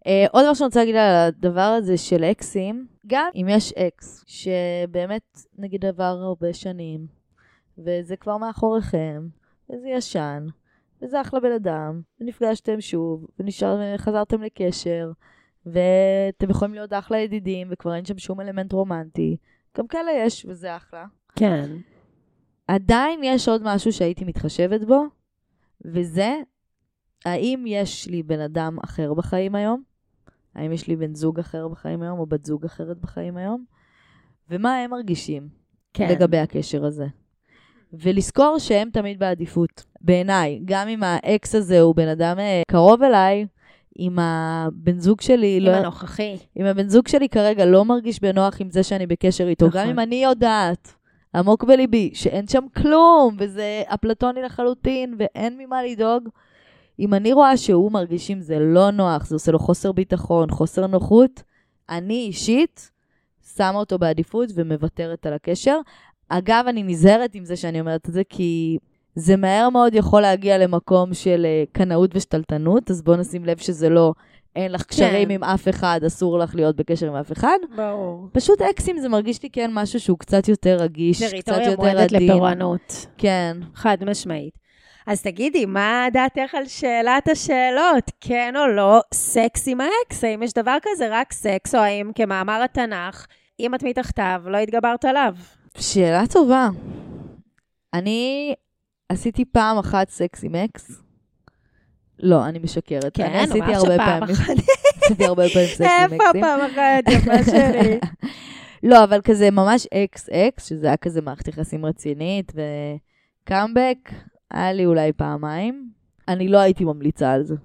אה, 0.07 0.25
עוד 0.31 0.43
משהו 0.43 0.55
שאני 0.55 0.65
רוצה 0.65 0.79
להגיד 0.79 0.95
על 0.95 1.27
הדבר 1.27 1.61
הזה 1.61 1.97
של 1.97 2.23
אקסים, 2.23 2.87
גם 3.07 3.29
אם 3.35 3.47
יש 3.49 3.73
אקס 3.73 4.23
שבאמת 4.27 5.37
נגיד 5.57 5.85
עבר 5.85 6.03
הרבה 6.03 6.53
שנים, 6.53 7.07
וזה 7.77 8.15
כבר 8.15 8.37
מאחוריכם, 8.37 9.27
וזה 9.69 9.87
ישן, 9.87 10.45
וזה 11.01 11.21
אחלה 11.21 11.39
בן 11.39 11.51
אדם, 11.51 12.01
ונפגשתם 12.21 12.81
שוב, 12.81 13.27
וחזרתם 13.95 14.41
לקשר, 14.41 15.11
ואתם 15.65 16.49
יכולים 16.49 16.73
להיות 16.73 16.93
אחלה 16.93 17.17
ידידים, 17.17 17.67
וכבר 17.71 17.95
אין 17.95 18.05
שם 18.05 18.17
שום 18.17 18.41
אלמנט 18.41 18.73
רומנטי. 18.73 19.37
גם 19.77 19.87
כאלה 19.87 20.11
יש, 20.11 20.45
וזה 20.49 20.75
אחלה. 20.75 21.05
כן. 21.35 21.69
עדיין 22.67 23.19
יש 23.23 23.47
עוד 23.47 23.61
משהו 23.63 23.93
שהייתי 23.93 24.25
מתחשבת 24.25 24.83
בו, 24.87 25.03
וזה, 25.85 26.35
האם 27.25 27.63
יש 27.67 28.07
לי 28.07 28.23
בן 28.23 28.39
אדם 28.39 28.77
אחר 28.83 29.13
בחיים 29.13 29.55
היום? 29.55 29.83
האם 30.55 30.71
יש 30.71 30.87
לי 30.87 30.95
בן 30.95 31.15
זוג 31.15 31.39
אחר 31.39 31.67
בחיים 31.67 32.01
היום, 32.01 32.19
או 32.19 32.25
בת 32.25 32.45
זוג 32.45 32.65
אחרת 32.65 32.97
בחיים 32.97 33.37
היום? 33.37 33.65
ומה 34.49 34.75
הם 34.75 34.91
מרגישים 34.91 35.49
כן. 35.93 36.07
לגבי 36.09 36.37
הקשר 36.37 36.85
הזה? 36.85 37.05
ולזכור 37.93 38.59
שהם 38.59 38.89
תמיד 38.89 39.19
בעדיפות. 39.19 39.85
בעיניי, 40.01 40.61
גם 40.65 40.87
אם 40.87 41.03
האקס 41.03 41.55
הזה 41.55 41.81
הוא 41.81 41.95
בן 41.95 42.07
אדם 42.07 42.39
אה, 42.39 42.61
קרוב 42.67 43.03
אליי, 43.03 43.45
אם 43.99 44.19
הבן 44.19 44.99
זוג 44.99 45.21
שלי... 45.21 45.57
עם 45.57 45.63
לא... 45.63 45.71
הנוכחי. 45.71 46.37
אם 46.59 46.65
הבן 46.65 46.89
זוג 46.89 47.07
שלי 47.07 47.29
כרגע 47.29 47.65
לא 47.65 47.85
מרגיש 47.85 48.19
בנוח 48.19 48.61
עם 48.61 48.69
זה 48.69 48.83
שאני 48.83 49.07
בקשר 49.07 49.47
איתו, 49.47 49.67
נכון. 49.67 49.81
גם 49.81 49.89
אם 49.89 49.99
אני 49.99 50.23
יודעת, 50.23 50.95
עמוק 51.35 51.63
בליבי, 51.63 52.11
שאין 52.13 52.47
שם 52.47 52.65
כלום, 52.75 53.35
וזה 53.39 53.83
אפלטוני 53.87 54.41
לחלוטין, 54.41 55.15
ואין 55.19 55.57
ממה 55.57 55.83
לדאוג, 55.83 56.29
אם 56.99 57.13
אני 57.13 57.33
רואה 57.33 57.57
שהוא 57.57 57.91
מרגיש 57.91 58.29
עם 58.29 58.41
זה 58.41 58.59
לא 58.59 58.91
נוח, 58.91 59.25
זה 59.25 59.35
עושה 59.35 59.51
לו 59.51 59.59
חוסר 59.59 59.91
ביטחון, 59.91 60.51
חוסר 60.51 60.87
נוחות, 60.87 61.43
אני 61.89 62.25
אישית 62.27 62.91
שמה 63.55 63.79
אותו 63.79 63.99
בעדיפות 63.99 64.49
ומוותרת 64.55 65.25
על 65.25 65.33
הקשר. 65.33 65.79
אגב, 66.29 66.65
אני 66.67 66.83
נזהרת 66.83 67.35
עם 67.35 67.45
זה 67.45 67.55
שאני 67.55 67.79
אומרת 67.79 68.09
את 68.09 68.13
זה, 68.13 68.21
כי 68.29 68.77
זה 69.15 69.35
מהר 69.35 69.69
מאוד 69.69 69.95
יכול 69.95 70.21
להגיע 70.21 70.57
למקום 70.57 71.13
של 71.13 71.45
uh, 71.45 71.71
קנאות 71.73 72.11
ושתלטנות, 72.13 72.91
אז 72.91 73.01
בואו 73.01 73.17
נשים 73.17 73.45
לב 73.45 73.57
שזה 73.57 73.89
לא, 73.89 74.13
אין 74.55 74.71
לך 74.71 74.83
קשרים 74.83 75.27
כן. 75.27 75.33
עם 75.33 75.43
אף 75.43 75.67
אחד, 75.67 75.99
אסור 76.07 76.39
לך 76.39 76.55
להיות 76.55 76.75
בקשר 76.75 77.07
עם 77.07 77.15
אף 77.15 77.31
אחד. 77.31 77.57
ברור. 77.75 78.27
פשוט 78.31 78.61
אקסים 78.61 78.99
זה 78.99 79.09
מרגיש 79.09 79.43
לי 79.43 79.49
כן 79.49 79.71
משהו 79.73 79.99
שהוא 79.99 80.17
קצת 80.19 80.47
יותר 80.47 80.75
רגיש, 80.75 81.23
קצת 81.23 81.33
יותר 81.33 81.53
עדין. 81.53 81.65
טריטוריה 81.65 81.95
מועדת 81.95 82.11
לפורענות. 82.11 83.05
כן. 83.17 83.57
חד 83.75 83.97
משמעית. 84.05 84.65
אז 85.07 85.21
תגידי, 85.21 85.65
מה 85.65 86.07
דעתך 86.13 86.55
על 86.55 86.65
שאלת 86.65 87.27
השאלות? 87.27 88.11
כן 88.21 88.53
או 88.57 88.67
לא, 88.67 89.01
סקס 89.13 89.67
עם 89.67 89.81
האקס? 89.81 90.23
האם 90.23 90.43
יש 90.43 90.53
דבר 90.53 90.77
כזה 90.81 91.07
רק 91.11 91.33
סקס, 91.33 91.75
או 91.75 91.79
האם 91.79 92.11
כמאמר 92.15 92.61
התנ"ך, 92.63 93.25
אם 93.59 93.75
את 93.75 93.83
מתחתיו, 93.83 94.41
לא 94.45 94.57
התגברת 94.57 95.05
עליו? 95.05 95.33
שאלה 95.77 96.27
טובה. 96.27 96.69
אני 97.93 98.53
עשיתי 99.09 99.45
פעם 99.45 99.77
אחת 99.77 100.09
סקס 100.09 100.43
עם 100.43 100.55
אקס. 100.55 101.01
לא, 102.19 102.45
אני 102.45 102.59
משקרת. 102.59 103.11
כן, 103.13 103.25
אני 103.25 103.37
עשיתי 103.43 103.73
הרבה 103.73 103.97
פעמים. 103.97 104.35
עשיתי 105.03 105.25
הרבה 105.25 105.43
פעמים 105.53 105.67
סקס 105.67 105.81
עם 105.81 106.03
אקסים. 106.03 106.21
איפה 106.21 106.39
פעם 106.41 106.59
אחת, 106.61 107.03
יפה 107.11 107.43
שלי? 107.51 107.99
לא, 108.83 109.03
אבל 109.03 109.21
כזה 109.21 109.51
ממש 109.51 109.87
אקס 109.93 110.29
אקס, 110.29 110.69
שזה 110.69 110.87
היה 110.87 110.97
כזה 110.97 111.21
מערכת 111.21 111.47
יחסים 111.47 111.85
רצינית, 111.85 112.51
וקאמבק, 113.43 114.09
היה 114.51 114.73
לי 114.73 114.85
אולי 114.85 115.13
פעמיים. 115.13 115.89
אני 116.27 116.47
לא 116.47 116.57
הייתי 116.57 116.85
ממליצה 116.85 117.31
על 117.31 117.43
זה. 117.43 117.55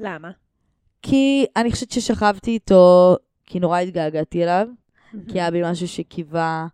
למה? 0.00 0.30
כי 1.02 1.46
אני 1.56 1.72
חושבת 1.72 1.90
ששכבתי 1.90 2.50
איתו, 2.50 3.16
כי 3.46 3.60
נורא 3.60 3.78
התגעגעתי 3.78 4.42
אליו, 4.42 4.68
כי 5.28 5.40
היה 5.40 5.50
בי 5.50 5.62
משהו 5.64 5.88
שקיווה 5.88 6.66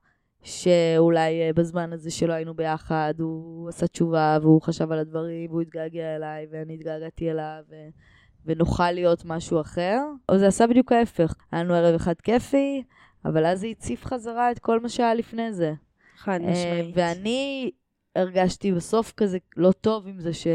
שאולי 0.43 1.43
אה, 1.43 1.51
בזמן 1.55 1.93
הזה 1.93 2.11
שלא 2.11 2.32
היינו 2.32 2.55
ביחד, 2.55 3.14
הוא 3.18 3.68
עשה 3.68 3.86
תשובה 3.86 4.38
והוא 4.43 4.62
חשב 4.62 4.93
על 4.93 4.99
הדברים, 4.99 5.51
והוא 5.51 5.62
התגעגע 5.62 6.16
אליי 6.16 6.47
ואני 6.51 6.74
התגעגעתי 6.74 7.30
אליו, 7.30 7.62
ו... 7.70 7.74
ונוכל 8.47 8.90
להיות 8.90 9.24
משהו 9.24 9.61
אחר. 9.61 9.99
או 10.28 10.38
זה 10.38 10.47
עשה 10.47 10.66
בדיוק 10.66 10.93
ההפך. 10.93 11.34
היה 11.53 11.62
לנו 11.62 11.74
ערב 11.74 11.95
אחד 11.95 12.14
כיפי, 12.22 12.82
אבל 13.24 13.47
אז 13.47 13.61
זה 13.61 13.66
הציף 13.66 14.05
חזרה 14.05 14.51
את 14.51 14.59
כל 14.59 14.80
מה 14.80 14.88
שהיה 14.88 15.14
לפני 15.14 15.53
זה. 15.53 15.72
חד 16.16 16.40
אה, 16.43 16.51
משמעית. 16.51 16.97
ואני 16.97 17.70
הרגשתי 18.16 18.72
בסוף 18.72 19.12
כזה 19.16 19.38
לא 19.57 19.72
טוב 19.72 20.07
עם 20.07 20.20
זה 20.20 20.32
ש... 20.32 20.47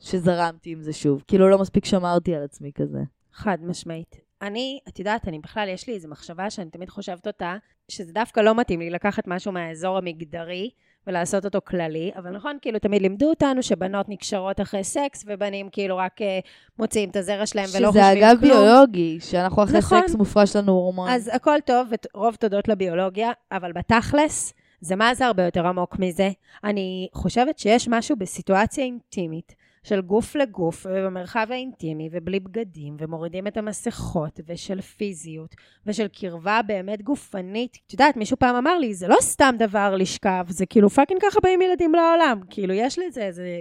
שזרמתי 0.00 0.70
עם 0.70 0.82
זה 0.82 0.92
שוב. 0.92 1.24
כאילו 1.28 1.48
לא 1.48 1.58
מספיק 1.58 1.84
שמרתי 1.84 2.34
על 2.34 2.42
עצמי 2.42 2.72
כזה. 2.74 2.98
חד 3.32 3.58
משמעית. 3.62 4.16
אני, 4.42 4.78
את 4.88 4.98
יודעת, 4.98 5.28
אני 5.28 5.38
בכלל, 5.38 5.68
יש 5.68 5.88
לי 5.88 5.94
איזו 5.94 6.08
מחשבה 6.08 6.50
שאני 6.50 6.70
תמיד 6.70 6.88
חושבת 6.88 7.26
אותה, 7.26 7.56
שזה 7.88 8.12
דווקא 8.12 8.40
לא 8.40 8.54
מתאים 8.54 8.80
לי 8.80 8.90
לקחת 8.90 9.28
משהו 9.28 9.52
מהאזור 9.52 9.98
המגדרי 9.98 10.70
ולעשות 11.06 11.44
אותו 11.44 11.58
כללי, 11.64 12.10
אבל 12.16 12.30
נכון, 12.30 12.58
כאילו, 12.62 12.78
תמיד 12.78 13.02
לימדו 13.02 13.30
אותנו 13.30 13.62
שבנות 13.62 14.08
נקשרות 14.08 14.60
אחרי 14.60 14.84
סקס, 14.84 15.24
ובנים 15.26 15.68
כאילו 15.72 15.96
רק 15.96 16.22
אה, 16.22 16.38
מוציאים 16.78 17.10
את 17.10 17.16
הזרע 17.16 17.46
שלהם 17.46 17.68
ולא 17.78 17.86
חושבים 17.86 18.04
שזה 18.04 18.14
כלום. 18.14 18.30
אגב 18.30 18.40
ביולוגי, 18.40 19.18
שאנחנו 19.20 19.62
אחרי 19.62 19.78
נכון. 19.78 20.00
סקס 20.00 20.14
מופרש 20.14 20.56
לנו 20.56 20.72
הורמון. 20.72 21.10
אז 21.10 21.30
הכל 21.34 21.58
טוב, 21.64 21.88
ורוב 22.14 22.34
תודות 22.34 22.68
לביולוגיה, 22.68 23.30
אבל 23.52 23.72
בתכלס, 23.72 24.54
זה 24.80 24.96
מה 24.96 25.14
זה 25.14 25.26
הרבה 25.26 25.44
יותר 25.44 25.66
עמוק 25.66 25.98
מזה. 25.98 26.30
אני 26.64 27.08
חושבת 27.12 27.58
שיש 27.58 27.88
משהו 27.88 28.16
בסיטואציה 28.16 28.84
אינטימית, 28.84 29.54
של 29.82 30.00
גוף 30.00 30.34
לגוף, 30.36 30.86
ובמרחב 30.90 31.46
האינטימי, 31.50 32.08
ובלי 32.12 32.40
בגדים, 32.40 32.96
ומורידים 32.98 33.46
את 33.46 33.56
המסכות, 33.56 34.40
ושל 34.46 34.80
פיזיות, 34.80 35.54
ושל 35.86 36.08
קרבה 36.08 36.60
באמת 36.66 37.02
גופנית. 37.02 37.78
את 37.86 37.92
יודעת, 37.92 38.16
מישהו 38.16 38.36
פעם 38.36 38.56
אמר 38.56 38.78
לי, 38.78 38.94
זה 38.94 39.08
לא 39.08 39.16
סתם 39.20 39.54
דבר 39.58 39.94
לשכב, 39.96 40.44
זה 40.48 40.66
כאילו 40.66 40.90
fucking 40.90 41.20
ככה 41.22 41.40
באים 41.42 41.62
ילדים 41.62 41.94
לעולם. 41.94 42.40
כאילו, 42.50 42.74
יש 42.74 42.98
לזה 42.98 43.22
איזה, 43.22 43.60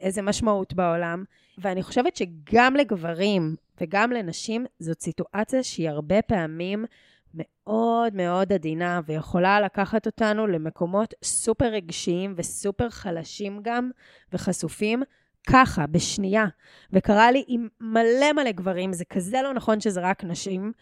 איזה 0.00 0.22
משמעות 0.22 0.74
בעולם. 0.74 1.24
ואני 1.58 1.82
חושבת 1.82 2.16
שגם 2.16 2.76
לגברים 2.76 3.56
וגם 3.80 4.12
לנשים, 4.12 4.66
זאת 4.78 5.00
סיטואציה 5.00 5.62
שהיא 5.62 5.88
הרבה 5.88 6.22
פעמים 6.22 6.84
מאוד 7.34 8.14
מאוד 8.14 8.52
עדינה, 8.52 9.00
ויכולה 9.06 9.60
לקחת 9.60 10.06
אותנו 10.06 10.46
למקומות 10.46 11.14
סופר 11.24 11.64
רגשיים 11.64 12.34
וסופר 12.36 12.90
חלשים 12.90 13.60
גם, 13.62 13.90
וחשופים, 14.32 15.02
ככה, 15.46 15.86
בשנייה. 15.86 16.46
וקרה 16.92 17.30
לי 17.30 17.44
עם 17.46 17.68
מלא 17.80 18.32
מלא 18.32 18.52
גברים, 18.52 18.92
זה 18.92 19.04
כזה 19.04 19.42
לא 19.42 19.54
נכון 19.54 19.80
שזה 19.80 20.00
רק 20.00 20.24
נשים, 20.24 20.72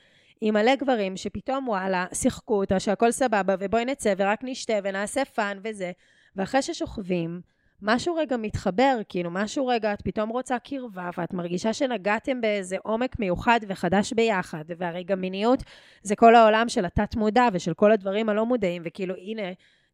עם 0.40 0.54
מלא 0.54 0.74
גברים 0.74 1.16
שפתאום 1.16 1.68
וואלה, 1.68 2.06
שיחקו 2.14 2.61
אותה, 2.61 2.80
שהכל 2.80 3.11
סבבה, 3.11 3.54
ובואי 3.58 3.84
נצא 3.84 4.14
ורק 4.16 4.40
נשתה 4.42 4.72
ונעשה 4.84 5.24
fun 5.24 5.58
וזה, 5.64 5.92
ואחרי 6.36 6.62
ששוכבים, 6.62 7.40
משהו 7.82 8.14
רגע 8.14 8.36
מתחבר, 8.36 8.98
כאילו 9.08 9.30
משהו 9.30 9.66
רגע, 9.66 9.92
את 9.92 10.02
פתאום 10.02 10.28
רוצה 10.28 10.58
קרבה, 10.58 11.11
ואת 11.18 11.34
מרגישה 11.34 11.72
שנגעתם 11.72 12.40
באיזה 12.40 12.76
עומק 12.82 13.18
מיוחד 13.18 13.61
וחדש 13.68 14.12
ביחד, 14.12 14.64
והרי 14.78 15.04
גם 15.04 15.20
מיניות 15.20 15.62
זה 16.02 16.16
כל 16.16 16.34
העולם 16.34 16.68
של 16.68 16.84
התת-מודע 16.84 17.48
ושל 17.52 17.74
כל 17.74 17.92
הדברים 17.92 18.28
הלא 18.28 18.46
מודעים, 18.46 18.82
וכאילו 18.84 19.14
הנה, 19.14 19.42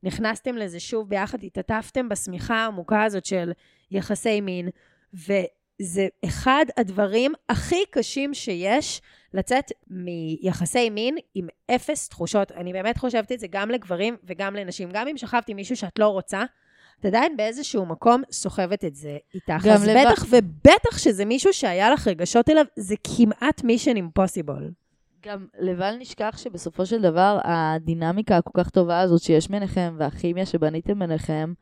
נכנסתם 0.03 0.57
לזה 0.57 0.81
שוב 0.81 1.09
ביחד, 1.09 1.45
התעטפתם 1.45 2.09
בשמיכה 2.09 2.55
העמוקה 2.55 3.03
הזאת 3.05 3.25
של 3.25 3.53
יחסי 3.91 4.41
מין, 4.41 4.69
וזה 5.15 6.07
אחד 6.25 6.67
הדברים 6.77 7.33
הכי 7.49 7.81
קשים 7.91 8.35
שיש, 8.35 9.03
לצאת 9.35 9.65
מיחסי 9.91 10.91
מין 10.91 11.17
עם 11.35 11.47
אפס 11.71 12.09
תחושות. 12.09 12.53
אני 12.53 12.73
באמת 12.73 12.99
חושבת 12.99 13.33
את 13.33 13.41
זה 13.41 13.47
גם 13.51 13.71
לגברים 13.71 14.17
וגם 14.25 14.57
לנשים. 14.57 14.89
גם 14.93 15.09
אם 15.09 15.17
שכבתי 15.17 15.53
עם 15.53 15.57
מישהו 15.57 15.77
שאת 15.77 15.99
לא 15.99 16.09
רוצה, 16.09 16.45
את 17.01 17.05
עדיין 17.05 17.37
באיזשהו 17.37 17.87
מקום 17.87 18.23
סוחבת 18.31 18.85
את 18.85 18.95
זה 18.95 19.17
איתך. 19.35 19.65
גם 19.65 19.75
אז 19.75 19.89
לבד- 19.89 20.05
בטח 20.13 20.25
ובטח 20.31 20.99
שזה 20.99 21.25
מישהו 21.25 21.53
שהיה 21.53 21.91
לך 21.91 22.09
רגשות 22.09 22.49
אליו, 22.51 22.65
זה 22.77 22.95
כמעט 23.17 23.61
mission 23.61 23.97
impossible. 23.99 24.63
גם 25.27 25.47
לבל 25.59 25.97
נשכח 25.99 26.39
שבסופו 26.39 26.87
של 26.87 27.03
דבר, 27.03 27.39
הדינמיקה 27.45 28.37
הכל 28.37 28.63
כך 28.63 28.71
טובה 28.71 29.01
הזאת 29.01 29.23
שיש 29.23 29.49
ביניכם, 29.49 29.95
והכימיה 29.99 30.47
שבניתם 30.47 30.99
ביניכם, 30.99 31.53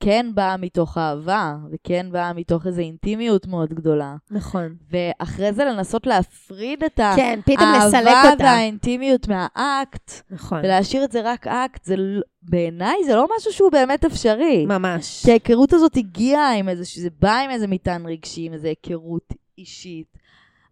כן 0.00 0.26
באה 0.34 0.56
מתוך 0.56 0.98
אהבה, 0.98 1.56
וכן 1.72 2.06
באה 2.12 2.32
מתוך 2.32 2.66
איזו 2.66 2.80
אינטימיות 2.80 3.46
מאוד 3.46 3.74
גדולה. 3.74 4.16
נכון. 4.30 4.76
ואחרי 4.90 5.52
זה 5.52 5.64
לנסות 5.64 6.06
להפריד 6.06 6.84
את 6.84 7.00
כן, 7.16 7.40
האהבה. 7.58 8.34
והאינטימיות 8.38 9.28
מהאקט, 9.28 10.12
נכון. 10.30 10.58
ולהשאיר 10.58 11.04
את 11.04 11.12
זה 11.12 11.20
רק 11.24 11.46
אקט, 11.46 11.84
זה 11.84 11.96
בעיניי 12.42 12.96
זה 13.06 13.14
לא 13.14 13.26
משהו 13.36 13.52
שהוא 13.52 13.72
באמת 13.72 14.04
אפשרי. 14.04 14.66
ממש. 14.66 15.22
כי 15.24 15.30
ההיכרות 15.30 15.72
הזאת 15.72 15.96
הגיעה 15.96 16.54
עם 16.54 16.68
איזה, 16.68 16.84
זה 17.00 17.08
בא 17.20 17.38
עם 17.38 17.50
איזה 17.50 17.66
מטען 17.66 18.06
רגשי, 18.06 18.46
עם 18.46 18.52
איזה 18.52 18.68
היכרות 18.68 19.32
אישית. 19.58 20.16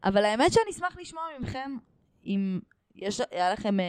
אבל 0.04 0.24
האמת 0.24 0.52
שאני 0.52 0.70
אשמח 0.70 0.96
לשמוע 1.00 1.22
מכם, 1.40 1.76
אם 2.26 2.60
יש, 2.96 3.20
היה 3.30 3.52
לכם 3.52 3.80
אה, 3.80 3.84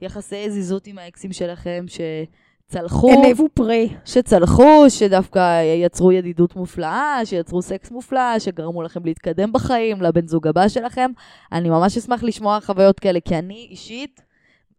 יחסי 0.00 0.50
זיזות 0.50 0.86
עם 0.86 0.98
האקסים 0.98 1.32
שלכם 1.32 1.84
שצלחו, 1.88 3.12
הניבו 3.12 3.48
פרי. 3.54 3.88
שצלחו, 4.04 4.90
שדווקא 4.90 5.62
יצרו 5.62 6.12
ידידות 6.12 6.56
מופלאה, 6.56 7.20
שיצרו 7.24 7.62
סקס 7.62 7.90
מופלא, 7.90 8.38
שגרמו 8.38 8.82
לכם 8.82 9.04
להתקדם 9.04 9.52
בחיים, 9.52 10.02
לבן 10.02 10.26
זוג 10.26 10.46
הבא 10.46 10.68
שלכם. 10.68 11.10
אני 11.52 11.70
ממש 11.70 11.96
אשמח 11.96 12.22
לשמוע 12.22 12.58
חוויות 12.60 13.00
כאלה, 13.00 13.20
כי 13.20 13.38
אני 13.38 13.66
אישית 13.70 14.20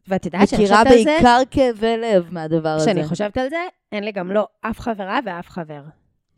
ואת 0.08 0.26
יודעת 0.26 0.50
שאני 0.50 0.64
מכירה 0.64 0.84
חושבת 0.84 0.98
על 0.98 1.04
זה, 1.04 1.10
בעיקר 1.10 1.42
כאבי 1.52 1.98
לב 1.98 2.28
מהדבר 2.32 2.70
הזה. 2.70 2.86
כשאני 2.86 3.08
חושבת 3.08 3.38
על 3.38 3.50
זה, 3.50 3.58
אין 3.92 4.04
לי 4.04 4.12
גם 4.12 4.32
לא 4.32 4.48
אף 4.62 4.80
חברה 4.80 5.20
ואף 5.26 5.50
חבר. 5.50 5.82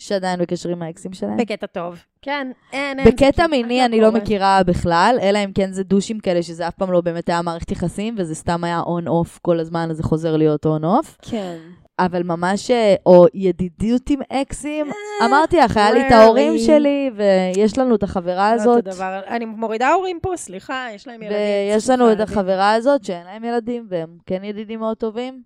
שעדיין 0.02 0.40
בקשר 0.40 0.70
עם 0.70 0.82
האקסים 0.82 1.14
שלהם? 1.14 1.38
בקטע 1.38 1.66
טוב. 1.68 2.04
כן, 2.22 2.52
אין, 2.74 3.00
אין. 3.00 3.08
בקטע 3.08 3.32
כמעט 3.34 3.50
מיני 3.50 3.86
אני 3.86 4.02
לא. 4.02 4.12
מכירה 4.12 4.64
בכלל, 4.64 5.18
אלא 5.22 5.40
אם 5.46 5.52
כן 5.54 5.72
זה 5.72 5.84
דושים 5.84 6.20
כאלה, 6.20 6.44
שזה 6.44 6.68
אף 6.68 6.76
פעם 6.76 6.92
לא 6.92 7.02
באמת 7.02 7.30
היה 7.30 7.42
מערכת 7.42 7.72
יחסים, 7.72 8.16
וזה 8.18 8.36
סתם 8.36 8.64
היה 8.64 8.82
און-אוף 8.86 9.40
כל 9.42 9.60
הזמן, 9.60 9.88
אז 9.92 9.98
זה 9.98 10.04
חוזר 10.04 10.38
להיות 10.38 10.66
און-אוף. 10.66 11.18
כן. 11.22 11.58
אבל 12.00 12.24
ממש, 12.24 12.72
אה, 12.72 12.96
או 13.06 13.26
ידידות 13.34 14.10
עם 14.10 14.20
אקסים, 14.30 14.88
אמרתי 15.26 15.58
לך, 15.58 15.78
היה 15.78 15.92
לי 15.92 16.08
את 16.08 16.12
ההורים. 16.12 16.58
שלי, 16.58 17.12
ויש 17.16 17.78
לנו 17.78 17.96
את 17.96 18.04
החברה 18.04 18.56
לא 18.56 18.62
הזאת. 18.62 18.88
אני 19.28 19.46
מורידה 19.46 19.90
הורים 19.94 20.20
פה, 20.22 20.34
סליחה, 20.36 20.88
יש 20.96 21.08
להם 21.08 21.22
ילדים. 21.22 21.38
ויש 21.70 21.90
לנו 21.90 22.12
את 22.12 22.20
החברה 22.20 22.74
הזאת 22.74 23.04
שאין 23.04 23.26
להם 23.26 23.44
ילדים, 23.44 23.86
והם 23.90 24.18
כן 24.26 24.44
ידידים 24.44 24.80
מאוד 24.80 24.98
טובים. 24.98 25.42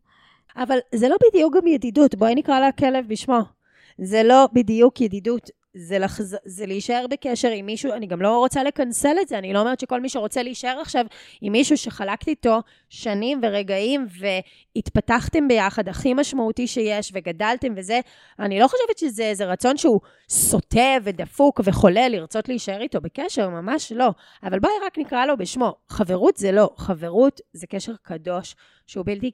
אבל 0.57 0.77
זה 0.95 1.09
לא 1.09 1.15
בדיוק 1.27 1.55
גם 1.55 1.67
ידידות, 1.67 2.15
בואי 2.15 2.35
נקרא 2.35 2.59
לה 2.59 2.71
כלב 2.71 3.05
בשמו. 3.07 3.54
זה 3.97 4.23
לא 4.23 4.47
בדיוק 4.53 5.01
ידידות, 5.01 5.49
זה, 5.75 5.99
לחז... 5.99 6.37
זה 6.45 6.65
להישאר 6.65 7.05
בקשר 7.09 7.49
עם 7.49 7.65
מישהו, 7.65 7.93
אני 7.93 8.07
גם 8.07 8.21
לא 8.21 8.37
רוצה 8.37 8.63
לקנסל 8.63 9.15
את 9.21 9.27
זה, 9.27 9.37
אני 9.37 9.53
לא 9.53 9.59
אומרת 9.59 9.79
שכל 9.79 10.01
מי 10.01 10.09
שרוצה 10.09 10.43
להישאר 10.43 10.79
עכשיו 10.81 11.05
עם 11.41 11.51
מישהו 11.51 11.77
שחלקת 11.77 12.27
איתו 12.27 12.59
שנים 12.89 13.39
ורגעים 13.43 14.05
והתפתחתם 14.19 15.47
ביחד, 15.47 15.89
הכי 15.89 16.13
משמעותי 16.13 16.67
שיש, 16.67 17.11
וגדלתם 17.13 17.73
וזה, 17.75 17.99
אני 18.39 18.59
לא 18.59 18.67
חושבת 18.67 18.97
שזה 18.97 19.23
איזה 19.23 19.45
רצון 19.45 19.77
שהוא 19.77 19.99
סוטה 20.29 20.97
ודפוק 21.03 21.61
וחולה 21.63 22.09
לרצות 22.09 22.49
להישאר 22.49 22.81
איתו 22.81 23.01
בקשר, 23.01 23.49
ממש 23.49 23.91
לא. 23.91 24.09
אבל 24.43 24.59
בואי 24.59 24.73
רק 24.85 24.97
נקרא 24.97 25.25
לו 25.25 25.37
בשמו. 25.37 25.75
חברות 25.89 26.37
זה 26.37 26.51
לא, 26.51 26.69
חברות 26.77 27.41
זה 27.53 27.67
קשר 27.67 27.93
קדוש, 28.01 28.55
שהוא 28.87 29.05
בלתי, 29.05 29.31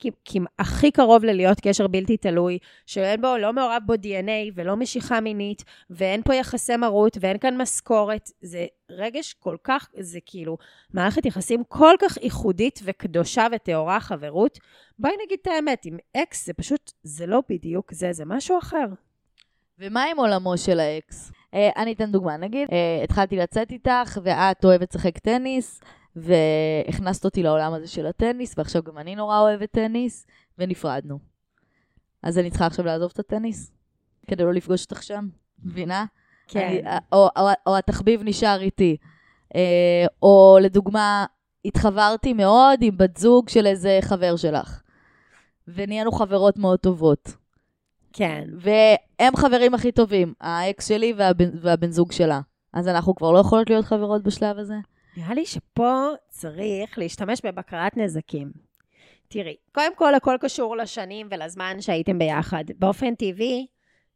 הכי 0.60 0.92
קרוב 0.92 1.24
ללהיות 1.24 1.60
קשר 1.60 1.88
בלתי 1.88 2.18
תלוי, 2.18 2.58
שאין 2.86 3.22
בו, 3.22 3.38
לא 3.38 3.54
מעורב 3.54 3.82
בו 3.86 3.94
DNA 3.94 4.52
ולא 4.56 4.76
משיכה 4.76 5.20
מינית, 5.22 5.64
ואין 5.90 6.22
פה 6.24 6.36
יחסי 6.36 6.76
מרות 6.76 7.18
ואין 7.22 7.38
כאן 7.38 7.62
משכורת. 7.62 8.30
זה 8.42 8.66
רגש 8.90 9.34
כל 9.34 9.58
כך, 9.64 9.90
זה 10.00 10.20
כאילו 10.26 10.58
מערכת 10.94 11.26
יחסים 11.26 11.64
כל 11.68 11.96
כך 12.00 12.18
ייחודית 12.18 12.80
וקדושה 12.84 13.48
וטהורה, 13.52 14.00
חברות. 14.00 14.60
בואי 15.00 15.14
נגיד 15.26 15.40
את 15.42 15.48
האמת, 15.48 15.86
עם 15.86 15.98
אקס 16.18 16.46
זה 16.46 16.54
פשוט, 16.54 16.92
זה 17.04 17.26
לא 17.26 17.42
בדיוק 17.50 17.94
זה, 17.94 18.14
זה 18.14 18.26
משהו 18.26 18.58
אחר. 18.60 18.86
ומה 19.80 20.04
עם 20.04 20.18
עולמו 20.18 20.58
של 20.58 20.80
האקס? 20.80 21.32
אה, 21.54 21.70
אני 21.78 21.94
אתן 21.94 22.12
דוגמה, 22.12 22.38
נגיד, 22.38 22.68
אה, 22.72 23.04
התחלתי 23.04 23.36
לצאת 23.36 23.72
איתך, 23.72 24.20
ואת 24.24 24.66
אוהבת 24.66 24.96
לשחק 24.96 25.18
טניס, 25.18 25.82
והכנסת 26.16 27.26
אותי 27.26 27.44
לעולם 27.44 27.74
הזה 27.74 27.88
של 27.88 28.06
הטניס, 28.06 28.54
ועכשיו 28.58 28.84
גם 28.84 28.98
אני 28.98 29.16
נורא 29.16 29.40
אוהבת 29.40 29.72
טניס, 29.72 30.28
ונפרדנו. 30.58 31.20
אז 32.24 32.38
אני 32.38 32.50
צריכה 32.50 32.66
עכשיו 32.66 32.86
לעזוב 32.86 33.12
את 33.14 33.20
הטניס? 33.20 33.72
כדי 34.28 34.44
לא 34.44 34.54
לפגוש 34.54 34.84
אותך 34.84 35.04
שם? 35.04 35.28
מבינה? 35.64 36.06
כן. 36.48 36.68
אני, 36.68 36.98
או, 37.12 37.30
או, 37.38 37.48
או 37.68 37.78
התחביב 37.78 38.22
נשאר 38.24 38.62
איתי. 38.62 38.98
אה, 39.56 40.06
או 40.22 40.58
לדוגמה, 40.62 41.26
התחברתי 41.66 42.34
מאוד 42.34 42.80
עם 42.82 42.98
בת 42.98 43.18
זוג 43.18 43.50
של 43.50 43.68
איזה 43.68 44.00
חבר 44.02 44.36
שלך. 44.36 44.82
ונהיינו 45.68 46.12
חברות 46.12 46.58
מאוד 46.58 46.80
טובות. 46.80 47.34
כן. 48.14 48.44
והם 48.60 49.36
חברים 49.36 49.74
הכי 49.74 49.92
טובים, 49.92 50.34
האקס 50.42 50.88
שלי 50.88 51.14
והבן, 51.18 51.50
והבן 51.62 51.92
זוג 51.92 52.12
שלה. 52.12 52.42
אז 52.74 52.88
אנחנו 52.88 53.16
כבר 53.16 53.32
לא 53.32 53.40
יכולות 53.40 53.70
להיות 53.70 53.86
חברות 53.86 54.24
בשלב 54.24 54.58
הזה? 54.58 54.76
נראה 55.18 55.34
לי 55.34 55.46
שפה 55.46 56.08
צריך 56.30 57.00
להשתמש 57.00 57.42
בבקרת 57.46 57.98
נזקים. 57.98 58.52
תראי, 59.28 59.56
קודם 59.72 59.96
כל 59.96 60.16
הכל 60.16 60.36
קשור 60.42 60.78
לשנים 60.78 61.28
ולזמן 61.32 61.82
שהייתם 61.82 62.20
ביחד. 62.20 62.64
באופן 62.80 63.16
טבעי, 63.16 63.68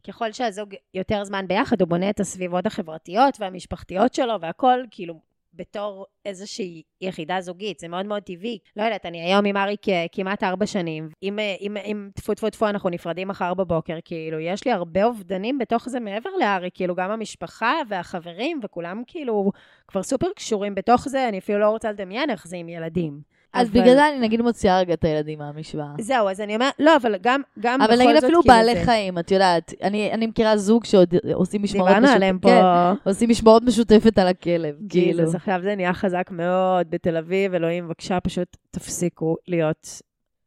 ככל 0.07 0.31
שהזוג 0.31 0.75
יותר 0.93 1.23
זמן 1.23 1.47
ביחד, 1.47 1.81
הוא 1.81 1.89
בונה 1.89 2.09
את 2.09 2.19
הסביבות 2.19 2.65
החברתיות 2.65 3.37
והמשפחתיות 3.39 4.13
שלו 4.13 4.41
והכל, 4.41 4.79
כאילו, 4.91 5.19
בתור 5.55 6.05
איזושהי 6.25 6.83
יחידה 7.01 7.41
זוגית, 7.41 7.79
זה 7.79 7.87
מאוד 7.87 8.05
מאוד 8.05 8.23
טבעי. 8.23 8.59
לא 8.75 8.83
יודעת, 8.83 9.05
אני 9.05 9.21
היום 9.21 9.45
עם 9.45 9.57
אריק 9.57 9.81
כמעט 10.11 10.43
ארבע 10.43 10.65
שנים. 10.65 11.09
אם, 11.23 11.39
אם, 11.61 11.77
אם 11.77 12.09
טפו 12.13 12.33
טפו 12.33 12.49
טפו 12.49 12.67
אנחנו 12.67 12.89
נפרדים 12.89 13.27
מחר 13.27 13.53
בבוקר, 13.53 13.97
כאילו, 14.05 14.39
יש 14.39 14.65
לי 14.65 14.71
הרבה 14.71 15.03
אובדנים 15.03 15.57
בתוך 15.57 15.89
זה 15.89 15.99
מעבר 15.99 16.29
לאריק, 16.39 16.75
כאילו, 16.75 16.95
גם 16.95 17.11
המשפחה 17.11 17.73
והחברים, 17.87 18.59
וכולם 18.63 19.03
כאילו 19.07 19.51
כבר 19.87 20.03
סופר 20.03 20.27
קשורים 20.35 20.75
בתוך 20.75 21.09
זה, 21.09 21.29
אני 21.29 21.37
אפילו 21.37 21.59
לא 21.59 21.69
רוצה 21.69 21.91
לדמיין 21.91 22.29
איך 22.29 22.47
זה 22.47 22.57
עם 22.57 22.69
ילדים. 22.69 23.34
אז 23.55 23.67
אבל- 23.69 23.81
בגלל 23.81 23.93
זה 23.95 24.09
אני 24.09 24.19
נגיד 24.19 24.41
מוציאה 24.41 24.79
רגע 24.79 24.93
את 24.93 25.03
הילדים 25.03 25.39
מהמשוואה. 25.39 25.87
זהו, 26.01 26.29
אז 26.29 26.41
אני 26.41 26.55
אומרת, 26.55 26.73
לא, 26.79 26.95
אבל 26.95 27.15
גם, 27.21 27.41
גם 27.59 27.81
אבל 27.81 27.93
בכל 27.95 28.03
נגיד 28.03 28.15
זאת, 28.15 28.23
אפילו 28.23 28.41
כאילו 28.41 28.55
בעלי 28.55 28.75
זה- 28.75 28.85
חיים, 28.85 29.19
את 29.19 29.31
יודעת, 29.31 29.73
אני, 29.83 30.11
אני 30.13 30.27
מכירה 30.27 30.57
זוג 30.57 30.85
שעוד 30.85 31.13
עושים 31.33 31.63
משמרות 31.63 31.87
דיברנו 31.89 32.07
עליהם 32.07 32.39
פה. 32.39 32.49
כן, 32.49 33.09
עושים 33.09 33.29
משמרות 33.29 33.63
משותפת 33.63 34.17
על 34.19 34.27
הכלב, 34.27 34.75
כאילו. 34.89 35.17
ג'יזוס, 35.17 35.35
עכשיו 35.35 35.59
זה 35.63 35.75
נהיה 35.75 35.93
חזק 35.93 36.27
מאוד 36.31 36.89
בתל 36.89 37.17
אביב, 37.17 37.53
אלוהים, 37.53 37.87
בבקשה, 37.87 38.19
פשוט 38.19 38.57
תפסיקו 38.71 39.35
להיות 39.47 40.01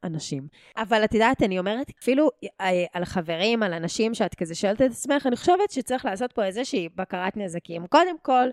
אנשים. 0.04 0.48
אבל 0.76 1.04
את 1.04 1.14
יודעת, 1.14 1.42
אני 1.42 1.58
אומרת, 1.58 1.90
אפילו 2.02 2.30
אה, 2.60 2.84
על 2.92 3.04
חברים, 3.04 3.62
על 3.62 3.72
אנשים 3.72 4.14
שאת 4.14 4.34
כזה 4.34 4.54
שואלת 4.54 4.82
את 4.82 4.90
עצמך, 4.90 5.26
אני 5.26 5.36
חושבת 5.36 5.70
שצריך 5.70 6.04
לעשות 6.04 6.32
פה 6.32 6.44
איזושהי 6.44 6.88
בקרת 6.96 7.36
נזקים. 7.36 7.86
קודם 7.86 8.16
כל, 8.22 8.48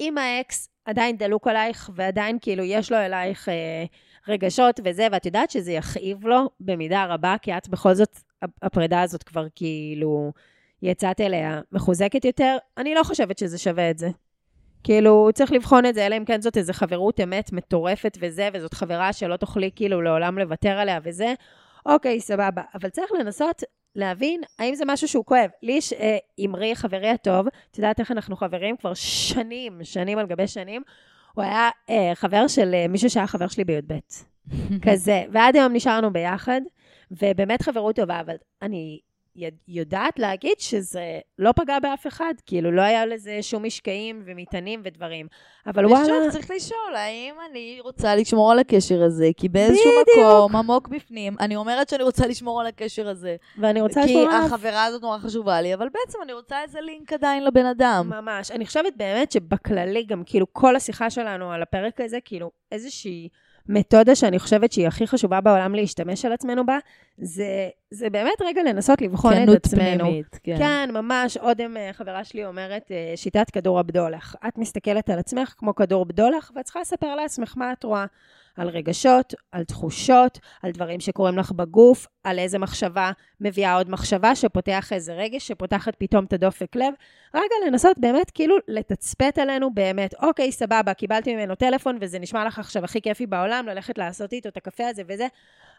אם 0.00 0.18
האקס 0.18 0.68
עדיין 0.88 1.16
דלוק 1.16 1.46
עלייך, 1.46 1.90
ועדיין 1.94 2.38
כאילו 2.40 2.64
יש 2.64 2.92
לו 2.92 2.98
אלייך 2.98 3.48
אה, 3.48 3.84
רגשות 4.28 4.80
וזה, 4.84 5.06
ואת 5.12 5.26
יודעת 5.26 5.50
שזה 5.50 5.72
יכאיב 5.72 6.26
לו 6.26 6.50
במידה 6.60 7.04
רבה, 7.04 7.36
כי 7.42 7.56
את 7.56 7.68
בכל 7.68 7.94
זאת, 7.94 8.18
הפרידה 8.62 9.02
הזאת 9.02 9.22
כבר 9.22 9.46
כאילו 9.54 10.32
יצאת 10.82 11.20
אליה 11.20 11.60
מחוזקת 11.72 12.24
יותר, 12.24 12.56
אני 12.78 12.94
לא 12.94 13.02
חושבת 13.02 13.38
שזה 13.38 13.58
שווה 13.58 13.90
את 13.90 13.98
זה. 13.98 14.08
כאילו, 14.84 15.28
צריך 15.34 15.52
לבחון 15.52 15.86
את 15.86 15.94
זה, 15.94 16.06
אלא 16.06 16.16
אם 16.16 16.24
כן 16.24 16.40
זאת 16.40 16.56
איזו 16.56 16.72
חברות 16.72 17.20
אמת 17.20 17.52
מטורפת 17.52 18.18
וזה, 18.20 18.48
וזאת 18.52 18.74
חברה 18.74 19.12
שלא 19.12 19.36
תוכלי 19.36 19.70
כאילו 19.76 20.02
לעולם 20.02 20.38
לוותר 20.38 20.78
עליה 20.78 20.98
וזה, 21.02 21.34
אוקיי, 21.86 22.20
סבבה. 22.20 22.62
אבל 22.74 22.88
צריך 22.88 23.12
לנסות 23.20 23.62
להבין 23.96 24.40
האם 24.58 24.74
זה 24.74 24.84
משהו 24.86 25.08
שהוא 25.08 25.24
כואב. 25.24 25.50
לי 25.62 25.72
יש 25.72 25.92
אה, 25.92 26.18
אמרי, 26.44 26.76
חברי 26.76 27.08
הטוב, 27.08 27.46
את 27.70 27.78
יודעת 27.78 28.00
איך 28.00 28.10
אנחנו 28.10 28.36
חברים 28.36 28.76
כבר 28.76 28.94
שנים, 28.94 29.78
שנים 29.82 30.18
על 30.18 30.26
גבי 30.26 30.46
שנים, 30.46 30.82
הוא 31.34 31.44
היה 31.44 31.70
אה, 31.90 32.12
חבר 32.14 32.48
של 32.48 32.74
אה, 32.74 32.88
מישהו 32.88 33.10
שהיה 33.10 33.26
חבר 33.26 33.48
שלי 33.48 33.64
בי"ב. 33.64 33.98
כזה, 34.84 35.24
ועד 35.32 35.56
היום 35.56 35.72
נשארנו 35.72 36.12
ביחד, 36.12 36.60
ובאמת 37.10 37.62
חברות 37.62 37.96
טובה, 37.96 38.20
אבל 38.20 38.34
אני 38.62 39.00
יודעת 39.68 40.18
להגיד 40.18 40.58
שזה 40.58 41.18
לא 41.38 41.52
פגע 41.52 41.78
באף 41.78 42.06
אחד, 42.06 42.34
כאילו 42.46 42.70
לא 42.70 42.82
היה 42.82 43.06
לזה 43.06 43.38
שום 43.42 43.64
משקעים 43.64 44.22
ומטענים 44.26 44.80
ודברים. 44.84 45.26
אבל 45.66 45.86
וואלה, 45.86 46.04
ושוב, 46.04 46.30
צריך 46.30 46.50
לשאול, 46.50 46.96
האם 46.96 47.34
אני 47.50 47.78
רוצה 47.80 48.16
לשמור 48.16 48.52
על 48.52 48.58
הקשר 48.58 49.02
הזה? 49.02 49.28
כי 49.36 49.48
באיזשהו 49.48 49.90
בדיוק. 49.90 50.26
מקום, 50.26 50.56
עמוק 50.56 50.88
בפנים, 50.88 51.36
אני 51.40 51.56
אומרת 51.56 51.88
שאני 51.88 52.02
רוצה 52.02 52.26
לשמור 52.26 52.60
על 52.60 52.66
הקשר 52.66 53.08
הזה. 53.08 53.36
ואני 53.58 53.80
רוצה 53.80 54.00
כי 54.02 54.06
לשמור 54.06 54.28
עליו. 54.28 54.46
החברה 54.46 54.84
הזאת 54.84 55.02
נורא 55.02 55.18
חשובה 55.18 55.60
לי, 55.60 55.74
אבל 55.74 55.88
בעצם 55.88 56.18
אני 56.22 56.32
רוצה 56.32 56.62
איזה 56.62 56.80
לינק 56.80 57.12
עדיין 57.12 57.44
לבן 57.44 57.66
אדם. 57.66 58.10
ממש. 58.10 58.50
אני 58.50 58.66
חושבת 58.66 58.92
באמת 58.96 59.32
שבכללי, 59.32 60.04
גם 60.04 60.22
כאילו 60.26 60.46
כל 60.52 60.76
השיחה 60.76 61.10
שלנו 61.10 61.52
על 61.52 61.62
הפרק 61.62 62.00
הזה, 62.00 62.18
כאילו 62.24 62.50
איזושהי 62.72 63.28
מתודה 63.68 64.14
שאני 64.14 64.38
חושבת 64.38 64.72
שהיא 64.72 64.86
הכי 64.86 65.06
חשובה 65.06 65.40
בעולם 65.40 65.74
להשתמש 65.74 66.24
על 66.24 66.32
עצמנו 66.32 66.66
בה, 66.66 66.78
זה, 67.18 67.68
זה 67.90 68.10
באמת 68.10 68.42
רגע 68.44 68.62
לנסות 68.62 69.02
לבחון 69.02 69.32
את 69.32 69.48
עצמנו. 69.48 70.04
פנימית, 70.04 70.40
כן. 70.42 70.58
כן, 70.58 70.90
ממש. 70.92 71.36
אודם, 71.36 71.76
אה, 71.76 71.90
חברה 71.92 72.24
שלי 72.24 72.46
אומרת, 72.46 72.90
אה, 72.90 73.12
שיטת 73.16 73.50
כדור 73.50 73.78
הבדולח. 73.78 74.34
את 74.48 74.58
מסתכלת 74.58 75.10
על 75.10 75.18
עצמך 75.18 75.54
כמו 75.58 75.74
כדור 75.74 76.04
בדולח, 76.04 76.50
ואת 76.56 76.64
צריכה 76.64 76.80
לספר 76.80 77.14
לעצמך 77.14 77.54
מה 77.56 77.72
את 77.72 77.84
רואה. 77.84 78.06
על 78.58 78.68
רגשות, 78.68 79.34
על 79.52 79.64
תחושות, 79.64 80.38
על 80.62 80.70
דברים 80.70 81.00
שקורים 81.00 81.38
לך 81.38 81.52
בגוף, 81.52 82.06
על 82.24 82.38
איזה 82.38 82.58
מחשבה 82.58 83.12
מביאה 83.40 83.74
עוד 83.74 83.90
מחשבה 83.90 84.34
שפותח 84.34 84.92
איזה 84.92 85.14
רגש, 85.14 85.48
שפותחת 85.48 85.96
פתאום 85.98 86.24
את 86.24 86.32
הדופק 86.32 86.76
לב. 86.76 86.94
רגע 87.34 87.54
לנסות 87.66 87.98
באמת 87.98 88.30
כאילו 88.30 88.56
לתצפת 88.68 89.38
עלינו 89.38 89.74
באמת, 89.74 90.14
אוקיי, 90.22 90.52
סבבה, 90.52 90.94
קיבלתי 90.94 91.34
ממנו 91.34 91.54
טלפון 91.54 91.98
וזה 92.00 92.18
נשמע 92.18 92.44
לך 92.44 92.58
עכשיו 92.58 92.84
הכי 92.84 93.00
כיפי 93.00 93.26
בעולם, 93.26 93.66
ללכת 93.66 93.98
לעשות 93.98 94.32
איתו 94.32 94.48
את 94.48 94.56
הקפה 94.56 94.86
הזה 94.86 95.02
וזה, 95.08 95.26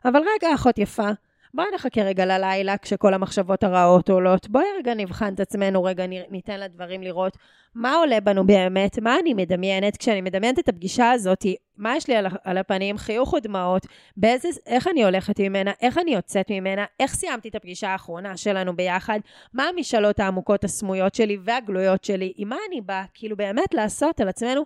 אבל 0.05 0.19
רגע, 0.19 0.55
אחות 0.55 0.77
יפה, 0.77 1.09
בואי 1.53 1.67
נחכה 1.75 2.01
רגע 2.01 2.25
ללילה 2.25 2.77
כשכל 2.77 3.13
המחשבות 3.13 3.63
הרעות 3.63 4.09
עולות. 4.09 4.49
בואי 4.49 4.65
רגע 4.77 4.93
נבחן 4.93 5.33
את 5.33 5.39
עצמנו, 5.39 5.83
רגע 5.83 6.05
ניתן 6.07 6.59
לדברים 6.59 7.03
לראות 7.03 7.37
מה 7.75 7.95
עולה 7.95 8.19
בנו 8.19 8.47
באמת, 8.47 8.99
מה 8.99 9.19
אני 9.19 9.33
מדמיינת. 9.33 9.97
כשאני 9.97 10.21
מדמיינת 10.21 10.59
את 10.59 10.69
הפגישה 10.69 11.11
הזאת, 11.11 11.45
מה 11.77 11.97
יש 11.97 12.07
לי 12.07 12.15
על, 12.15 12.27
על 12.43 12.57
הפנים, 12.57 12.97
חיוך 12.97 13.33
או 13.33 13.39
דמעות, 13.39 13.85
באיזה, 14.17 14.49
איך 14.65 14.87
אני 14.87 15.03
הולכת 15.03 15.39
ממנה, 15.39 15.71
איך 15.81 15.97
אני 15.97 16.13
יוצאת 16.13 16.51
ממנה, 16.51 16.85
איך 16.99 17.13
סיימתי 17.13 17.49
את 17.49 17.55
הפגישה 17.55 17.89
האחרונה 17.89 18.37
שלנו 18.37 18.75
ביחד, 18.75 19.19
מה 19.53 19.63
המשאלות 19.63 20.19
העמוקות 20.19 20.63
הסמויות 20.63 21.15
שלי 21.15 21.37
והגלויות 21.43 22.03
שלי, 22.03 22.33
עם 22.37 22.49
מה 22.49 22.57
אני 22.67 22.81
באה, 22.81 23.03
כאילו 23.13 23.37
באמת 23.37 23.73
לעשות 23.73 24.21
על 24.21 24.29
עצמנו 24.29 24.65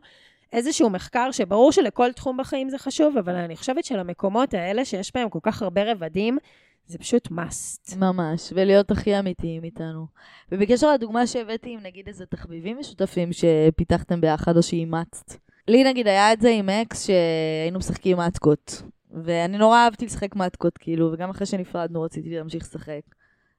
איזשהו 0.54 0.90
מחקר 0.90 1.32
שברור 1.32 1.72
שלכל 1.72 2.12
תחום 2.12 2.38
בחיים 2.38 2.70
זה 2.70 2.78
חשוב, 2.78 3.18
אבל 3.18 3.36
אני 3.36 3.56
חושבת 3.56 3.86
שלמקומות 3.86 4.54
האלה 4.54 4.86
שיש 4.86 5.12
בהם 5.16 5.30
כל 5.30 5.40
כך 5.42 5.62
הרבה 5.62 5.92
רבדים, 5.92 6.38
זה 6.86 6.98
פשוט 6.98 7.28
must. 7.28 7.98
ממש, 7.98 8.54
ולהיות 8.56 8.92
הכי 8.92 9.20
אמיתיים 9.20 9.64
איתנו. 9.64 10.08
ובקשר 10.52 10.94
לדוגמה 10.94 11.28
שהבאתי 11.28 11.74
עם 11.74 11.80
נגיד 11.84 12.08
איזה 12.08 12.26
תחביבים 12.26 12.80
משותפים 12.80 13.30
שפיתחתם 13.34 14.22
ביחד 14.22 14.58
או 14.58 14.64
שאימצת. 14.64 15.34
לי 15.68 15.84
נגיד 15.84 16.08
היה 16.08 16.34
את 16.34 16.42
זה 16.42 16.50
עם 16.50 16.70
אקס 16.70 17.06
שהיינו 17.06 17.80
משחקים 17.80 18.18
מתקות. 18.18 18.84
ואני 19.24 19.58
נורא 19.58 19.78
אהבתי 19.78 20.06
לשחק 20.06 20.36
מתקות, 20.36 20.78
כאילו, 20.78 21.12
וגם 21.14 21.30
אחרי 21.30 21.46
שנפרדנו 21.46 22.02
רציתי 22.02 22.30
להמשיך 22.30 22.64
לשחק. 22.64 23.02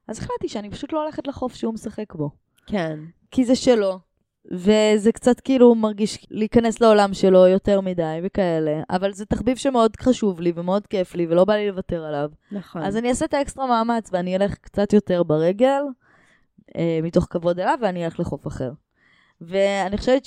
אז 0.08 0.18
החלטתי 0.18 0.48
שאני 0.48 0.70
פשוט 0.70 0.92
לא 0.92 1.02
הולכת 1.02 1.26
לחוף 1.26 1.54
שהוא 1.54 1.74
משחק 1.74 2.14
בו. 2.14 2.30
כן. 2.66 2.98
כי 3.30 3.44
זה 3.44 3.56
שלו, 3.56 3.98
וזה 4.50 5.12
קצת 5.12 5.40
כאילו 5.40 5.74
מרגיש 5.74 6.26
להיכנס 6.30 6.80
לעולם 6.80 7.14
שלו 7.14 7.46
יותר 7.46 7.80
מדי 7.80 8.20
וכאלה, 8.22 8.82
אבל 8.90 9.12
זה 9.12 9.26
תחביב 9.26 9.56
שמאוד 9.56 9.96
חשוב 9.96 10.40
לי 10.40 10.52
ומאוד 10.54 10.86
כיף 10.86 11.14
לי 11.14 11.26
ולא 11.26 11.44
בא 11.44 11.54
לי 11.54 11.68
לוותר 11.68 12.04
עליו. 12.04 12.30
נכון. 12.52 12.82
אז 12.82 12.96
אני 12.96 13.08
אעשה 13.08 13.24
את 13.24 13.34
האקסטרה 13.34 13.66
מאמץ 13.66 14.10
ואני 14.12 14.36
אלך 14.36 14.54
קצת 14.54 14.92
יותר 14.92 15.22
ברגל, 15.22 15.82
אה, 16.76 17.00
מתוך 17.02 17.26
כבוד 17.30 17.60
אליו, 17.60 17.78
ואני 17.82 18.04
אלך 18.04 18.20
לחוף 18.20 18.46
אחר. 18.46 18.70
ואני 19.40 19.98
חושבת 19.98 20.24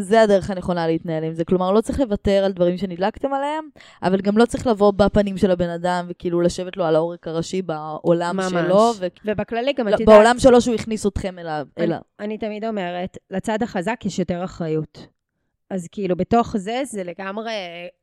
שזה 0.00 0.22
הדרך 0.22 0.50
הנכונה 0.50 0.86
להתנהל 0.86 1.24
עם 1.24 1.34
זה. 1.34 1.44
כלומר, 1.44 1.72
לא 1.72 1.80
צריך 1.80 2.00
לוותר 2.00 2.42
על 2.44 2.52
דברים 2.52 2.78
שנדלקתם 2.78 3.32
עליהם, 3.32 3.64
אבל 4.02 4.20
גם 4.20 4.38
לא 4.38 4.46
צריך 4.46 4.66
לבוא 4.66 4.92
בפנים 4.96 5.38
של 5.38 5.50
הבן 5.50 5.70
אדם 5.70 6.06
וכאילו 6.08 6.40
לשבת 6.40 6.76
לו 6.76 6.84
על 6.84 6.96
העורק 6.96 7.28
הראשי 7.28 7.62
בעולם 7.62 8.36
ממש. 8.36 8.50
שלו, 8.50 8.92
ו... 8.98 9.06
ובכללי 9.24 9.72
גם 9.72 9.88
לא, 9.88 9.94
את 9.94 10.00
יודעת, 10.00 10.16
בעולם 10.16 10.38
שלו 10.38 10.60
שהוא 10.60 10.74
הכניס 10.74 11.06
אתכם 11.06 11.38
אליו. 11.38 11.66
אני- 11.76 11.86
אליו. 11.86 11.98
אני 12.20 12.38
תמיד 12.38 12.64
אומרת, 12.64 13.18
לצד 13.30 13.62
החזק 13.62 14.00
יש 14.04 14.18
יותר 14.18 14.44
אחריות. 14.44 15.06
אז 15.70 15.88
כאילו, 15.92 16.16
בתוך 16.16 16.56
זה, 16.56 16.82
זה 16.84 17.02
לגמרי 17.04 17.52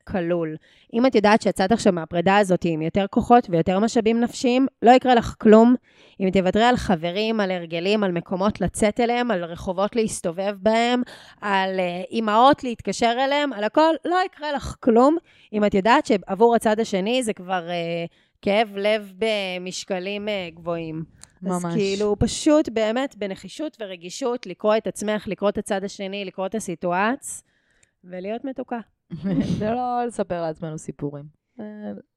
כלול. 0.08 0.56
אם 0.94 1.06
את 1.06 1.16
יודעת 1.16 1.42
שיצאת 1.42 1.72
עכשיו 1.72 1.94
מהפרידה 1.94 2.38
הזאת 2.38 2.62
עם 2.66 2.82
יותר 2.82 3.06
כוחות 3.10 3.48
ויותר 3.50 3.80
משאבים 3.80 4.20
נפשיים, 4.20 4.68
לא 4.82 4.92
יקרה 4.92 5.16
לך 5.16 5.36
כלום. 5.38 5.76
אם 6.20 6.30
תוותרי 6.30 6.64
על 6.64 6.78
חברים, 6.78 7.40
על 7.40 7.52
הרגלים, 7.52 8.04
על 8.04 8.12
מקומות 8.12 8.62
לצאת 8.62 9.00
אליהם, 9.00 9.32
על 9.32 9.44
רחובות 9.44 9.96
להסתובב 9.96 10.58
בהם, 10.62 11.02
על 11.42 11.80
אה, 11.80 12.04
אימהות 12.12 12.64
להתקשר 12.64 13.16
אליהם, 13.26 13.54
על 13.54 13.64
הכל, 13.64 13.94
לא 14.06 14.18
יקרה 14.26 14.52
לך 14.52 14.76
כלום. 14.80 15.18
אם 15.54 15.66
את 15.66 15.74
יודעת 15.74 16.06
שעבור 16.06 16.56
הצד 16.56 16.80
השני 16.80 17.24
זה 17.24 17.34
כבר 17.34 17.70
אה, 17.70 18.06
כאב 18.42 18.76
לב 18.76 19.14
במשקלים 19.18 20.30
אה, 20.30 20.50
גבוהים. 20.54 21.04
אז 21.46 21.64
ממש. 21.64 21.74
כאילו, 21.74 22.16
פשוט 22.20 22.70
באמת 22.70 23.16
בנחישות 23.16 23.78
ורגישות, 23.80 24.46
לקרוא 24.46 24.78
את 24.78 24.88
עצמך, 24.88 25.28
לקרוא 25.28 25.50
את 25.50 25.58
הצד 25.58 25.84
השני, 25.84 26.26
לקרוא 26.26 26.46
את 26.46 26.56
הסיטואציה, 26.56 27.44
ולהיות 28.04 28.46
מתוקה. 28.46 28.80
זה 29.60 29.70
לא 29.70 30.06
לספר 30.08 30.42
לעצמנו 30.42 30.78
סיפורים. 30.78 31.47
אה, 31.60 31.66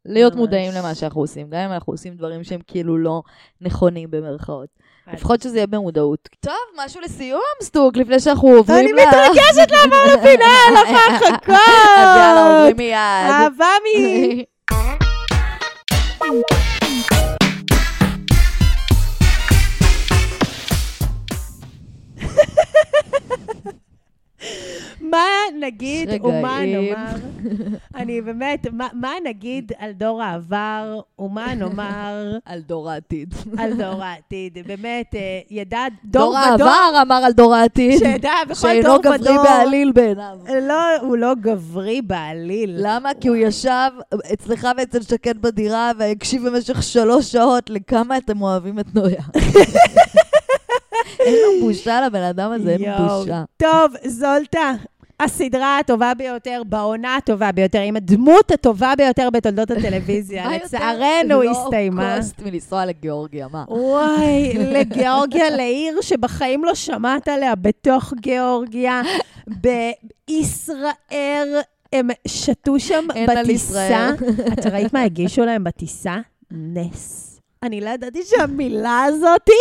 להיות 0.04 0.32
ממש. 0.32 0.40
מודעים 0.40 0.72
למה 0.76 0.94
שאנחנו 0.94 1.20
עושים, 1.20 1.50
גם 1.50 1.58
אם 1.60 1.72
אנחנו 1.72 1.92
עושים 1.92 2.14
דברים 2.14 2.44
שהם 2.44 2.60
כאילו 2.66 2.98
לא 2.98 3.22
נכונים 3.60 4.10
במרכאות. 4.10 4.68
לפחות 5.12 5.42
שזה 5.42 5.56
יהיה 5.56 5.66
במודעות. 5.66 6.28
טוב, 6.40 6.54
משהו 6.84 7.00
לסיום, 7.00 7.40
סטוק, 7.62 7.96
לפני 7.96 8.20
שאנחנו 8.20 8.48
עוברים 8.48 8.78
אני 8.78 8.92
ל- 8.92 9.06
מתרגשת 9.06 9.70
לעבור 9.70 10.14
לפינה, 10.14 10.44
לא 10.74 10.78
יכולה 10.78 11.18
לחכות. 11.20 11.54
אז 11.98 12.16
יאללה, 12.16 12.56
עוברים 12.56 12.76
מיד. 12.76 12.94
אהבה 13.30 13.66
מי... 13.84 14.44
נגיד 25.74 26.08
ומה. 26.24 26.58
נאמר? 26.66 27.16
אני 28.00 28.20
באמת, 28.20 28.66
מה- 28.72 28.88
מה 28.92 29.12
נגיד 29.24 29.72
על 29.78 29.92
דור 29.92 30.22
העבר 30.22 31.00
ומה 31.18 31.54
נאמר 31.54 32.14
על 32.44 32.60
דור 32.60 32.90
העתיד. 32.90 33.34
על 33.58 33.72
דור 33.74 34.02
העתיד? 34.04 34.58
באמת, 34.66 35.14
אה, 35.14 35.20
ידע 35.50 35.78
דור 36.04 36.22
דור 36.22 36.28
ודור, 36.54 36.68
העבר 36.68 37.02
אמר 37.02 37.14
על 37.24 37.32
דור 37.32 37.54
העתיד, 37.54 37.98
שידע 37.98 38.30
בכל 38.44 38.54
שאינו 38.54 38.82
דור 38.88 38.98
גברי 39.02 39.18
ודור. 39.32 39.42
בעליל 39.44 39.92
בעיניו. 39.92 40.38
לא, 40.62 40.74
הוא 41.00 41.16
לא 41.16 41.32
גברי 41.40 42.02
בעליל. 42.02 42.74
למה? 42.78 43.10
כי 43.20 43.28
הוא 43.28 43.36
ישב 43.36 43.90
אצלך 44.32 44.68
ואצל 44.78 45.02
שקד 45.02 45.42
בדירה 45.42 45.90
והקשיב 45.98 46.48
במשך 46.48 46.82
שלוש 46.82 47.32
שעות 47.32 47.70
לכמה 47.70 48.16
אתם 48.16 48.42
אוהבים 48.42 48.78
את 48.78 48.94
נויה. 48.94 49.22
אין 51.20 51.34
לו 51.34 51.66
בושה 51.66 52.00
לבן 52.06 52.22
אדם 52.22 52.52
הזה, 52.52 52.70
אין 52.70 52.82
יואו. 52.82 53.20
בושה. 53.20 53.42
טוב, 53.56 53.92
זולטה, 54.06 54.72
הסדרה 55.24 55.78
הטובה 55.78 56.12
ביותר, 56.14 56.62
בעונה 56.66 57.16
הטובה 57.16 57.52
ביותר, 57.52 57.80
עם 57.80 57.96
הדמות 57.96 58.50
הטובה 58.50 58.92
ביותר 58.96 59.28
בתולדות 59.32 59.70
הטלוויזיה. 59.70 60.44
מה 60.48 60.54
יותר 60.54 60.66
לצערנו 60.66 61.42
לא 61.42 61.50
הסתיימה. 61.50 62.16
קוסט 62.16 62.40
מלנסוע 62.42 62.86
לגיאורגיה, 62.86 63.48
מה? 63.52 63.64
וואי, 63.68 64.52
לגיאורגיה, 64.74 65.50
לעיר 65.50 66.00
שבחיים 66.00 66.64
לא 66.64 66.74
שמעת 66.74 67.28
עליה, 67.28 67.54
בתוך 67.54 68.12
גיאורגיה, 68.20 69.02
בישראל. 70.28 71.60
הם 71.92 72.08
שתו 72.26 72.80
שם 72.80 73.04
אין 73.14 73.30
על 73.30 73.44
בטיסה. 73.44 73.54
ישראל. 73.54 74.10
את 74.52 74.66
ראית 74.66 74.92
מה 74.92 75.02
הגישו 75.02 75.44
להם 75.44 75.64
בטיסה? 75.64 76.16
נס. 76.50 77.26
אני 77.62 77.80
לא 77.80 77.90
ידעתי 77.90 78.20
שהמילה 78.24 79.02
הזאתי 79.08 79.52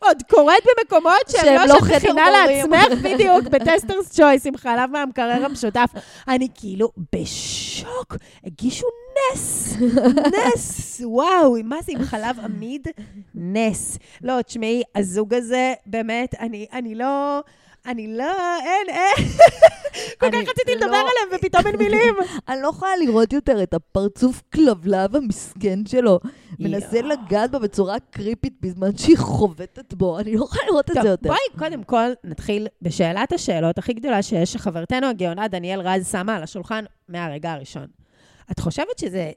עוד 0.00 0.22
קורית 0.30 0.64
במקומות 0.78 1.28
שהם 1.28 1.54
לא 1.68 1.74
לא 1.74 1.80
חדר 1.80 1.96
מכינה 1.96 2.26
מורים. 2.42 2.70
לעצמך, 2.70 2.98
בדיוק, 3.04 3.44
בטסטרס 3.44 4.10
צ'ויס 4.10 4.46
עם 4.46 4.56
חלב 4.56 4.90
מהמקרר 4.90 5.44
המשותף. 5.44 5.90
אני 6.28 6.48
כאילו 6.54 6.92
בשוק. 7.14 8.16
הגישו 8.44 8.86
נס, 9.32 9.76
נס, 10.36 11.00
וואו, 11.04 11.56
מה 11.64 11.76
זה 11.82 11.92
עם 11.92 12.04
חלב 12.04 12.40
עמיד? 12.44 12.88
נס. 13.34 13.98
לא, 14.22 14.42
תשמעי, 14.42 14.82
הזוג 14.94 15.34
הזה, 15.34 15.74
באמת, 15.86 16.34
אני, 16.40 16.66
אני 16.72 16.94
לא... 16.94 17.40
אני 17.88 18.16
לא, 18.16 18.34
אין, 18.64 18.88
אין. 18.88 19.28
כל 20.20 20.26
כך 20.30 20.38
רציתי 20.38 20.74
לא- 20.74 20.76
לדבר 20.76 20.96
עליהם, 20.96 21.28
ופתאום 21.34 21.66
אין 21.66 21.76
מילים. 21.76 22.14
אני 22.48 22.62
לא 22.62 22.68
יכולה 22.68 22.96
לראות 22.96 23.32
יותר 23.32 23.62
את 23.62 23.74
הפרצוף 23.74 24.42
כלבלב 24.54 25.16
המסכן 25.16 25.86
שלו. 25.86 26.20
מנסה. 26.58 27.02
לגעת 27.02 27.50
בה 27.50 27.58
בצורה 27.58 27.96
קריפית 28.10 28.52
בזמן 28.60 28.96
שהיא 28.96 29.18
חובטת 29.18 29.94
בו. 29.94 30.18
אני 30.18 30.36
לא 30.36 30.44
יכולה 30.44 30.62
לראות 30.66 30.90
את 30.90 30.96
זה 31.02 31.08
יותר. 31.08 31.28
בואי 31.28 31.38
קודם 31.58 31.84
כל 31.84 32.10
נתחיל 32.24 32.66
בשאלת 32.82 33.32
השאלות 33.32 33.78
הכי 33.78 33.92
גדולה 33.92 34.22
שיש, 34.22 34.52
שחברתנו 34.52 35.06
הגאונה 35.06 35.48
דניאל 35.48 35.80
רז 35.80 36.10
שמה 36.12 36.36
על 36.36 36.42
השולחן 36.42 36.84
מהרגע 37.08 37.52
הראשון. 37.52 37.86
את 38.52 38.58
חושבת 38.60 38.98
שזה 38.98 39.30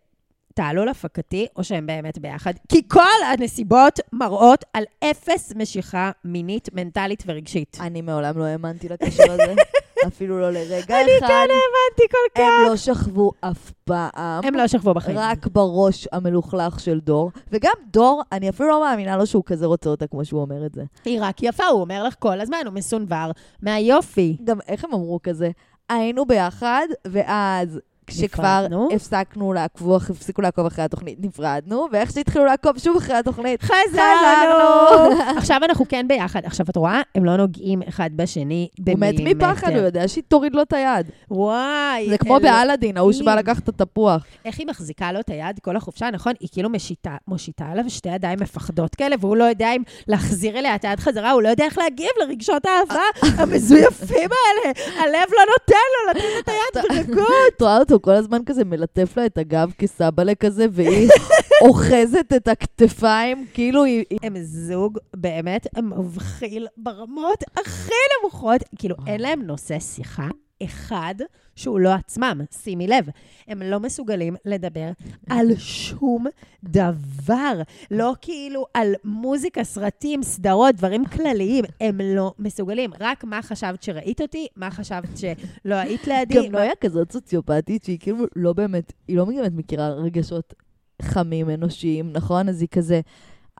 תעלול 0.54 0.89
הפקתי, 0.89 1.47
או 1.56 1.64
שהם 1.64 1.86
באמת 1.86 2.18
ביחד? 2.18 2.54
כי 2.70 2.82
כל 2.88 3.24
הנסיבות 3.34 3.99
מראות 4.14 4.66
על 4.74 4.84
אפס 5.04 5.54
משיכה 5.56 6.12
מינית, 6.26 6.70
מנטלית 6.74 7.24
ורגשית. 7.28 7.78
אני 7.82 8.02
מעולם 8.02 8.38
לא 8.38 8.43
האמנתי 8.43 8.89
לקשר 8.89 9.32
הזה, 9.32 9.54
אפילו 10.08 10.39
לא 10.39 10.52
לרגע 10.52 11.02
אני 11.02 11.12
אחד. 11.20 11.28
כן 11.28 11.34
האמנתי 11.34 12.12
כל 12.12 12.36
כך. 12.36 12.43
הם 12.60 12.70
לא 12.70 12.76
שכבו 12.76 13.32
אף 13.41 13.72
פעם. 13.86 14.43
הם 14.43 14.56
לא 14.56 14.68
שכבו 14.68 14.93
בחיים. 14.93 15.18
רק 15.18 15.47
בראש 15.47 16.08
המלוכלך 16.12 16.80
של 16.80 16.99
דור. 16.99 17.32
וגם 17.52 17.74
דור, 17.91 18.22
אני 18.32 18.49
אפילו 18.49 18.70
לא 18.70 18.82
מאמינה 18.82 19.18
לו 19.18 19.26
שהוא 19.26 19.43
כזה 19.45 19.66
רוצה 19.66 19.89
אותה 19.89 20.08
כמו 20.08 20.26
שהוא 20.26 20.41
אומר 20.41 20.66
את 20.66 20.74
זה. 20.74 20.84
היא 21.06 21.20
רק 21.22 21.43
יפה, 21.43 21.66
הוא 21.66 21.82
אומר 21.82 22.04
לך 22.04 22.16
כל 22.20 22.41
הזמן, 22.41 22.58
הוא 22.66 22.74
מסונבר 22.74 23.32
מהיופי. 23.62 24.38
גם 24.43 24.60
איך 24.68 24.86
הם 24.86 24.93
אמרו 24.93 25.20
כזה? 25.24 25.52
היינו 25.89 26.26
ביחד, 26.26 26.88
ואז 27.08 27.80
כשכבר 28.12 28.43
נפרדנו. 28.59 28.89
הפסקנו 28.95 29.53
לעקוב, 29.53 29.93
הפסיקו 30.09 30.41
לעקוב 30.41 30.66
אחרי 30.66 30.84
התוכנית, 30.84 31.18
נפרדנו, 31.22 31.88
ואיך 31.91 32.12
שהתחילו 32.12 32.45
לעקוב 32.45 32.78
שוב 32.80 32.97
אחרי 32.97 33.16
התוכנית, 33.16 33.62
חזרנו! 33.64 35.12
עכשיו 35.38 35.59
אנחנו 35.64 35.86
כן 35.89 36.05
ביחד. 36.07 36.41
עכשיו, 36.45 36.66
את 36.70 36.76
רואה? 36.76 37.01
הם 37.16 37.26
לא 37.26 37.38
נוגעים 37.38 37.82
אחד 37.89 38.09
בשני 38.16 38.68
הוא 38.78 38.86
מת 38.88 38.97
במילימטר. 38.97 39.47
מפחד, 39.51 39.70
הוא 39.72 39.78
יודע 39.82 40.07
שהיא 40.07 40.24
תוריד 40.28 40.55
לו 40.55 40.62
את 40.62 40.74
היד. 40.74 41.09
וואי. 41.32 42.07
זה 42.09 42.18
כמו 42.18 42.38
אל- 42.38 42.41
באלאדין, 42.41 42.97
ההוא 42.97 43.12
שבא 43.12 43.36
לקחת 43.36 43.64
את 43.70 43.82
התפוח. 43.82 44.24
איך 44.45 44.59
היא 44.59 44.68
מחזיקה 44.68 45.12
לו 45.12 45.20
את 45.20 45.30
היד 45.30 45.59
כל 45.62 45.76
החופשה, 45.78 46.09
נכון? 46.12 46.34
היא 46.39 46.49
כאילו 46.51 46.70
משיתה, 46.70 47.16
מושיטה 47.28 47.66
עליו 47.72 47.84
שתי 47.88 48.09
ידיים 48.09 48.39
מפחדות 48.41 48.95
כאלה, 48.95 49.16
והוא 49.20 49.38
לא 49.38 49.43
יודע 49.43 49.72
אם 49.76 49.82
להחזיר 50.07 50.57
אליה 50.59 50.76
את 50.76 50.86
היד 50.86 50.99
חזרה, 50.99 51.32
הוא 51.32 51.41
לא 51.41 51.49
יודע 51.49 51.66
איך 51.66 51.78
להגיב 51.78 52.09
לרגשות 52.22 52.64
האהבה 52.66 53.03
המזויפים 53.43 54.30
האלה. 54.32 54.74
הלב 55.03 55.30
לא 55.32 55.41
נותן 55.51 55.88
לו 55.95 56.09
לתת 56.12 56.43
את 56.43 56.49
היד 56.49 57.07
ברכות. 57.07 57.28
את 57.55 57.62
רואה 57.62 57.78
אותו 57.78 58.01
כל 58.02 58.12
הזמן 58.12 58.38
כזה 58.45 58.66
מלטף 58.66 59.18
לה 59.18 59.26
את 59.26 59.38
הגב 59.38 59.72
כסבאלה 59.78 60.36
כזה, 60.36 60.66
והיא 60.72 61.10
אוחזת 61.68 62.34
את 62.36 62.47
הכתפיים, 62.47 63.45
כאילו. 63.54 63.84
היא- 63.84 64.06
הם 64.24 64.34
זוג 64.43 64.97
באמת 65.16 65.68
מבחיל 65.78 66.68
ברמות 66.78 67.43
הכי 67.58 67.91
נמוכות. 68.22 68.62
כאילו, 68.78 68.95
אין 69.08 69.22
להם 69.22 69.41
נושא 69.41 69.80
שיחה 69.80 70.28
אחד 70.64 71.16
שהוא 71.55 71.80
לא 71.80 71.89
עצמם, 71.89 72.41
שימי 72.64 72.88
לב. 72.88 73.09
הם 73.47 73.62
לא 73.62 73.80
מסוגלים 73.80 74.36
לדבר 74.45 74.91
על 75.30 75.55
שום 75.57 76.26
דבר. 76.64 77.62
לא 77.91 78.14
כאילו 78.22 78.66
על 78.74 78.93
מוזיקה, 79.03 79.64
סרטים, 79.64 80.24
סדרות, 80.24 80.76
דברים 80.76 81.05
כלליים. 81.05 81.66
הם 81.82 82.01
לא 82.03 82.34
מסוגלים. 82.39 82.91
רק 82.99 83.24
מה 83.24 83.41
חשבת 83.41 83.84
שראית 83.84 84.22
אותי, 84.22 84.47
מה 84.55 84.72
חשבת 84.72 85.18
שלא 85.18 85.76
היית 85.76 86.07
לידי. 86.07 86.36
גם 86.36 86.51
נויה 86.51 86.76
כזאת 86.82 87.12
סוציופטית, 87.12 87.84
שהיא 87.84 87.99
כאילו 87.99 88.26
לא 88.36 88.53
באמת, 88.53 88.93
היא 89.07 89.18
לא 89.18 89.26
באמת 89.26 89.51
מכירה 89.55 89.89
רגשות 89.89 90.53
חמים, 91.01 91.49
אנושיים, 91.49 92.12
נכון? 92.14 92.49
אז 92.49 92.62
היא 92.62 92.70
כזה, 92.72 93.01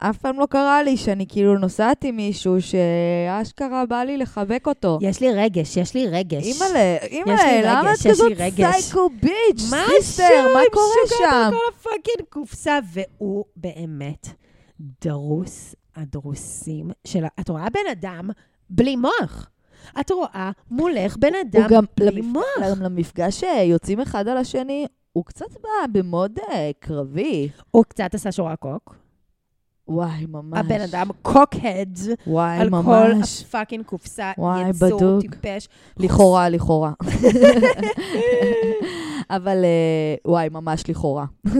אף 0.04 0.18
פעם 0.18 0.39
לא 0.39 0.45
קרה 0.45 0.84
לי 0.84 0.97
שאני 0.97 1.26
כאילו 1.30 1.58
נוסעת 1.58 2.04
עם 2.04 2.16
מישהו 2.16 2.56
שאשכרה 2.62 3.86
בא 3.86 4.04
לי 4.04 4.18
לחבק 4.18 4.68
אותו. 4.68 4.97
יש 5.02 5.22
לי 5.22 5.34
רגש, 5.34 5.78
יש 5.78 5.93
לי 5.93 6.08
רגש. 6.08 6.43
אימא'לה, 6.43 6.97
אימא'לה, 7.04 7.36
למה 7.64 7.93
את 7.93 8.08
כזאת. 8.08 8.32
סייקו 8.82 9.10
ביץ', 9.22 9.62
סיסטר, 9.97 10.24
מה 10.54 10.60
קורה 10.74 10.86
שם? 11.08 11.36
על 11.36 11.52
כל 11.54 11.58
הפאקינג 11.76 12.28
קופסה, 12.30 12.80
והוא 12.93 13.45
באמת 13.56 14.28
דרוס 15.02 15.76
הדרוסים 15.95 16.91
של... 17.08 17.24
את 17.39 17.49
רואה 17.49 17.68
בן 17.70 17.91
אדם 17.91 18.30
בלי 18.70 18.95
מוח. 18.95 19.49
את 19.99 20.12
רואה 20.12 20.52
מולך 20.72 21.18
בן 21.18 21.34
אדם 21.41 21.68
גם 21.70 21.84
בלי 21.99 22.22
למפ- 22.22 22.26
מוח. 22.26 22.43
גם 22.72 22.82
למפגש 22.82 23.39
שיוצאים 23.39 23.99
אחד 24.02 24.28
על 24.28 24.38
השני, 24.38 24.86
הוא 25.14 25.26
קצת 25.26 25.52
בא 25.64 25.70
במוד 25.91 26.39
אה, 26.52 26.72
קרבי. 26.80 27.49
הוא 27.72 27.84
קצת 27.88 28.16
עשה 28.16 28.32
שורה 28.32 28.56
קוק. 28.56 28.95
וואי, 29.92 30.26
ממש. 30.30 30.60
הבן 30.60 30.82
אדם 30.82 31.08
קוק-הד 31.22 32.00
וואי, 32.28 32.58
על 32.58 32.70
כל 32.70 32.76
ממש. 32.76 33.42
הפאקינג 33.42 33.86
קופסה. 33.86 34.32
וואי, 34.38 34.70
יצור, 34.70 34.98
בדוק. 34.98 35.22
טיפש. 35.22 35.68
לכאורה, 35.98 36.50
לכאורה. 36.50 36.92
אבל 39.30 39.58
אה, 39.64 40.16
וואי, 40.26 40.50
ממש 40.52 40.84
לכאורה. 40.89 41.26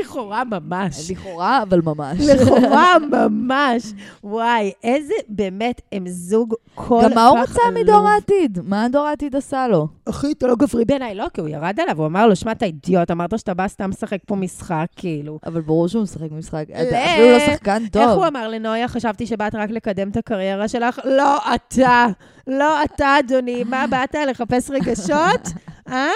לכאורה 0.00 0.42
ממש. 0.44 1.10
לכאורה, 1.10 1.62
אבל 1.62 1.80
ממש. 1.84 2.18
לכאורה 2.20 2.96
ממש. 3.10 3.92
וואי, 4.24 4.72
איזה, 4.84 5.14
באמת, 5.28 5.80
הם 5.92 6.08
זוג 6.08 6.54
כל 6.74 7.00
כך 7.02 7.08
גם 7.10 7.14
מה 7.14 7.26
הוא 7.28 7.38
רצה 7.38 7.60
עלוב. 7.66 7.82
מדור 7.82 8.08
העתיד? 8.08 8.58
מה 8.64 8.86
דור 8.92 9.06
העתיד 9.06 9.36
עשה 9.36 9.68
לו? 9.68 9.88
אחי, 10.08 10.32
אתה 10.32 10.46
לא 10.46 10.54
גברי 10.56 10.84
בעיניי, 10.84 11.14
לא, 11.14 11.26
כי 11.34 11.40
הוא 11.40 11.48
ירד 11.48 11.80
עליו, 11.80 11.98
הוא 11.98 12.06
אמר 12.06 12.26
לו, 12.26 12.36
שמע, 12.36 12.52
אתה 12.52 12.66
אידיוט, 12.66 13.10
אמרת 13.10 13.38
שאתה 13.38 13.54
בא 13.54 13.68
סתם 13.68 13.90
לשחק 13.90 14.18
פה 14.26 14.36
משחק, 14.36 14.86
כאילו. 14.96 15.38
אבל 15.46 15.60
ברור 15.60 15.88
שהוא 15.88 16.02
משחק 16.02 16.30
משחק. 16.30 16.64
אתה 16.70 16.90
לא. 16.90 16.96
אפילו 17.14 17.28
לא 17.32 17.38
שחקן 17.38 17.86
טוב. 17.92 18.02
איך 18.02 18.10
הוא 18.10 18.26
אמר 18.26 18.48
לנויה, 18.48 18.88
חשבתי 18.88 19.26
שבאת 19.26 19.54
רק 19.54 19.70
לקדם 19.70 20.08
את 20.08 20.16
הקריירה 20.16 20.68
שלך? 20.68 21.00
לא 21.04 21.36
אתה, 21.54 22.06
לא 22.46 22.84
אתה, 22.84 23.16
אדוני. 23.18 23.64
מה, 23.64 23.86
באת 23.86 24.14
לחפש 24.28 24.70
רגשות? 24.70 25.48
אה? 25.88 26.08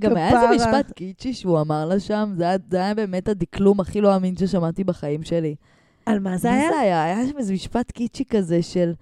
גם 0.00 0.16
היה 0.16 0.30
איזה. 0.52 0.66
משפט 0.66 0.92
קיצ'י 0.92 1.34
שהוא 1.34 1.60
אמר 1.60 1.84
לה 1.84 2.00
שם, 2.00 2.34
זה 2.36 2.44
היה- 2.80 2.94
באמת 2.94 3.28
הדקלום 3.28 3.80
הכי 3.80 4.00
לא 4.00 4.16
אמין 4.16 4.36
ששמעתי 4.36 4.84
בחיים 4.84 5.22
שלי. 5.22 5.54
על 6.06 6.18
מה 6.20 6.36
זה 6.36 6.50
מה 6.50 6.54
היה? 6.56 6.70
זה 6.70 6.78
היה? 6.80 7.04
היה 7.04 7.26
שם 7.26 7.38
איזה 7.38 7.52
משפט 7.52 7.90
קיצ'י 7.92 8.24
כזה 8.24 8.62
של... 8.62 8.92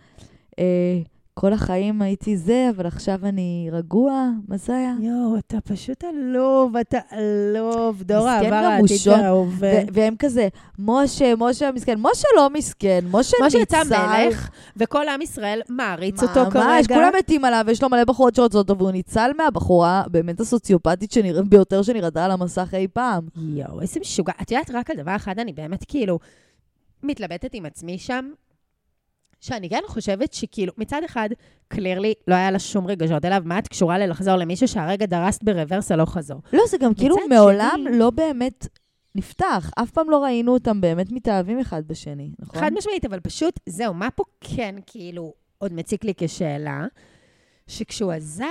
אה, 0.59 0.99
כל 1.35 1.53
החיים 1.53 2.03
הייתי 2.03 2.37
זה, 2.37 2.71
אבל 2.77 2.87
עכשיו 2.87 3.19
אני 3.23 3.69
רגוע. 3.73 4.29
מה 4.49 4.57
זה 4.57 4.77
היה? 4.77 4.95
יואו, 5.01 5.39
אתה 5.39 5.61
פשוט 5.61 6.05
עלוב, 6.05 6.77
אתה 6.77 6.99
עלוב. 7.11 8.03
דור 8.03 8.29
העבר 8.29 8.55
העתיד. 8.55 8.97
וההווה. 9.07 9.73
והם 9.93 10.15
כזה, 10.19 10.49
משה, 10.79 11.33
משה 11.39 11.69
המסכן. 11.69 11.99
משה 11.99 12.29
לא 12.37 12.51
מסכן, 12.51 13.05
משה 13.11 13.37
משה 13.43 13.59
ניצל. 13.59 13.83
יצא 13.87 14.25
מלך, 14.27 14.51
וכל 14.77 15.09
עם 15.09 15.23
ישראל 15.23 15.61
מעריץ 15.69 16.23
אותו 16.23 16.45
ממש, 16.45 16.87
כרגע. 16.87 16.95
כולם 16.95 17.11
מתים 17.19 17.45
עליו, 17.45 17.65
יש 17.71 17.83
לו 17.83 17.89
מלא 17.89 18.05
בחורות 18.05 18.35
שרוצות 18.35 18.71
אותו, 18.71 18.79
והוא 18.79 18.91
ניצל 18.91 19.31
מהבחורה 19.37 20.03
באמת 20.11 20.41
הסוציופטית 20.41 21.13
שנרא... 21.13 21.43
ביותר 21.43 21.83
שנראתה 21.83 22.25
על 22.25 22.31
המסך 22.31 22.75
אי 22.75 22.89
פעם. 22.93 23.29
יואו, 23.37 23.81
איזה 23.81 24.01
משוגע. 24.01 24.33
את 24.43 24.51
יודעת, 24.51 24.71
רק 24.71 24.91
על 24.91 24.97
דבר 24.97 25.17
אחד 25.17 25.39
אני 25.39 25.53
באמת 25.53 25.85
כאילו 25.89 26.19
מתלבטת 27.03 27.51
עם 27.53 27.67
עצמי 27.67 27.99
שם, 27.99 28.31
שאני 29.45 29.69
כן 29.69 29.81
חושבת 29.87 30.33
שכאילו, 30.33 30.73
מצד 30.79 31.01
אחד, 31.05 31.29
קלירלי 31.69 32.15
לא 32.29 32.35
היה 32.35 32.51
לה 32.51 32.59
שום 32.59 32.87
רגשות 32.87 33.25
אליו, 33.25 33.43
מה 33.45 33.59
את 33.59 33.69
קשורה 33.69 33.99
ללחזור 33.99 34.37
למישהו 34.37 34.69
שהרגע 34.69 35.07
דרסת 35.07 35.43
ברוורס 35.43 35.93
הלוך 35.93 36.13
חזור? 36.13 36.41
לא, 36.53 36.63
זה 36.71 36.79
גם 36.79 36.95
כאילו 36.95 37.17
מעולם 37.29 37.85
שני- 37.89 37.99
לא 37.99 38.11
באמת 38.11 38.67
נפתח. 39.15 39.71
אף 39.83 39.91
פעם 39.91 40.11
לא 40.11 40.25
ראינו 40.25 40.53
אותם 40.55 40.81
באמת 40.81 41.13
מתאהבים 41.13 41.61
אחד 41.61 41.83
בשני, 41.87 42.31
נכון? 42.39 42.61
חד 42.61 42.71
משמעית, 42.79 43.05
אבל 43.05 43.21
פשוט, 43.21 43.61
זהו, 43.69 43.95
מה 43.95 44.11
פה 44.11 44.23
כן 44.41 44.75
כאילו 44.87 45.35
עוד 45.59 45.73
מציק 45.73 46.05
לי 46.05 46.13
כשאלה? 46.17 46.85
שכשהוא 47.67 48.13
עזב, 48.13 48.45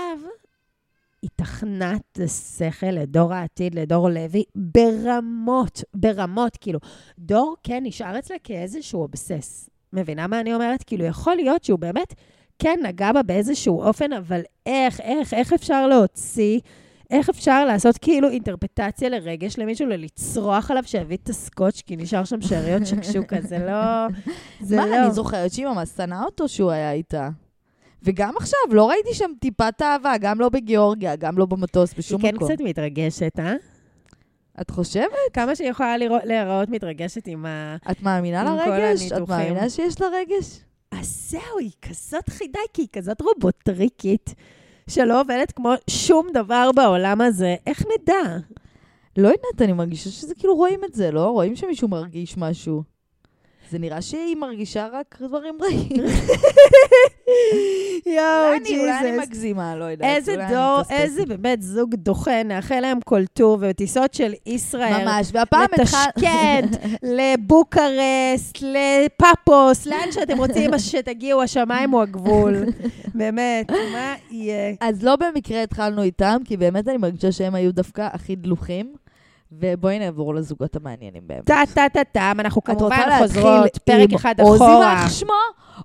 היא 1.21 1.29
תכנה 1.35 1.95
את 1.95 2.19
השכל 2.23 2.85
לדור 2.91 3.33
העתיד, 3.33 3.75
לדור 3.75 4.09
לוי, 4.09 4.43
ברמות, 4.55 5.83
ברמות, 5.93 6.57
כאילו. 6.61 6.79
דור 7.19 7.55
כן 7.63 7.83
נשאר 7.85 8.19
אצלה 8.19 8.35
כאיזשהו 8.43 9.01
אובסס. 9.01 9.69
מבינה 9.93 10.27
מה 10.27 10.39
אני 10.39 10.53
אומרת? 10.53 10.83
כאילו, 10.83 11.05
יכול 11.05 11.35
להיות 11.35 11.63
שהוא 11.63 11.79
באמת 11.79 12.13
כן 12.59 12.79
נגע 12.83 13.11
בה 13.11 13.23
באיזשהו 13.23 13.81
אופן, 13.81 14.13
אבל 14.13 14.41
איך, 14.65 14.99
איך, 14.99 15.33
איך 15.33 15.53
אפשר 15.53 15.87
להוציא, 15.87 16.59
איך 17.09 17.29
אפשר 17.29 17.65
לעשות 17.65 17.97
כאילו 17.97 18.29
אינטרפטציה 18.29 19.09
לרגש 19.09 19.57
למישהו, 19.57 19.87
לצרוח 19.87 20.71
עליו 20.71 20.83
שהביא 20.85 21.17
את 21.23 21.29
הסקוץ', 21.29 21.81
כי 21.85 21.95
נשאר 21.95 22.23
שם 22.23 22.41
שאריות 22.41 22.85
שקשוקה, 22.87 23.41
זה 23.41 23.57
לא... 23.59 24.07
זה 24.67 24.75
מה, 24.75 24.85
לא... 24.85 25.03
אני 25.03 25.11
זוכרת 25.11 25.53
שהיא 25.53 25.65
ממש 25.65 25.89
שנאה 25.89 26.23
אותו 26.23 26.47
שהוא 26.47 26.71
היה 26.71 26.91
איתה. 26.91 27.29
וגם 28.03 28.33
עכשיו, 28.37 28.59
לא 28.71 28.89
ראיתי 28.89 29.13
שם 29.13 29.31
טיפת 29.39 29.81
אהבה, 29.81 30.13
גם 30.21 30.39
לא 30.39 30.49
בגיאורגיה, 30.49 31.15
גם 31.15 31.37
לא 31.37 31.45
במטוס, 31.45 31.93
בשום 31.97 32.21
היא 32.21 32.31
כן 32.31 32.35
מקום. 32.35 32.47
קצת 32.47 32.61
מתרגשת, 32.63 33.39
אה? 33.39 33.53
את 34.61 34.69
חושבת? 34.69 35.07
כמה 35.33 35.55
שהיא 35.55 35.69
יכולה 35.69 35.97
לראות- 35.97 36.23
להיראות 36.25 36.69
מתרגשת 36.69 37.27
עם 37.27 37.45
ה... 37.45 37.75
את 37.91 38.01
מאמינה 38.01 38.43
לרגש? 38.43 39.11
את. 39.11 39.29
מאמינה 39.29 39.69
שיש 39.69 40.01
לה 40.01 40.07
רגש? 40.07 40.59
אז 40.91 41.27
זהו, 41.29 41.59
היא 41.59 41.71
כזאת 41.89 42.29
חידה, 42.29 42.59
כי 42.73 42.81
היא 42.81 42.87
כזאת 42.93 43.21
רובוטריקית, 43.21 44.35
שלא 44.89 45.21
עובדת 45.21 45.51
כמו 45.51 45.73
שום 45.89 46.27
דבר 46.33 46.69
בעולם 46.75 47.21
הזה. 47.21 47.55
איך 47.67 47.83
נדע? 47.85 48.37
לא 49.17 49.27
יודעת, 49.27 49.61
אני 49.61 49.73
מרגישה 49.73 50.09
שזה 50.09 50.35
כאילו 50.35 50.55
רואים 50.55 50.79
את 50.85 50.93
זה, 50.93 51.11
לא? 51.11 51.25
רואים 51.29 51.55
שמישהו 51.55 51.87
מרגיש 51.87 52.37
משהו. 52.37 52.83
זה 53.73 53.79
נראה 53.79 54.01
שהיא 54.01 54.35
מרגישה 54.35 54.87
רק 54.91 55.17
דברים 55.21 55.55
רעים. 55.61 55.89
יואו, 58.05 58.53
אני- 58.55 58.79
אולי 58.79 58.91
אני 58.99 59.11
ג'יזוס. 59.11 59.27
מגזימה, 59.27 59.75
לא 59.75 59.83
יודעת. 59.85 60.15
איזה 60.15 60.35
דור. 60.49 60.81
איזה 60.89 61.25
באמת 61.25 61.61
זוג 61.61 61.95
דוחה, 61.95 62.43
נאחל 62.43 62.79
להם 62.79 62.99
כל 63.05 63.25
טוב, 63.33 63.63
וטיסות 63.69 64.13
של 64.13 64.33
ישראל. 64.45 65.03
ממש, 65.03 65.29
והפעם 65.33 65.63
התחל... 65.73 65.97
לטשקנט, 66.17 66.77
לבוקרסט, 67.17 68.57
לפאפוס, 68.61 69.85
לאן 69.85 70.11
שאתם 70.11 70.37
רוצים 70.37 70.71
שתגיעו, 70.77 71.41
השמיים 71.41 71.91
הוא 71.91 72.01
הגבול. 72.01 72.55
באמת, 73.15 73.71
מה 73.71 74.13
יהיה? 74.31 74.73
אז 74.81 75.03
לא 75.03 75.15
במקרה 75.15 75.63
התחלנו 75.63 76.01
איתם, 76.03 76.37
כי 76.45 76.57
באמת 76.57 76.87
אני 76.87 76.97
מרגישה 76.97 77.31
שהם 77.31 77.55
היו 77.55 77.73
דווקא 77.73 78.07
הכי 78.13 78.35
דלוחים. 78.35 78.93
ובואי 79.59 79.99
נעבור 79.99 80.35
לזוגות 80.35 80.75
המעניינים 80.75 81.23
באמת. 81.27 81.45
טה-טה-טה-טם, 81.45 82.35
אנחנו 82.39 82.61
את 82.61 82.69
רוצה 82.69 82.79
כמובן 82.79 83.09
להתחיל 83.09 83.27
חוזרות, 83.27 83.77
פרק 83.77 84.13
אחד 84.15 84.41
עוזי 84.41 84.63
אחורה. 84.63 84.85
יימח 84.85 85.09
שמו, 85.09 85.33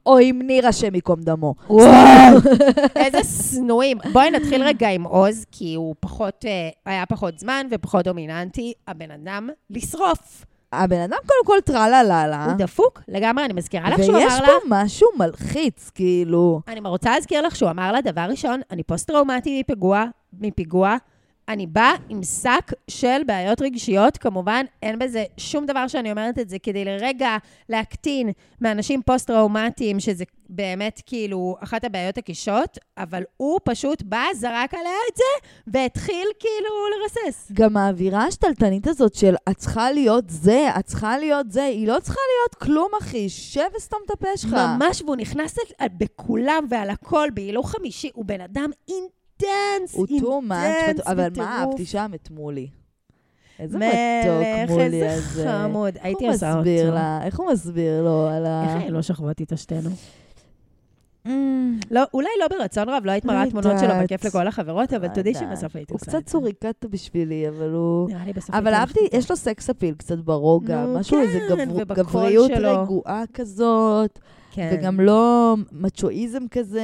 או 0.06 0.18
עם 0.18 0.42
ניר 0.42 0.68
השם 0.68 0.94
ייקום 0.94 1.20
דמו? 1.20 1.54
וואו, 1.70 2.36
איזה 3.04 3.18
שנואים. 3.24 3.98
בואי 4.12 4.30
נתחיל 4.30 4.62
רגע 4.62 4.88
עם 4.88 5.04
עוז, 5.04 5.44
כי 5.52 5.74
הוא 5.74 5.94
פחות, 6.00 6.44
אה, 6.44 6.68
היה 6.86 7.06
פחות 7.06 7.38
זמן 7.38 7.66
ופחות 7.70 8.04
דומיננטי. 8.04 8.72
הבן 8.88 9.10
אדם 9.10 9.48
לשרוף. 9.70 10.44
הבן 10.72 11.00
אדם 11.00 11.16
קודם 11.26 11.44
כל 11.44 11.72
טרלה-לה-לה, 11.72 12.44
הוא 12.44 12.52
דפוק 12.52 13.02
לגמרי, 13.08 13.44
אני 13.44 13.52
מזכירה 13.52 13.90
לך 13.90 14.04
שהוא 14.04 14.16
ויש 14.16 14.32
אמר 14.32 14.40
לה... 14.40 14.46
פה 14.46 14.66
משהו 14.68 15.08
מלחיץ, 15.18 15.90
כאילו... 15.94 16.60
אני 16.68 16.80
רוצה 16.84 17.10
להזכיר 17.10 17.42
לך 17.42 17.56
שהוא 17.56 17.70
אמר 17.70 17.92
לה, 17.92 18.00
דבר 18.00 18.26
ראשון, 18.30 18.60
אני 18.70 18.82
פוסט-טראומטי 18.82 19.60
מפיגוע, 19.60 20.04
מפיגוע, 20.40 20.96
אני 21.48 21.66
באה 21.66 21.92
עם 22.08 22.22
שק 22.22 22.72
של 22.90 23.20
בעיות 23.26 23.62
רגשיות, 23.62 24.16
כמובן, 24.16 24.64
אין 24.82 24.98
בזה 24.98 25.24
שום 25.36 25.66
דבר 25.66 25.88
שאני 25.88 26.10
אומרת 26.10 26.38
את 26.38 26.48
זה 26.48 26.58
כדי 26.58 26.84
לרגע 26.84 27.36
להקטין 27.68 28.30
מאנשים 28.60 29.02
פוסט-טראומטיים, 29.02 30.00
שזה 30.00 30.24
באמת 30.48 31.02
כאילו 31.06 31.56
אחת 31.60 31.84
הבעיות 31.84 32.18
הקשות, 32.18 32.78
אבל 32.98 33.22
הוא 33.36 33.60
פשוט 33.64 34.02
בא, 34.02 34.22
זרק 34.34 34.74
עליה 34.74 34.98
את 35.10 35.16
זה, 35.16 35.48
והתחיל 35.66 36.26
כאילו 36.38 36.68
לרסס. 37.00 37.52
גם 37.52 37.76
האווירה 37.76 38.24
השתלטנית 38.24 38.86
הזאת 38.86 39.14
של 39.14 39.34
את 39.50 39.56
צריכה 39.56 39.90
להיות 39.90 40.24
זה, 40.28 40.68
את 40.78 40.84
צריכה 40.84 41.18
להיות 41.18 41.52
זה, 41.52 41.64
היא 41.64 41.88
לא 41.88 42.00
צריכה 42.00 42.20
להיות 42.36 42.54
כלום, 42.54 42.88
אחי, 43.00 43.28
שב 43.28 43.60
וסתום 43.76 44.00
את 44.06 44.10
הפה 44.10 44.36
שלך. 44.36 44.52
ממש, 44.52 45.02
והוא 45.02 45.16
נכנס 45.16 45.58
בכולם 45.98 46.66
ועל 46.70 46.90
הכל, 46.90 47.28
בהילוך 47.34 47.70
חמישי, 47.70 48.10
הוא 48.14 48.24
בן 48.24 48.40
אדם 48.40 48.70
intense, 49.42 49.94
הוא 49.94 50.06
much, 50.48 50.54
intense, 50.54 51.06
אבל. 51.06 51.28
מה 51.36 51.60
אהבתי 51.60 51.84
שם 51.84 52.10
את 52.14 52.30
מולי. 52.30 52.68
איזה 53.58 53.78
מלך, 53.78 53.94
מתוק 54.24 54.70
מולי 54.70 54.84
איזה 54.84 55.14
הזה. 55.14 55.50
חמוד. 55.50 55.94
איך 55.96 56.04
הייתי 56.04 56.26
הוא 56.26 56.34
עושה 56.34 56.58
אותו. 56.58 56.70
איך 57.22 57.38
הוא 57.38 57.52
מסביר 57.52 58.02
לו 58.02 58.28
על 58.28 58.46
ה... 58.46 58.64
איך 58.64 58.82
היינו 58.82 59.02
שוכבות 59.02 59.40
איתו 59.40 59.56
שתינו? 59.56 59.90
אמ, 61.26 61.78
לא, 61.90 62.02
אולי 62.14 62.28
לא 62.40 62.48
ברצון 62.48 62.88
רב, 62.88 63.02
לא 63.04 63.12
היית 63.12 63.24
מראה 63.24 63.44
לא 63.44 63.50
תמונות 63.50 63.78
שלו. 63.78 63.94
בכיף 64.02 64.24
לכל 64.24 64.46
החברות, 64.46 64.92
אבל 64.92 65.08
לא 65.08 65.14
תודי. 65.14 65.34
שבסוף 65.34 65.76
הייתי 65.76 65.92
הוא 65.92 65.96
עושה 66.00 66.06
קצת 66.06 66.18
את 66.18 66.26
זה. 66.26 66.32
צוריקטה 66.32 66.88
בשבילי, 66.88 67.48
אבל 67.48 67.70
הוא... 67.70 68.08
נראה 68.08 68.24
לי 68.24 68.32
בסוף 68.32 68.54
אבל 68.54 68.66
הייתי 68.66 68.80
אהבתי. 68.80 69.00
יש 69.16 69.30
לו 69.30 69.36
סקס 69.36 69.70
אפיל 69.70 69.94
קצת 69.94 70.18
ברוגע, 70.18 70.86
משהו, 70.86 71.20
איזה 71.20 71.40
כן, 71.56 71.68
גבריות. 71.94 72.50
רגועה 72.50 73.24
כזאת, 73.34 74.18
כן. 74.58 74.76
וגם 74.80 75.00
לא 75.00 75.54
מצ'ואיזם 75.72 76.42
כזה, 76.50 76.82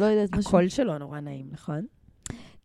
לא 0.00 0.04
יודעת, 0.04 0.36
משהו. 0.36 0.48
הקול 0.48 0.68
שלו 0.68 0.98
נורא 0.98 1.20
נעים, 1.20 1.46
נכון? 1.52 1.80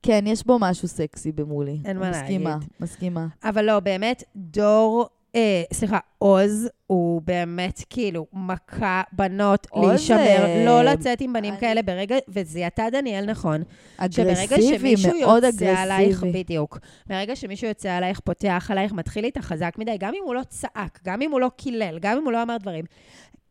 כן, 0.04 0.24
יש 0.28 0.46
בו 0.46 0.58
משהו 0.60 0.88
סקסי 0.88 1.32
במולי. 1.32 1.78
אין 1.86 1.98
מה 1.98 2.10
מסכימה, 2.10 2.50
להגיד. 2.50 2.68
מסכימה. 2.80 3.28
אבל 3.44 3.66
לא, 3.66 3.80
באמת, 3.80 4.24
דור, 4.36 5.06
אה, 5.36 5.64
סליחה, 5.74 5.98
עוז, 6.18 6.68
הוא 6.88 7.22
באמת 7.22 7.82
כאילו 7.90 8.26
מכה 8.34 9.02
בנות 9.12 9.68
להישמר, 9.76 10.18
אה, 10.18 10.64
לא 10.66 10.84
לצאת 10.84 11.22
עם 11.22 11.34
בנים 11.34 11.54
אני- 11.54 11.62
כאלה 11.62 11.82
ברגע, 11.82 12.16
וזיהתה 12.28 12.84
דניאל 12.92 13.26
נכון, 13.26 13.64
שברגע 14.12 14.44
אגרסיבי, 14.44 14.78
שמישהו 14.98 15.12
מאוד 15.22 15.44
יוצא 15.44 15.66
עלייך, 15.78 16.18
אגרסיבי. 16.24 16.44
בדיוק, 16.44 16.80
ברגע 17.08 17.36
שמישהו 17.36 17.68
יוצא 17.68 17.92
עלייך, 17.92 18.20
פותח 18.20 18.68
עלייך, 18.72 18.94
מתחיל 18.94 19.26
איתך 19.26 19.42
חזק 19.42 19.74
מדי, 19.78 19.98
גם 20.00 20.14
אם 20.14 20.24
הוא 20.26 20.36
לא 20.36 20.42
צעק, 20.50 21.00
גם 21.06 21.22
אם 21.22 21.32
הוא 21.32 21.40
לא 21.40 21.52
קילל, 21.58 22.00
גם 22.02 22.18
אם 22.18 22.24
הוא 22.24 22.32
לא 22.32 22.44
אמר 22.44 22.58
דברים. 22.58 22.86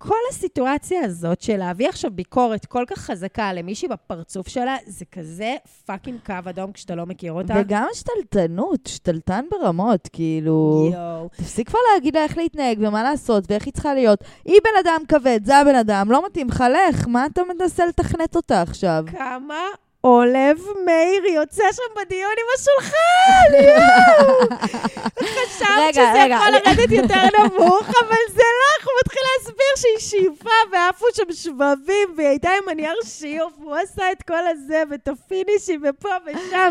כל 0.08 0.14
הסיטואציה 0.30 1.04
הזאת 1.04 1.40
של 1.40 1.56
להביא 1.56 1.88
עכשיו 1.88 2.10
ביקורת 2.10 2.66
כל 2.66 2.84
כך 2.86 2.98
חזקה 2.98 3.52
למישהי 3.52 3.88
בפרצוף 3.88 4.48
שלה, 4.48 4.76
זה 4.86 5.04
כזה 5.04 5.56
fucking 5.86 6.18
קו 6.26 6.34
אדום 6.50 6.72
כשאתה 6.72 6.94
לא 6.94 7.06
מכיר 7.06 7.32
אותה. 7.32 7.54
וגם 7.56 7.86
שתלטנות, 7.92 8.86
שתלטן 8.86 9.44
ברמות, 9.50 10.08
כאילו... 10.12 10.88
יואו. 10.92 11.28
תפסיק 11.36 11.68
כבר 11.68 11.78
להגיד 11.94 12.16
לה 12.16 12.22
איך 12.22 12.38
להתנהג 12.38 12.78
ומה 12.80 13.02
לעשות 13.02 13.44
ואיך 13.48 13.64
היא 13.64 13.72
צריכה 13.72 13.94
להיות. 13.94 14.24
היא 14.44 14.60
בן 14.64 14.88
אדם 14.88 15.00
כבד, 15.08 15.40
זה 15.44 15.56
הבן 15.56 15.74
אדם, 15.74 16.10
לא 16.10 16.26
מתאים 16.26 16.48
לך, 16.48 16.64
לך, 16.90 17.06
מה 17.08 17.26
אתה 17.26 17.42
מנסה 17.54 17.86
לתכנת 17.86 18.36
אותה 18.36 18.62
עכשיו? 18.62 19.04
כמה 19.12 19.58
עולב 20.06 20.58
מאיר 20.86 21.24
יוצא 21.34 21.64
שם 21.72 21.82
בדיון 21.96 22.30
עם 22.38 22.46
השולחן, 22.56 23.64
יואו! 23.64 24.48
חשבת 25.34 25.94
שזה 25.94 26.26
יכול 26.30 26.50
לרדת 26.50 26.90
יותר 26.90 27.22
נמוך, 27.38 27.88
אבל 27.88 28.22
זה 28.34 28.42
לא, 28.60 28.84
הוא 28.84 28.92
מתחיל 29.04 29.22
להסביר 29.36 29.74
שהיא 29.76 29.98
שייפה 30.10 30.50
ועפו 30.72 31.06
שם 31.14 31.32
שבבים, 31.32 32.08
והיא 32.16 32.28
הייתה 32.28 32.48
עם 32.62 32.68
הנייר 32.68 32.96
שיוף, 33.04 33.52
והוא 33.60 33.76
עשה 33.76 34.12
את 34.12 34.22
כל 34.22 34.46
הזה, 34.50 34.82
ואת 34.90 35.08
הפינישים, 35.08 35.82
ופה 35.88 36.08
ושם. 36.26 36.70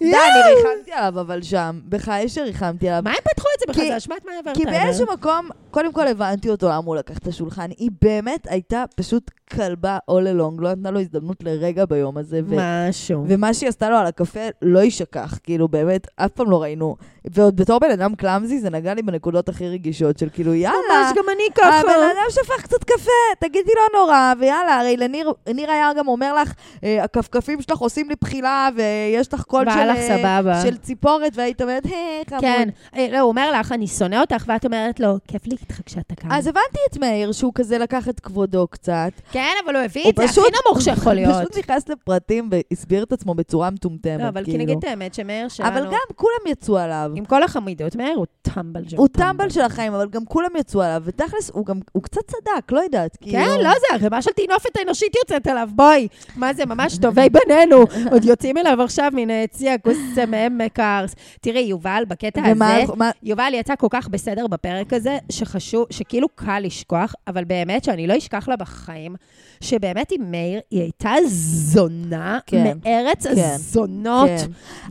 די, 0.00 0.06
אני 0.06 0.54
ריחמתי 0.54 0.92
עליו, 0.92 1.20
אבל 1.20 1.42
שם. 1.42 1.80
בחיי 1.88 2.28
שריחמתי 2.28 2.88
עליו. 2.88 3.00
מה 3.04 3.10
הם 3.10 3.16
פתחו 3.34 3.48
את 3.54 3.60
זה 3.60 3.66
בכלל? 3.68 3.88
זה 3.88 3.96
אשמת 3.96 4.24
מה 4.26 4.32
העברת? 4.32 4.56
כי 4.56 4.64
באיזשהו 4.64 5.06
מקום, 5.12 5.48
קודם 5.70 5.92
כל 5.92 6.06
הבנתי 6.06 6.50
אותו 6.50 6.66
למה 6.68 6.86
הוא 6.86 6.96
לקח 6.96 7.18
את 7.18 7.26
השולחן. 7.26 7.70
היא 7.78 7.90
באמת 8.02 8.46
הייתה 8.50 8.84
פשוט 8.96 9.30
כלבה 9.54 9.98
all 10.10 10.38
along, 10.38 10.54
לא 10.58 10.70
נתנה 10.72 10.90
לו 10.90 11.00
הזדמנות 11.00 11.42
לרגע 11.42 11.84
ביום 11.84 12.18
הזה. 12.18 12.40
ו- 12.46 12.54
משהו. 12.88 13.24
ומה 13.28 13.54
שהיא 13.54 13.68
עשתה 13.68 13.90
לו 13.90 13.96
על 13.96 14.06
הקפה 14.06 14.40
לא 14.62 14.78
יישכח, 14.78 15.38
כאילו 15.42 15.68
באמת, 15.68 16.06
אף 16.16 16.30
פעם 16.30 16.50
לא 16.50 16.62
ראינו. 16.62 16.96
ועוד 17.24 17.56
בתור 17.56 17.78
בן 17.78 17.90
אדם 17.90 18.14
קלאמזי, 18.14 18.58
זה 18.60 18.70
נגע 18.70 18.94
לי 18.94 19.02
בנקודות 19.02 19.48
הכי 19.48 19.68
רגישות 19.68 20.18
של 20.18 20.28
כאילו, 20.32 20.54
יאללה, 20.54 20.76
ממש, 20.90 21.12
גם 21.16 21.24
אני 21.34 21.42
ככה. 21.54 21.80
הבן 21.80 21.90
אדם 21.90 22.30
שפך 22.30 22.62
קצת 22.62 22.84
קפה, 22.84 23.10
תגידי 23.40 23.70
לא 23.76 24.00
נורא, 24.00 24.32
ויאללה, 24.40 24.80
הרי 24.80 24.96
לניר 24.96 25.32
ניר 25.54 25.70
היה 25.70 25.90
גם 25.98 26.08
אומר 26.08 26.34
לך, 26.34 26.52
"אה, 26.84 27.04
הכפכפים 27.04 27.62
שלך 27.62 27.78
עושים 27.78 28.08
לי 28.08 28.14
בחילה, 28.20 28.68
ויש 28.76 29.34
לך 29.34 29.42
קול 29.42 29.64
של, 29.70 29.78
אה, 29.78 30.08
סבבה. 30.08 30.62
של 30.62 30.76
ציפורת, 30.76 31.32
והיית 31.34 31.62
אומרת, 31.62 31.84
היי, 31.86 32.22
חמוד. 32.30 32.40
כן. 32.40 32.68
אה, 32.96 33.06
לא, 33.12 33.18
הוא 33.18 33.28
אומר 33.28 33.52
לך, 33.60 33.72
אני 33.72 33.86
שונא 33.86 34.16
אותך, 34.20 34.44
ואת 34.48 34.64
אומרת 34.64 35.00
לו, 35.00 35.16
כיף 35.28 35.46
לי 35.46 35.56
איתך 35.60 35.80
כשאתה 35.86 36.14
כאן. 36.14 36.32
אז 36.32 36.46
הבנתי 36.46 36.78
את 36.92 36.98
מאיר, 36.98 37.32
שהוא 37.32 37.52
כזה 37.54 37.78
לקח 37.78 38.08
את 38.08 38.20
כבודו 38.20 38.66
קצת. 38.70 39.10
כן, 39.32 39.52
אבל 39.64 39.76
הוא 39.76 39.84
הביא 39.84 40.02
הוא 40.04 40.10
את 40.10 40.16
זה 40.16 40.24
הכי 40.24 40.40
נמוך 40.66 40.82
שיכול 40.82 41.12
להיות. 41.20 41.34
פשוט 41.40 41.58
נכנס 41.58 41.88
לפרטים 41.88 42.50
והסביר 42.70 43.02
את 43.02 43.12
עצמו 43.12 43.34
בצורה 43.34 43.70
מטומטמת, 43.70 44.20
לא, 44.20 44.28
אבל 44.28 44.44
כי 44.44 44.50
כאילו. 44.50 44.64
נגיד 44.64 44.78
את 44.78 44.84
האמת 44.84 45.14
שמאיר 45.14 45.48
שלנו, 45.48 45.68
אבל 45.68 45.84
גם 45.86 46.14
כולם 46.14 46.46
יצאו 46.46 46.78
עליו. 46.78 47.10
עם 47.14 47.24
כל 47.24 47.42
החמידות, 47.42 47.96
מאיר 47.96 48.16
הוא 48.16 48.26
טמבל 48.42 48.88
של 48.88 48.96
הוא 48.96 49.08
טמבל 49.08 49.50
של 49.50 49.60
החיים, 49.60 49.94
אבל 49.94 50.08
גם 50.08 50.24
כולם 50.24 50.50
יצאו 50.58 50.82
עליו, 50.82 51.02
ותכלס, 51.04 51.50
הוא 51.50 51.66
גם, 51.66 51.80
הוא 51.92 52.02
קצת 52.02 52.20
צדק, 52.26 52.72
לא 52.72 52.80
יודעת, 52.80 53.16
כאילו... 53.20 53.38
כן, 53.38 53.60
לא 53.60 53.70
זה, 53.70 53.94
הרימה 53.94 54.22
של 54.22 54.30
טינופת 54.30 54.76
האנושית 54.76 55.14
יוצאת 55.16 55.46
עליו, 55.46 55.68
בואי. 55.74 56.08
מה 56.36 56.54
זה, 56.54 56.66
ממש 56.66 56.98
טובי 56.98 57.28
בנינו. 57.28 57.84
עוד 58.12 58.24
יוצאים 58.24 58.58
אליו 58.58 58.82
עכשיו 58.82 59.10
מן 59.14 59.30
היציע, 59.30 59.78
כוס 59.78 59.98
מעמק 60.28 60.80
הארס. 60.80 61.14
תראי, 61.40 61.60
יובל, 61.60 62.02
בקטע 62.08 62.42
ומה, 62.52 62.76
הזה, 62.76 62.92
מה, 62.96 63.10
יובל 63.22 63.52
יצא 63.54 63.74
כל 63.76 63.86
כך 63.90 64.08
בסדר 64.08 64.46
בפרק 64.46 64.92
הזה, 64.92 65.18
שחשוב, 65.32 65.86
שכאילו 65.90 66.28
קל 66.34 66.60
לשכוח, 66.62 67.14
אבל 67.26 67.44
באמת 67.44 67.84
שאני 67.84 68.06
לא 68.06 68.18
אשכח 68.18 68.48
לה 68.48 68.56
בחיים, 68.56 69.16
שבאמת 69.60 70.12
עם 70.12 70.30
מאיר, 70.30 70.60
היא 70.70 70.80
הייתה 70.80 71.12
זונה 71.26 72.38
כן, 72.46 72.78
מארץ 72.84 73.26
כן, 73.26 73.32
הזונות. 73.36 74.28
כן. 74.28 74.46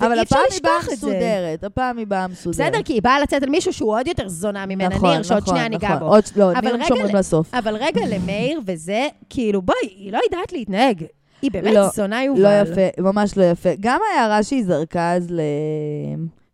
אבל 0.05 0.19
הפעם 0.19 0.39
היא 0.51 0.59
באה. 0.63 0.93
מסודרת, 0.93 1.63
הפעם 1.63 1.97
היא 1.97 2.07
באה 2.07 2.27
מסודרת. 2.27 2.55
בסדר, 2.55 2.83
כי 2.83 2.93
היא 2.93 3.01
באה 3.01 3.19
לצאת 3.19 3.43
על 3.43 3.49
מישהו 3.49 3.73
שהוא 3.73 3.91
עוד 3.99 4.07
יותר 4.07 4.27
זונה 4.27 4.65
ממנה, 4.65 4.95
נכון, 4.95 5.09
ניר, 5.09 5.23
שעוד 5.23 5.41
נכון, 5.41 5.53
שנייה 5.53 5.69
ניגע 5.69 5.87
נכון. 5.87 5.99
בו. 5.99 6.15
עוד, 6.15 6.23
לא, 6.35 6.53
ניר 6.61 6.85
שומרים 6.87 7.15
לסוף. 7.15 7.53
אבל 7.53 7.75
רגע 7.75 8.01
למאיר 8.07 8.61
וזה, 8.65 9.07
כאילו, 9.29 9.61
בואי, 9.61 9.77
היא 9.81 10.11
לא 10.11 10.19
יודעת 10.23 10.51
להתנהג. 10.51 11.03
היא 11.41 11.51
באמת 11.51 11.73
לא, 11.73 11.87
זונה 11.87 12.23
יובל. 12.23 12.41
לא 12.41 12.49
יפה, 12.61 13.01
ממש 13.01 13.37
לא 13.37 13.43
יפה. 13.43 13.69
גם 13.79 13.99
ההערה 14.13 14.43
שהיא 14.43 14.65
זרקה 14.65 15.13
אז 15.13 15.31
ל... 15.31 15.41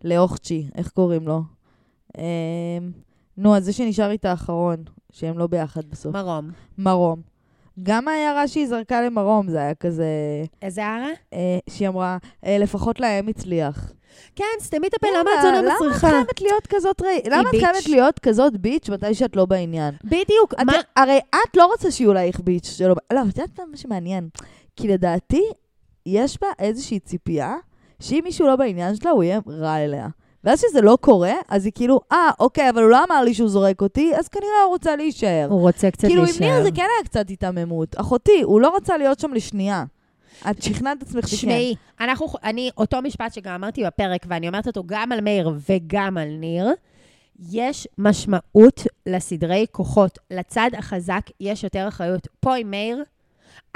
לאוכצ'י, 0.03 0.68
איך 0.76 0.89
קוראים 0.89 1.28
לו? 1.28 1.41
אמ, 2.18 2.24
נו, 3.38 3.55
אז 3.55 3.66
זה 3.66 3.74
שנשאר 3.74 4.11
איתה 4.11 4.30
האחרון, 4.32 4.84
שהם 5.11 5.38
לא 5.38 5.47
ביחד 5.47 5.82
בסוף. 5.89 6.16
מרום. 6.16 6.49
מרום. 6.78 7.35
גם 7.84 8.07
ההערה 8.07 8.47
שהיא 8.47 8.67
זרקה 8.67 9.01
למרום, 9.01 9.49
זה 9.49 9.57
היה 9.57 9.76
כזה, 9.76 10.05
איזה 10.61 10.86
הערה? 10.86 11.09
אה, 11.34 11.57
שהיא 11.69 11.88
אמרה, 11.88 12.17
אה, 12.45 12.57
לפחות 12.57 12.99
להם 12.99 13.28
הצליח. 13.28 13.91
כן, 14.36 14.45
סתמי 14.59 14.88
את 14.88 14.93
הפה, 14.93 15.07
למה 15.19 15.30
את 15.38 15.41
זונה 15.41 15.61
למה 15.61 15.73
את? 15.91 15.95
חייבת 15.95 16.41
להיות 16.41 16.67
כזאת 16.67 17.01
ראי? 17.01 17.21
למה 17.26 17.49
את. 17.49 17.55
חייבת 17.59 17.88
להיות 17.88 18.19
כזאת 18.19 18.57
ביץ' 18.57 18.89
מתי 18.89 19.13
שאת 19.13 19.36
לא 19.36 19.45
בעניין? 19.45 19.95
בדיוק, 20.03 20.53
מה... 20.65 20.73
הרי 20.95 21.19
את 21.30 21.57
לא 21.57 21.65
רוצה 21.65 21.91
שיהיו 21.91 22.11
עלייך 22.11 22.39
ביץ' 22.39 22.67
שלא... 22.67 22.95
לא, 23.13 23.21
את 23.30 23.38
יודעת 23.38 23.59
מה 23.71 23.78
שמעניין? 23.78 24.30
כי 24.76 24.88
לדעתי, 24.88 25.43
יש 26.05 26.38
בה 26.41 26.47
איזושהי 26.59 26.99
ציפייה 26.99 27.55
שאם 27.99 28.21
מישהו 28.23 28.47
לא 28.47 28.55
בעניין 28.55 28.95
שלה, 28.95 29.11
הוא 29.11 29.23
יהיה 29.23 29.39
רע 29.47 29.76
אליה. 29.76 30.07
ואז 30.46 30.64
כשזה 30.64 30.82
לא 30.82 30.98
קורה, 31.02 31.34
אז 31.50 31.66
היא 31.66 31.74
כאילו, 31.76 32.00
אה, 32.12 32.30
אוקיי, 32.39 32.70
אבל 32.70 32.82
הוא 32.82 32.91
לא 32.91 33.04
אמר 33.04 33.22
לי 33.22 33.34
שהוא 33.34 33.50
זורק 33.50 33.82
אותי, 33.82 34.16
אז 34.16 34.28
כנראה 34.28 34.64
הוא 34.64 34.70
רוצה 34.70 34.96
להישאר. 34.96 35.48
הוא 35.50 35.62
רוצה 35.62 35.91
קצת 35.91 36.08
כאילו, 36.08 36.22
עם 36.22 36.28
להישאר. 36.28 36.46
ניר 36.46 36.64
זה 36.64 36.72
כן 36.72 36.82
היה 36.82 37.06
קצת 37.06 37.30
היתממות. 37.30 37.96
אחותי, 38.00 38.41
הוא 38.43 38.62
לא 38.62 38.76
רצה 38.76 38.98
להיות 38.98 39.20
שם 39.20 39.34
לשנייה. 39.34 39.84
את 40.50 40.64
שכנעת 40.64 40.98
את 40.98 41.04
עצמך 41.04 41.28
שכן. 41.28 41.38
תשמעי, 41.38 41.76
אנחנו, 42.00 42.28
אני, 42.43 42.70
אותו 42.78 43.02
משפט 43.02 43.34
שגם 43.34 43.54
אמרתי 43.54 43.84
בפרק, 43.84 44.26
ואני 44.28 44.48
אומרת 44.48 44.68
אותו 44.68 44.84
גם 44.86 45.12
על 45.12 45.22
מאיר 45.22 45.52
וגם 45.70 46.18
על 46.18 46.28
ניר, 46.28 46.70
יש 47.52 47.88
משמעות 47.98 48.82
לסדרי 49.06 49.66
כוחות. 49.72 50.20
לצד 50.32 50.70
החזק 50.78 51.22
יש 51.39 51.64
יותר 51.64 51.88
אחריות. 51.88 52.28
פה 52.39 52.56
עם 52.56 52.72
מאיר, 52.72 53.04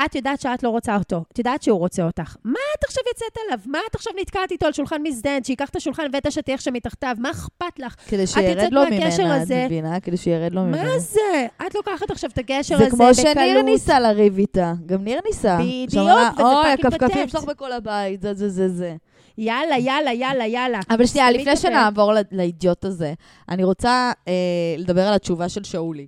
את 0.05 0.15
יודעת 0.15 0.41
שאת 0.41 0.63
לא 0.63 0.69
רוצה 0.69 0.95
אותו, 0.95 1.23
את 1.33 1.37
יודעת 1.37 1.63
שהוא 1.63 1.79
רוצה 1.79 2.03
אותך. 2.03 2.35
מה 2.43 2.59
את 2.79 2.83
עכשיו 2.83 3.03
יוצאת 3.07 3.37
עליו? 3.45 3.59
מה 3.65 3.79
את 3.89 3.95
עכשיו 3.95 4.13
נתקעת 4.21 4.51
איתו 4.51 4.65
על 4.65 4.73
שולחן 4.73 5.01
מזדן, 5.03 5.43
שייקח 5.43 5.69
את 5.69 5.75
השולחן 5.75 6.03
ואת 6.13 6.25
השטיח 6.25 6.61
שמתחתיו? 6.61 7.15
מה 7.19 7.31
אכפת 7.31 7.79
לך? 7.79 7.95
כדי 8.07 8.27
שירד 8.27 8.73
לו 8.73 8.81
ממנה, 8.85 9.07
את 9.07 9.41
הזה. 9.41 9.65
מבינה? 9.65 9.99
כדי 9.99 10.17
שירד 10.17 10.53
לו 10.53 10.61
ממנה. 10.61 10.83
מה 10.83 10.99
זה? 10.99 11.47
את 11.67 11.75
לוקחת 11.75 12.11
עכשיו 12.11 12.29
את 12.29 12.37
הקשר 12.37 12.77
זה 12.77 12.85
הזה 12.85 12.89
כמו 12.89 13.05
בקלות. 13.11 13.15
שניר 13.15 13.61
ניסה 13.61 13.99
לריב 13.99 14.37
איתה. 14.37 14.73
גם 14.85 15.03
ניר 15.03 15.19
ניסה. 15.25 15.57
בדיוק, 15.57 15.89
שאמרה, 15.89 16.29
וזה 16.33 16.43
אוי, 16.43 16.71
הכפכפים 16.71 17.09
פתט." 17.09 17.29
שלך 17.29 17.43
בכל 17.43 17.71
הבית, 17.71 18.21
זה 18.21 18.33
זה 18.33 18.49
זה 18.49 18.69
זה. 18.69 18.95
יאללה, 19.37 19.77
יאללה, 19.77 20.13
יאללה, 20.13 20.47
יאללה. 20.47 20.79
אבל 20.89 21.05
שנייה, 21.05 21.31
לפני 21.31 21.53
את. 21.53 21.57
שנעבור 21.57 22.13
לאידיוט 22.31 22.85
הזה, 22.85 23.13
אני 23.49 23.63
רוצה 23.63 24.11
אה, 24.27 24.33
לדבר 24.77 25.07
על 25.07 25.13
התשובה 25.13 25.49
של 25.49 25.63
שאולי. 25.63 26.07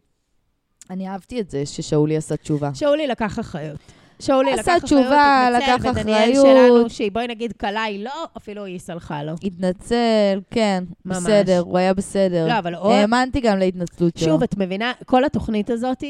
אני 0.91 1.09
אהבתי 1.09 1.39
את 1.41 1.49
זה 1.49 1.65
ששאולי 1.65 2.17
עשה 2.17 2.37
תשובה. 2.37 2.69
שאולי 2.73 3.07
לקח 3.07 3.39
אחריות. 3.39 3.77
שאולי 4.19 4.51
עשה 4.53 4.61
לקח 4.61 4.85
אחריות, 4.85 5.03
תשובה, 5.03 5.47
לקח 5.57 5.85
התנצל, 5.85 5.99
ודניאל. 5.99 6.33
שלנו, 6.33 6.89
שהיא 6.89 7.11
בואי 7.11 7.27
נגיד 7.27 7.53
קלה, 7.57 7.83
היא 7.83 8.03
לא, 8.03 8.11
אפילו 8.37 8.65
היא 8.65 8.79
סלחה 8.79 9.23
לו. 9.23 9.33
התנצל, 9.43 10.39
כן, 10.51 10.83
ממש. 11.05 11.17
בסדר, 11.17 11.59
הוא 11.59 11.77
היה 11.77 11.93
בסדר. 11.93 12.47
לא, 12.47 12.59
אבל 12.59 12.75
עוד- 12.75 12.91
האמנתי 12.91 13.39
גם 13.39 13.57
להתנצלות 13.57 14.17
שלו. 14.17 14.27
שוב, 14.27 14.43
את 14.43 14.57
מבינה, 14.57 14.91
כל 15.05 15.23
התוכנית 15.25 15.69
הזאת, 15.69 16.03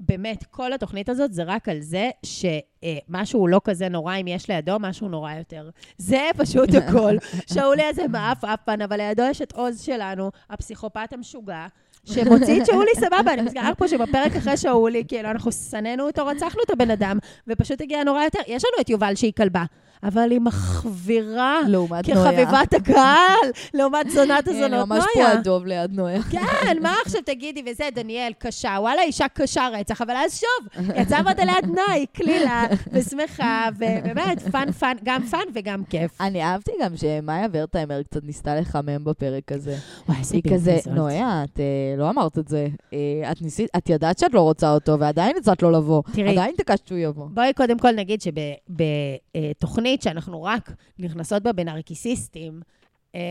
באמת, 0.00 0.44
כל 0.50 0.72
התוכנית 0.72 1.08
הזאת 1.08 1.32
זה 1.32 1.42
רק 1.42 1.68
על 1.68 1.80
זה 1.80 2.10
שמשהו 2.22 3.46
לא 3.48 3.60
כזה 3.64 3.88
נורא 3.88 4.16
אם 4.16 4.26
יש 4.26 4.50
לידו 4.50 4.76
משהו 4.80 5.08
נורא 5.08 5.32
יותר. 5.32 5.70
זה 5.98 6.20
פשוט 6.36 6.68
הכל. 6.88 7.16
שאולי 7.52 7.82
הזה 7.84 8.08
מעפעפן, 8.08 8.82
אבל 8.82 8.96
לידו 8.96 9.22
יש 9.30 9.42
את 9.42 9.52
עוז 9.52 9.80
שלנו, 9.80 10.30
הפסיכופת 10.50 11.12
המשוגע. 11.12 11.66
שמוציא 12.06 12.60
את 12.60 12.66
שאולי 12.66 12.90
סבבה, 12.96 13.32
אני 13.32 13.42
מזכירה 13.42 13.74
פה 13.74 13.88
שבפרק 13.88 14.36
אחרי 14.36 14.56
שאולי, 14.56 15.04
כאילו, 15.08 15.30
אנחנו 15.30 15.52
שנאנו 15.52 16.06
אותו, 16.06 16.26
רצחנו 16.26 16.60
את 16.66 16.70
הבן 16.70 16.90
אדם, 16.90 17.18
ופשוט 17.48 17.80
הגיע 17.80 18.04
נורא 18.04 18.24
יותר. 18.24 18.38
יש 18.46 18.64
לנו 18.64 18.80
את 18.80 18.90
יובל 18.90 19.14
שהיא 19.14 19.32
כלבה, 19.36 19.64
אבל 20.02 20.30
היא 20.30 20.40
מחווירה. 20.40 21.60
כחביבת 22.02 22.74
הקהל, 22.74 23.50
לעומת 23.74 24.10
זונת 24.10 24.48
הזונות 24.48 24.88
ממש 24.88 25.04
נויה. 25.16 25.30
פה 25.30 25.38
הדוב 25.38 25.66
ליד 25.66 25.92
נויה. 25.92 26.22
כן, 26.22 26.78
מה 26.82 26.94
עכשיו 27.06 27.20
תגידי, 27.24 27.62
וזה, 27.70 27.84
דניאל, 27.94 28.32
קשה, 28.38 28.76
וואלה, 28.80 29.02
אישה 29.02 29.28
קשה 29.28 29.68
רצח, 29.72 30.02
אבל 30.02 30.14
אז 30.16 30.40
שוב, 30.40 30.84
יצאה 30.96 31.20
ועדה 31.24 31.44
ליד 31.44 31.70
נאי, 31.74 32.06
קלילה, 32.12 32.64
ושמחה, 32.92 33.68
ובאמת, 33.76 34.42
fun 34.52 34.72
fun, 34.72 34.96
גם 35.04 35.22
fun 35.22 35.40
וגם 35.54 35.84
כיף. 35.90 36.20
אני 36.20 36.42
אהבתי 36.42 36.70
גם 36.82 36.96
שמאיה 36.96 37.46
ורטהיימר 37.52 38.02
קצת 38.02 38.24
ניסתה 38.24 38.60
לחמם 38.60 39.04
בפרק 39.04 39.52
הזה. 39.52 39.76
וואי, 40.08 40.18
איזה 40.18 40.34
היא 40.34 40.42
כזה. 40.54 40.78
נויה, 40.90 41.44
את 41.44 41.60
אה, 41.60 41.64
לא 41.98 42.10
אמרת 42.10 42.38
את 42.38 42.48
זה. 42.48 42.68
אה, 42.92 43.32
את 43.32 43.42
ניסית, 43.42 43.70
את 43.76 43.90
ידעת 43.90 44.18
שאת 44.18 44.34
לא 44.34 44.40
רוצה 44.40 44.74
אותו, 44.74 45.00
ועדיין 45.00 45.36
הצעת 45.36 45.62
לו 45.62 45.70
לבוא. 45.70 46.02
תראי. 46.12 46.30
עדיין 46.30 46.54
התעקשת 46.54 46.86
שהוא 46.86 46.98
יבוא. 46.98 47.26
בואי 47.30 47.52
קודם 47.52 47.78
כל 47.78 47.90
נגיד 47.90 48.20
שבתוכנית 48.20 49.85
שאנחנו 50.02 50.42
רק 50.42 50.72
נכנסות 50.98 51.42
בה 51.42 51.52
בנרקיסיסטים, 51.52 52.60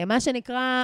מה 0.07 0.19
שנקרא, 0.19 0.83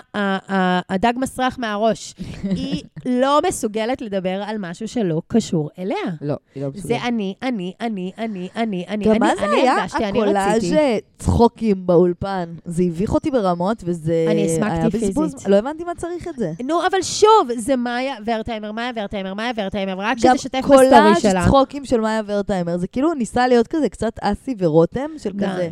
הדג 0.89 1.13
מסרח 1.15 1.57
מהראש. 1.59 2.13
היא 2.43 2.83
לא 3.05 3.39
מסוגלת 3.47 4.01
לדבר 4.01 4.43
על 4.45 4.55
משהו 4.59 4.87
שלא 4.87 5.21
קשור 5.27 5.69
אליה. 5.79 5.97
לא, 6.21 6.35
היא 6.55 6.63
לא 6.63 6.69
זה 6.69 6.79
מסוגלת. 6.79 7.01
אני, 7.03 7.35
אני, 7.43 7.73
אני, 7.81 8.11
אני, 8.17 8.49
אני, 8.55 8.85
אני, 8.87 9.05
גם 9.05 9.11
אני, 9.11 9.19
מה 9.19 9.31
זה 9.39 9.45
אני 9.45 9.61
היה 9.61 9.77
הרגשתי, 9.77 10.05
אני 10.05 10.21
הקולאז' 10.21 10.57
רציתי. 10.57 10.99
צחוקים 11.19 11.87
באולפן? 11.87 12.53
זה 12.65 12.83
הביך 12.83 13.13
אותי 13.13 13.31
ברמות, 13.31 13.83
וזה... 13.85 14.25
אני 14.29 14.45
הסמקתי. 14.45 14.91
פיזית. 14.91 15.47
לא 15.47 15.55
הבנתי 15.55 15.83
מה 15.83 15.95
צריך 15.95 16.27
את 16.27 16.35
זה. 16.37 16.51
נו, 16.63 16.79
אבל 16.91 17.01
שוב, 17.01 17.47
זה 17.57 17.75
מאיה 17.75 18.15
ורטהיימר, 18.25 18.71
מאיה 18.71 18.91
ורטהיימר, 18.95 19.33
מאיה 19.33 19.51
ורטהיימר, 19.57 19.93
רק 19.97 20.17
גם 20.23 20.37
שתשתף 20.37 20.59
בסטורי 20.59 20.89
קולאז' 20.89 21.21
שלה. 21.21 21.45
צחוקים 21.45 21.85
של 21.85 22.01
מאיה 22.01 22.21
ורטהיימר. 22.25 22.77
זה 22.77 22.87
כאילו 22.87 23.13
ניסה 23.13 23.47
להיות 23.47 23.67
כזה 23.67 23.89
קצת 23.89 24.13
אסי 24.21 24.55
ורותם, 24.59 25.09
של 25.17 25.31
כזה... 25.39 25.69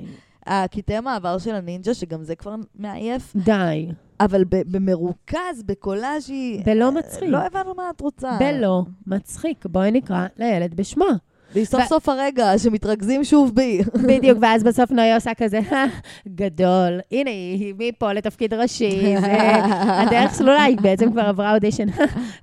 הקטעי 0.50 0.96
המעבר 0.98 1.38
של 1.38 1.56
הנינג'ה, 1.56 1.94
שגם 1.94 2.24
זה 2.24 2.36
כבר 2.36 2.56
מעייף, 2.76 3.34
די. 3.36 3.88
אבל 4.20 4.44
במרוכז, 4.50 5.64
בקולאז'י... 5.66 6.62
בלא 6.66 6.92
מצחיק. 6.92 7.30
לא 7.30 7.38
הבנו 7.38 7.74
מה 7.78 7.90
את 7.96 8.02
רוצה. 8.02 8.38
בלא 8.40 8.84
מצחיק. 9.08 9.66
בואי 9.66 9.92
נקרא 9.92 10.28
לילד 10.38 10.74
בשמו. 10.76 11.06
והיא 11.54 11.66
סוף 11.66 11.84
סוף 11.86 12.10
הרגע 12.10 12.58
שמתרכזים 12.58 13.24
שוב 13.24 13.56
בי. 13.56 13.82
בדיוק, 14.08 14.38
ואז 14.42 14.64
בסוף 14.64 14.92
נויה 14.92 15.16
עושה 15.16 15.34
כזה, 15.34 15.60
"אה, 15.72 15.86
גדול. 16.28 17.00
הנה, 17.12 17.30
היא 17.30 17.74
מפה 17.78 18.14
לתפקיד 18.14 18.54
ראשי, 18.54 19.16
הדרך 20.02 20.32
סלולה, 20.32 20.64
היא 20.64 20.78
בעצם 20.82 21.12
כבר 21.12 21.22
עברה 21.22 21.54
אודישן. 21.54 21.88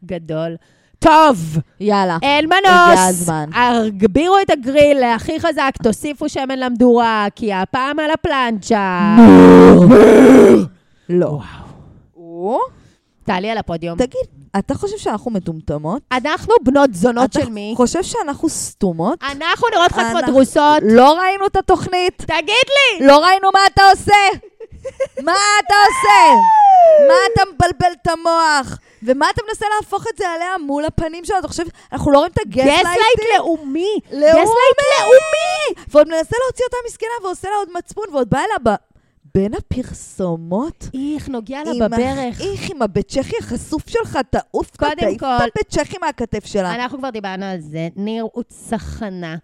גדול. 0.04 0.56
טוב, 1.06 1.58
יאללה. 1.80 2.18
אין 2.22 2.44
הגיע 2.52 2.70
מנוס. 2.70 3.00
הזמן. 3.08 3.50
הגבירו 3.54 4.36
את 4.42 4.50
הגריל 4.50 5.02
הכי 5.02 5.40
חזק, 5.40 5.70
תוסיפו 5.82 6.28
שמן 6.28 6.58
למדורה, 6.58 7.26
כי 7.34 7.52
הפעם 7.52 7.98
על 7.98 8.10
הפלנצ'ה. 8.10 9.16
לא. 11.08 11.38
או? 12.16 12.58
תעלי 13.24 13.50
על 13.50 13.58
הפודיום. 13.58 13.98
תגיד, 13.98 14.26
אתה 14.58 14.74
חושב 14.74 14.96
שאנחנו 14.96 15.30
מטומטמות? 15.30 16.02
אנחנו 16.12 16.54
בנות 16.62 16.94
זונות 16.94 17.30
אתה 17.30 17.40
של 17.40 17.50
מי? 17.50 17.74
חושב 17.76 18.02
שאנחנו 18.02 18.48
סתומות? 18.48 19.18
אנחנו 19.22 19.68
נראות 19.74 19.90
לך 19.92 20.00
כמו 20.10 20.20
דרוסות. 20.26 20.82
לא 20.82 21.18
ראינו 21.18 21.46
את 21.46 21.56
התוכנית. 21.56 22.18
תגיד 22.18 22.66
לי! 23.00 23.06
לא 23.06 23.24
ראינו 23.24 23.48
מה 23.54 23.60
אתה 23.74 23.82
עושה. 23.92 24.38
מה 25.22 25.32
אתה 25.64 25.74
עושה? 25.88 26.34
מה 27.08 27.14
אתה 27.32 27.42
מבלבל 27.54 27.92
את 28.02 28.06
המוח? 28.08 28.78
ומה 29.06 29.26
אתה 29.34 29.42
מנסה 29.48 29.66
להפוך 29.80 30.04
את 30.12 30.18
זה 30.18 30.28
עליה 30.28 30.48
מול 30.66 30.84
הפנים 30.84 31.24
שלה? 31.24 31.38
אתה 31.38 31.48
חושב, 31.48 31.62
אנחנו 31.92 32.12
לא 32.12 32.18
רואים 32.18 32.32
את 32.32 32.48
gaslight 32.48 32.68
ה 32.78 32.82
gaslight 32.82 33.14
ים? 33.14 33.26
לאומי. 33.38 33.98
לאומי! 34.12 34.32
לאומי! 35.00 35.84
ועוד 35.88 36.08
מנסה 36.08 36.36
להוציא 36.44 36.64
אותה 36.64 36.76
מסכנה 36.88 37.08
ועושה 37.22 37.48
לה 37.50 37.56
עוד 37.56 37.68
מצפון, 37.78 38.04
ועוד 38.12 38.30
בא 38.30 38.38
אליה 38.38 38.56
ב... 38.62 38.76
בין 39.34 39.54
הפרסומות. 39.54 40.84
איך, 41.14 41.28
נוגע 41.28 41.58
לה 41.64 41.88
בברך. 41.88 42.40
איך 42.40 42.70
עם 42.70 42.82
הבית 42.82 43.08
צ'כי 43.08 43.36
החשוף 43.40 43.88
שלך, 43.88 44.18
תעוף 44.30 44.70
תעיף 44.70 45.20
כל- 45.20 45.26
את 45.26 45.40
הבית 45.40 45.68
צ'כי 45.68 45.98
מהכתף 45.98 46.46
שלה. 46.46 46.74
אנחנו 46.74 46.98
כבר 46.98 47.10
דיברנו 47.10 47.44
על 47.44 47.60
זה. 47.60 47.88
ניר 47.96 48.26
הוא 48.32 48.42
צחנה. 48.48 49.36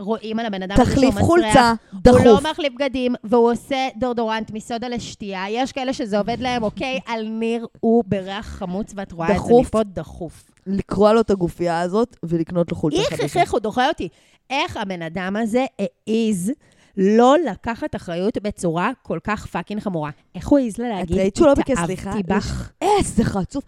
רואים 0.00 0.38
על 0.38 0.46
הבן 0.46 0.62
אדם 0.62 0.80
הזה 0.80 0.84
שהוא 0.84 0.94
תחליף 0.94 1.14
מסריח. 1.14 1.26
חולצה, 1.26 1.72
הוא 1.92 2.00
דחוף. 2.02 2.20
לא 2.24 2.50
מחליף 2.50 2.72
בגדים, 2.74 3.14
והוא 3.24 3.52
עושה 3.52 3.88
דורדורנט 3.96 4.50
מסודה 4.50 4.88
לשתייה. 4.88 5.44
יש 5.50 5.72
כאלה 5.72 5.92
שזה 5.92 6.18
עובד 6.18 6.36
להם, 6.40 6.62
אוקיי? 6.62 7.00
על 7.12 7.28
ניר 7.28 7.66
הוא 7.80 8.04
בריח 8.06 8.46
חמוץ, 8.46 8.92
ואת 8.96 9.12
רואה 9.12 9.28
את 9.28 9.32
זה 9.32 9.38
דחוף. 9.38 9.66
מפה 9.66 9.82
דחוף. 9.82 10.50
לקרוע 10.66 11.12
לו 11.12 11.20
את 11.20 11.30
הגופייה 11.30 11.80
הזאת 11.80 12.16
ולקנות 12.22 12.70
לו 12.70 12.76
חולצה 12.76 12.98
איך, 12.98 13.20
איך, 13.20 13.36
איך, 13.36 13.52
הוא 13.52 13.60
דוחה 13.60 13.88
אותי. 13.88 14.08
איך 14.50 14.76
הבן 14.76 15.02
אדם 15.02 15.36
הזה 15.36 15.64
העז 15.78 16.52
לא 16.96 17.36
לקחת 17.50 17.96
אחריות 17.96 18.38
בצורה 18.42 18.90
כל 19.02 19.18
כך 19.24 19.46
פאקינג 19.46 19.80
חמורה? 19.80 20.10
איך 20.34 20.48
הוא 20.48 20.58
העז 20.58 20.78
לה 20.78 20.88
להגיד, 20.88 21.16
לא? 21.40 21.52
התאהבתי 21.52 22.22
בך? 22.26 22.70
איזה 22.82 23.24
חצוף. 23.24 23.64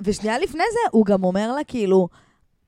ושנייה 0.00 0.38
לפני 0.38 0.64
זה, 0.72 0.78
הוא 0.90 1.06
גם 1.06 1.24
אומר 1.24 1.52
לה, 1.52 1.64
כאילו, 1.64 2.08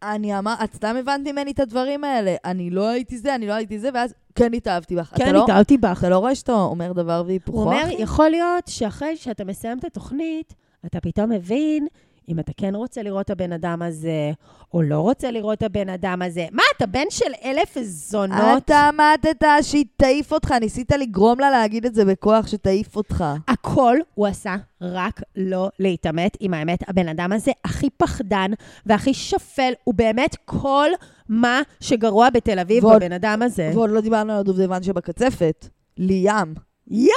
אני 0.05 0.38
אמר, 0.38 0.55
את 0.64 0.74
סתם 0.74 0.96
הבנת 0.98 1.20
ממני 1.28 1.50
את 1.50 1.61
הדברים 1.61 2.05
האלה. 2.05 2.34
אני 2.44 2.70
לא 2.70 2.88
הייתי 2.88 3.18
זה, 3.18 3.34
אני 3.34 3.46
לא 3.46 3.52
הייתי 3.52 3.78
זה, 3.78 3.88
ואז 3.94 4.14
כן 4.34 4.55
התאהבתי 4.55 4.96
בך. 4.96 5.12
כן, 5.16 5.34
לא- 5.34 5.44
התאהבתי 5.44 5.76
בך. 5.78 5.98
אתה 5.98 6.09
לא 6.09 6.18
רואה 6.18 6.34
שאתה 6.34 6.52
אומר 6.52 6.92
דבר 6.92 7.22
והיפוכו? 7.26 7.59
הוא 7.59 7.64
אומר? 7.72 7.84
יכול 7.98 8.28
להיות 8.28 8.64
שאחרי 8.68 9.16
שאתה 9.16 9.44
מסיים 9.44 9.78
את 9.78 9.84
התוכנית, 9.84 10.55
אתה 10.86 11.00
פתאום 11.00 11.30
מבין 11.30 11.86
אם 12.28 12.38
אתה 12.38 12.52
כן 12.56 12.74
רוצה 12.74 13.02
לראות 13.02 13.24
את 13.24 13.30
הבן 13.30 13.52
אדם 13.52 13.82
הזה, 13.82 14.30
או 14.74 14.82
לא 14.82 15.00
רוצה 15.00 15.30
לראות 15.30 15.58
את 15.58 15.62
הבן 15.62 15.88
אדם 15.88 16.22
הזה. 16.22 16.46
מה, 16.52 16.62
אתה 16.76 16.86
בן 16.86 17.04
של 17.10 17.24
אלף 17.44 17.78
זונות? 17.82 18.62
אתה 18.64 18.88
עמדת 18.88 19.44
שהיא 19.62 19.84
תעיף 19.96 20.32
אותך, 20.32 20.52
ניסית 20.60 20.92
לגרום 20.92 21.40
לה 21.40 21.50
להגיד 21.50 21.86
את 21.86 21.94
זה 21.94 22.04
בכוח, 22.04 22.46
שתעיף 22.46 22.96
אותך. 22.96 23.24
הכל 23.48 23.96
הוא 24.14 24.26
עשה 24.26 24.56
רק 24.80 25.20
לא 25.36 25.68
להתעמת 25.78 26.36
עם 26.40 26.54
האמת. 26.54 26.88
הבן 26.88 27.08
אדם 27.08 27.32
הזה 27.32 27.50
הכי 27.64 27.90
פחדן 27.90 28.50
והכי 28.86 29.14
שפל, 29.14 29.72
הוא 29.84 29.94
באמת 29.94 30.36
כל 30.44 30.88
מה 31.28 31.60
שגרוע 31.80 32.30
בתל 32.30 32.58
אביב 32.58 32.84
ועוד- 32.84 32.96
בבן 32.96 33.12
אדם 33.12 33.42
הזה. 33.42 33.70
ועוד 33.74 33.90
לא 33.90 34.00
דיברנו 34.00 34.32
על 34.32 34.38
הדובדבן 34.38 34.82
שבקצפת, 34.82 35.68
ליאם. 35.98 36.54
יואו, 36.90 37.14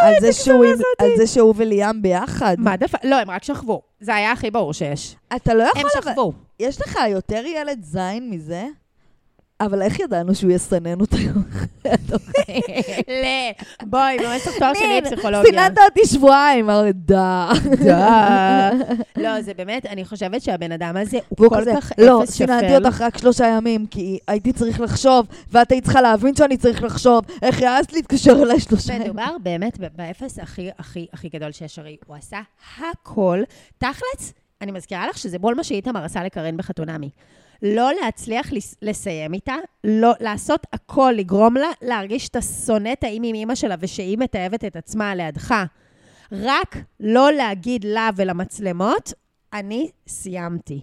על 0.00 0.14
זה 0.20 0.26
איזה 0.26 0.40
שהוא 0.44 0.64
עם- 0.64 0.74
על 0.98 1.10
זה 1.16 1.26
שהוא 1.26 1.54
וליאם 1.56 2.02
ביחד. 2.02 2.56
מה 2.58 2.76
דפ... 2.76 2.94
לא, 3.04 3.16
הם 3.16 3.30
רק 3.30 3.44
שכבו. 3.44 3.82
זה 4.00 4.14
היה 4.14 4.32
הכי 4.32 4.50
ברור 4.50 4.72
שיש. 4.72 5.16
אתה 5.36 5.54
לא 5.54 5.62
יכול... 5.62 5.80
הם 5.80 5.86
אבל- 5.94 6.10
שכבו. 6.12 6.32
יש 6.60 6.80
לך 6.80 6.98
יותר 7.10 7.42
ילד 7.46 7.82
זין 7.82 8.30
מזה? 8.30 8.66
אבל 9.60 9.82
איך 9.82 10.00
ידענו 10.00 10.34
שהוא 10.34 10.50
יסנן 10.50 11.00
אותה 11.00 11.16
יום 11.16 11.42
אחרי 11.50 11.92
התוכנית? 11.92 12.68
ל... 13.22 13.24
בואי, 13.86 14.16
במשך 14.18 14.58
תואר 14.58 14.74
שני 14.74 15.00
פסיכולוגיה. 15.04 15.42
סיננת 15.50 15.78
אותי 15.88 16.06
שבועיים, 16.06 16.70
אמר 16.70 16.84
דה. 16.94 17.50
דה. 17.84 18.70
לא, 19.16 19.42
זה 19.42 19.54
באמת, 19.54 19.86
אני 19.86 20.04
חושבת 20.04 20.42
שהבן 20.42 20.72
אדם 20.72 20.96
הזה 20.96 21.18
הוא 21.28 21.48
כל 21.48 21.64
כך 21.76 21.92
לא, 21.98 22.22
אפס 22.22 22.30
סיננתי 22.30 22.68
שפל. 22.68 22.86
אותך 22.86 23.00
רק 23.00 23.18
שלושה 23.18 23.46
ימים, 23.46 23.86
כי 23.86 24.18
הייתי 24.28 24.52
צריך 24.52 24.80
לחשוב, 24.80 25.26
ואת 25.52 25.72
היית 25.72 25.84
צריכה 25.84 26.00
להבין 26.00 26.36
שאני 26.36 26.56
צריך 26.56 26.82
לחשוב. 26.82 27.24
איך 27.42 27.62
העזת 27.62 27.92
להתקשר 27.92 28.42
אליי 28.42 28.60
שלושה 28.60 28.92
ימים? 28.92 29.06
מדובר 29.06 29.36
באמת 29.42 29.78
באפס 29.96 30.38
הכי 30.38 30.70
הכי 30.78 31.06
הכי 31.12 31.28
גדול 31.28 31.52
שיש, 31.52 31.78
הרי 31.78 31.96
הוא 32.06 32.16
עשה 32.16 32.40
הכל. 32.78 33.42
תכלס, 33.78 34.32
אני 34.60 34.72
מזכירה 34.72 35.06
לך 35.06 35.18
שזה 35.18 35.38
בול 35.38 35.54
מה 35.54 35.64
שאיתמר 35.64 36.04
עשה 36.04 36.24
לקרן 36.24 36.56
בחתונמי. 36.56 37.10
לא 37.62 37.90
להצליח 38.02 38.52
לס- 38.52 38.76
לסיים 38.82 39.34
איתה, 39.34 39.54
לא, 39.84 40.12
לעשות 40.20 40.66
הכל, 40.72 41.12
לגרום 41.16 41.56
לה 41.56 41.68
להרגיש 41.82 42.24
שאתה 42.24 42.42
שונא 42.42 42.92
את 42.92 43.04
האם 43.04 43.22
עם 43.22 43.34
אימא 43.34 43.54
שלה 43.54 43.74
ושהיא 43.80 44.18
מתעבת 44.18 44.64
את 44.64 44.76
עצמה 44.76 45.14
לידך. 45.14 45.54
רק 46.32 46.76
לא 47.00 47.32
להגיד 47.32 47.84
לה 47.84 48.10
ולמצלמות, 48.16 49.12
אני 49.52 49.90
סיימתי. 50.08 50.80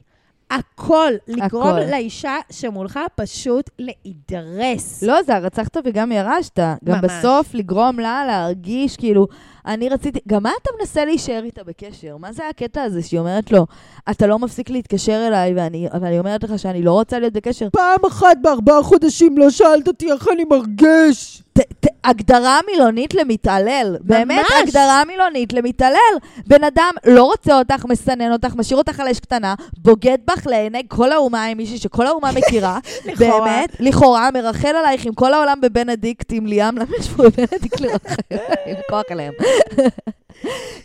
הכל, 0.53 1.11
לגרום 1.27 1.67
הכל. 1.67 1.79
לאישה 1.91 2.35
שמולך 2.51 2.99
פשוט 3.15 3.69
להידרס. 3.79 5.03
לא, 5.03 5.23
זה 5.23 5.35
הרצחת 5.35 5.77
וגם 5.85 6.11
ירשת. 6.11 6.59
גם 6.59 6.75
ממש. 6.87 7.03
בסוף 7.03 7.53
לגרום 7.53 7.99
לה 7.99 8.25
להרגיש 8.27 8.97
כאילו, 8.97 9.27
אני 9.65 9.89
רציתי, 9.89 10.19
גם 10.27 10.43
מה 10.43 10.51
אתה 10.61 10.69
מנסה 10.79 11.05
להישאר 11.05 11.43
איתה 11.43 11.63
בקשר? 11.63 12.17
מה 12.17 12.33
זה 12.33 12.43
הקטע 12.49 12.81
הזה 12.81 13.01
שהיא 13.01 13.19
אומרת 13.19 13.51
לו, 13.51 13.65
אתה 14.11 14.27
לא 14.27 14.39
מפסיק 14.39 14.69
להתקשר 14.69 15.27
אליי, 15.27 15.53
ואני, 15.55 15.87
ואני 16.01 16.19
אומרת 16.19 16.43
לך 16.43 16.59
שאני 16.59 16.83
לא 16.83 16.91
רוצה 16.91 17.19
להיות 17.19 17.33
בקשר? 17.33 17.69
פעם 17.69 17.99
אחת 18.07 18.37
בארבעה 18.41 18.83
חודשים 18.83 19.37
לא 19.37 19.49
שאלת 19.49 19.87
אותי 19.87 20.11
איך 20.11 20.27
אני 20.33 20.43
מרגיש. 20.43 21.43
ת, 21.53 21.59
ת, 21.59 21.87
הגדרה 22.03 22.59
מילונית 22.71 23.13
למתעלל. 23.13 23.97
באמת, 24.01 24.39
ממש. 24.51 24.61
הגדרה 24.63 25.03
מילונית 25.07 25.53
למתעלל. 25.53 26.15
בן 26.47 26.63
אדם 26.63 26.91
לא 27.05 27.23
רוצה 27.23 27.59
אותך, 27.59 27.85
מסנן 27.85 28.31
אותך, 28.31 28.55
משאיר 28.55 28.77
אותך 28.77 28.99
על 28.99 29.07
אש 29.07 29.19
קטנה, 29.19 29.55
בוגד 29.77 30.17
בך 30.25 30.47
לעיני 30.47 30.83
כל 30.87 31.11
האומה 31.11 31.45
עם 31.45 31.57
מישהי 31.57 31.77
שכל 31.77 32.07
האומה 32.07 32.31
מכירה. 32.37 32.79
לכאורה. 33.05 33.45
באמת, 33.45 33.75
לכאורה, 33.79 34.29
מרחל 34.33 34.75
עלייך 34.75 35.05
עם 35.05 35.13
כל 35.13 35.33
העולם 35.33 35.61
בבנדיקט, 35.61 36.31
עם 36.31 36.45
ליאם, 36.45 36.77
למה 36.77 36.95
יש 36.99 37.09
פה 37.09 37.23
בבנדיקט 37.23 37.79
לרחל 37.81 38.15
עלייך? 38.31 38.79
כוח 38.89 39.03
עליהם. 39.09 39.33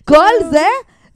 כל 0.04 0.50
זה, 0.50 0.66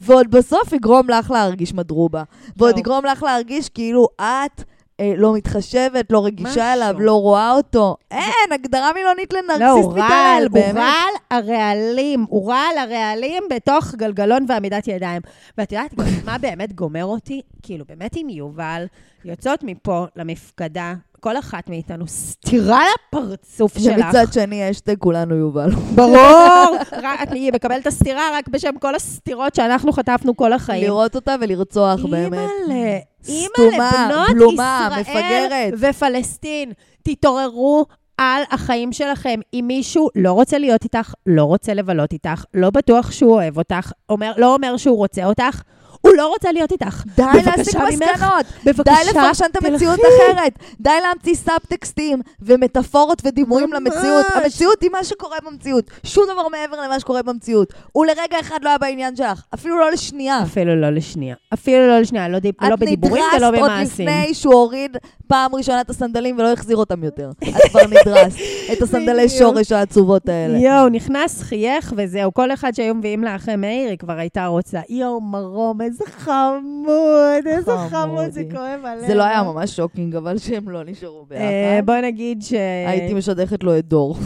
ועוד 0.01 0.31
בסוף 0.31 0.73
יגרום 0.73 1.11
לך 1.11 1.31
להרגיש 1.31 1.75
מדרובה. 1.75 2.23
ועוד. 2.57 2.79
יגרום 2.79 3.05
לך 3.05 3.23
להרגיש 3.23 3.69
כאילו 3.69 4.09
את... 4.21 4.63
אה, 5.03 5.13
לא 5.17 5.35
מתחשבת, 5.35 6.13
לא 6.13 6.25
רגישה 6.25 6.49
משהו. 6.51 6.63
אליו, 6.63 6.95
לא 7.01 7.21
רואה 7.21 7.53
אותו. 7.53 7.97
אין, 8.11 8.53
הגדרה 8.55 8.91
מילונית 8.95 9.33
לא, 9.33 9.41
לנרקסיסט 9.41 9.85
הוא 9.85 9.93
מתעלל, 9.93 10.11
רעל, 10.13 10.43
הוא 10.43 10.51
באמת. 10.53 10.75
רעל 10.77 11.15
הרעלים. 11.31 12.27
הוא 12.29 12.51
רעל 12.53 12.79
הרעלים 12.79 13.43
בתוך 13.51 13.95
גלגלון 13.95 14.45
ועמידת 14.49 14.89
ידיים. 14.89 15.23
ואת 15.59 15.73
יודעת 15.73 15.95
מה 16.25 16.39
באמת 16.39 16.73
גומר 16.73 17.05
אותי? 17.05 17.41
כאילו, 17.63 17.85
באמת 17.89 18.11
עם 18.17 18.29
יובל, 18.29 18.85
יוצאות 19.25 19.61
מפה 19.63 20.07
למפקדה, 20.17 20.95
כל 21.21 21.39
אחת 21.39 21.69
מאיתנו 21.69 22.07
סטירה 22.09 22.81
לפרצוף 23.09 23.79
שלך. 23.79 24.05
ומצד 24.07 24.33
שני, 24.33 24.71
אשטג 24.71 24.99
כולנו 24.99 25.35
יובל. 25.35 25.71
ברור! 25.95 26.77
רק- 27.03 27.23
את 27.23 27.29
מקבלת 27.53 27.83
את 27.83 27.87
הסטירה 27.87 28.23
רק 28.35 28.49
בשם 28.49 28.79
כל 28.81 28.95
הסטירות 28.95 29.55
שאנחנו 29.55 29.93
חטפנו 29.93 30.37
כל 30.37 30.53
החיים. 30.53 30.85
לראות 30.85 31.15
אותה 31.17 31.35
ולרצוח, 31.41 32.01
באמת. 32.11 32.33
אימא'לה, 32.33 32.99
סתומה, 33.25 34.27
בלומה, 34.33 34.89
ישראל 35.01 35.45
מפגרת. 35.45 35.75
ופלסטין, 35.79 36.73
תתעוררו 37.03 37.87
על 38.19 38.43
החיים 38.51 38.93
שלכם. 38.93 39.41
אם 39.55 39.65
מישהו 39.69 40.09
לא 40.15 40.33
רוצה 40.33 40.59
להיות 40.59 40.85
איתך, 40.85 41.15
לא 41.27 41.45
רוצה 41.45 41.75
לבלות 41.75 42.13
איתך, 42.13 42.45
לא 42.55 42.71
בטוח 42.71 43.11
שהוא 43.11 43.33
אוהב 43.33 43.59
אותך, 43.59 43.93
אומר, 44.09 44.33
לא 44.37 44.55
אומר 44.55 44.77
שהוא 44.77 44.97
רוצה 44.97 45.25
אותך, 45.25 45.63
הוא 46.03 46.13
לא 46.17 46.29
רוצה 46.29 46.53
להיות 46.53 46.73
איתך. 46.73 47.03
די 47.17 47.23
להסיק 47.47 47.77
מסקנות, 47.77 48.47
בבקשה, 48.65 48.83
די 48.83 49.11
לפרשן 49.11 49.45
את 49.51 49.65
המציאות. 49.65 49.99
אחרת, 50.01 50.53
די 50.81 50.91
להמציא 51.03 51.35
סאבטקסטים 51.35 52.21
ומטאפורות 52.43 53.23
ודימויים. 53.25 53.73
למציאות. 53.73 54.27
המציאות 54.35 54.83
היא 54.83 54.91
מה 54.91 55.05
שקורה 55.05 55.37
במציאות, 55.47 55.91
שום 56.05 56.25
דבר 56.25 56.49
מעבר 56.49 56.81
למה 56.81 57.01
שקורה 57.01 57.23
במציאות. 57.23 57.73
הוא 57.93 58.07
לרגע 58.07 58.41
אחד 58.41 58.59
לא 58.63 58.69
היה 58.69 58.79
בעניין 58.79 59.17
שלך, 59.17 59.43
אפילו 59.55 59.79
לא 59.79 59.91
לשנייה. 59.91 60.43
אפילו 60.43 60.81
לא 60.81 60.91
לשנייה. 60.91 61.35
אפילו 61.55 61.87
לא 61.89 61.99
לשנייה, 61.99 62.29
לא, 62.29 62.39
דיב, 62.39 62.55
לא 62.63 62.77
בדיבורים 62.77 63.25
ולא 63.37 63.49
את 63.49 63.55
נדרסת 63.55 63.63
עוד 63.63 63.71
במעשים. 63.71 64.09
לפני 64.09 64.35
שהוא 64.35 64.55
הוריד 64.55 64.97
פעם 65.27 65.55
ראשונה 65.55 65.81
את 65.81 65.91
הסנדלים 65.91 66.39
ולא 66.39 66.53
החזיר 66.53 66.77
אותם 66.77 67.05
יותר. 67.05 67.31
את 67.49 67.71
כבר 67.71 67.81
נדרסת. 68.01 68.39
את 68.73 68.83
הסנדלי. 68.83 69.29
שורש 69.29 69.73
העצובות 69.73 70.29
האלה. 70.29 70.59
יואו, 70.59 70.89
נכנס, 70.89 71.43
חייך 71.43 71.93
וזהו. 71.97 72.35
כל 72.35 72.53
אחד 72.53 72.75
שהיו 72.75 72.95
מביאים 72.95 73.25
לה 73.25 73.37
אחרי 73.37 73.57
מאיר, 73.57 73.89
היא 73.91 73.99
כבר 73.99 74.13
הייתה 74.19 74.47
רוצה. 74.47 74.81
יואו, 74.89 75.21
מרום, 75.21 75.81
איזה 75.93 76.05
חמוד, 76.07 77.47
איזה. 77.47 77.73
חמוד, 77.91 78.31
זה 78.31 78.43
כואב 78.51 78.81
עליהם. 78.85 79.07
זה 79.07 79.15
לא 79.15 79.23
היה 79.23 79.43
ממש 79.43 79.77
שוקינג, 79.77 80.17
אבל 80.17 80.39
שהם 80.39 80.69
לא 80.69 80.85
נשארו 80.85 81.21
אה, 81.21 81.25
ביחד. 81.29 81.87
בוא 81.87 81.97
נגיד 81.97 82.43
ש... 82.43 82.53
הייתי 82.87 83.15
משדכת 83.15 83.65
לו 83.65 83.79
את 83.79 83.89
דור. 83.89 84.17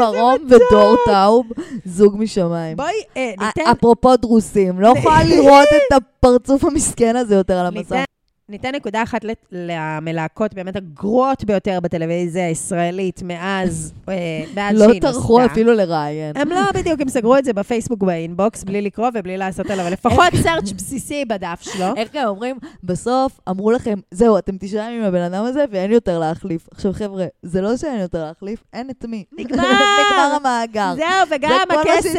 מרום 0.00 0.36
ודור 0.48 0.96
טאוב, 1.06 1.46
זוג 1.84 2.16
משמיים. 2.18 2.76
בואי, 2.76 2.94
אה, 3.16 3.30
ניתן... 3.30 3.70
אפרופו 3.70 4.16
דרוסים, 4.16 4.80
לא 4.80 4.94
יכולה 4.98 5.24
לראות 5.24 5.68
את 5.68 5.92
הפרצוף 5.92 6.64
המסכן 6.64 7.16
הזה 7.16 7.34
יותר 7.34 7.58
על 7.58 7.66
המסך. 7.66 8.04
ניתן- 8.48 8.74
נקודה 8.74 9.02
אחת 9.02 9.20
למלהקות 9.52 10.54
באמת 10.54 10.76
הגרועות 10.76 11.44
ביותר 11.44 11.78
בטלוויזיה 11.82 12.46
הישראלית 12.46 13.22
מאז, 13.22 13.92
אה, 14.08 14.14
מאז 14.56 14.80
לא 14.80 14.86
שהיא 14.88 15.00
טרחו 15.00 15.38
נוסדה. 15.38 15.52
אפילו 15.52 15.72
לראיין. 15.74 16.36
הם 16.36 16.48
לא 16.48 16.60
בדיוק, 16.74 17.00
הם 17.00 17.08
סגרו 17.08 17.36
את 17.36 17.44
זה 17.44 17.52
בפייסבוק 17.52 18.02
באינבוקס, 18.02 18.64
בלי 18.64 18.82
לקרוא 18.82 19.08
ובלי 19.14 19.36
לעשות 19.36 19.70
עליו 19.70 19.84
לפחות 19.90 20.24
סרצ' 20.42 20.72
בסיסי 20.72 21.24
בדף 21.24 21.58
שלו. 21.62 21.86
איך 21.96 22.08
הם 22.14 22.28
אומרים? 22.28 22.56
בסוף 22.84 23.40
אמרו 23.48 23.70
לכם, 23.70 23.94
זהו, 24.10 24.38
אתם 24.38 24.56
תישארים 24.56 25.00
עם 25.00 25.04
הבן 25.04 25.22
אדם 25.22 25.44
הזה 25.44 25.64
ואין 25.70 25.92
יותר 25.92 26.18
להחליף. 26.18 26.68
עכשיו, 26.70 26.92
חבר'ה, 26.92 27.24
זה 27.42 27.60
לא 27.60 27.76
שאין 27.76 28.00
יותר 28.00 28.24
להחליף, 28.24 28.64
אין 28.72 28.90
את 28.90 29.04
מי. 29.08 29.24
נגמר! 29.38 29.62
נגמר 30.00 30.36
המאגר. 30.36 30.94
זהו, 30.96 31.06
וגם 31.30 31.58
הכסף 31.70 32.12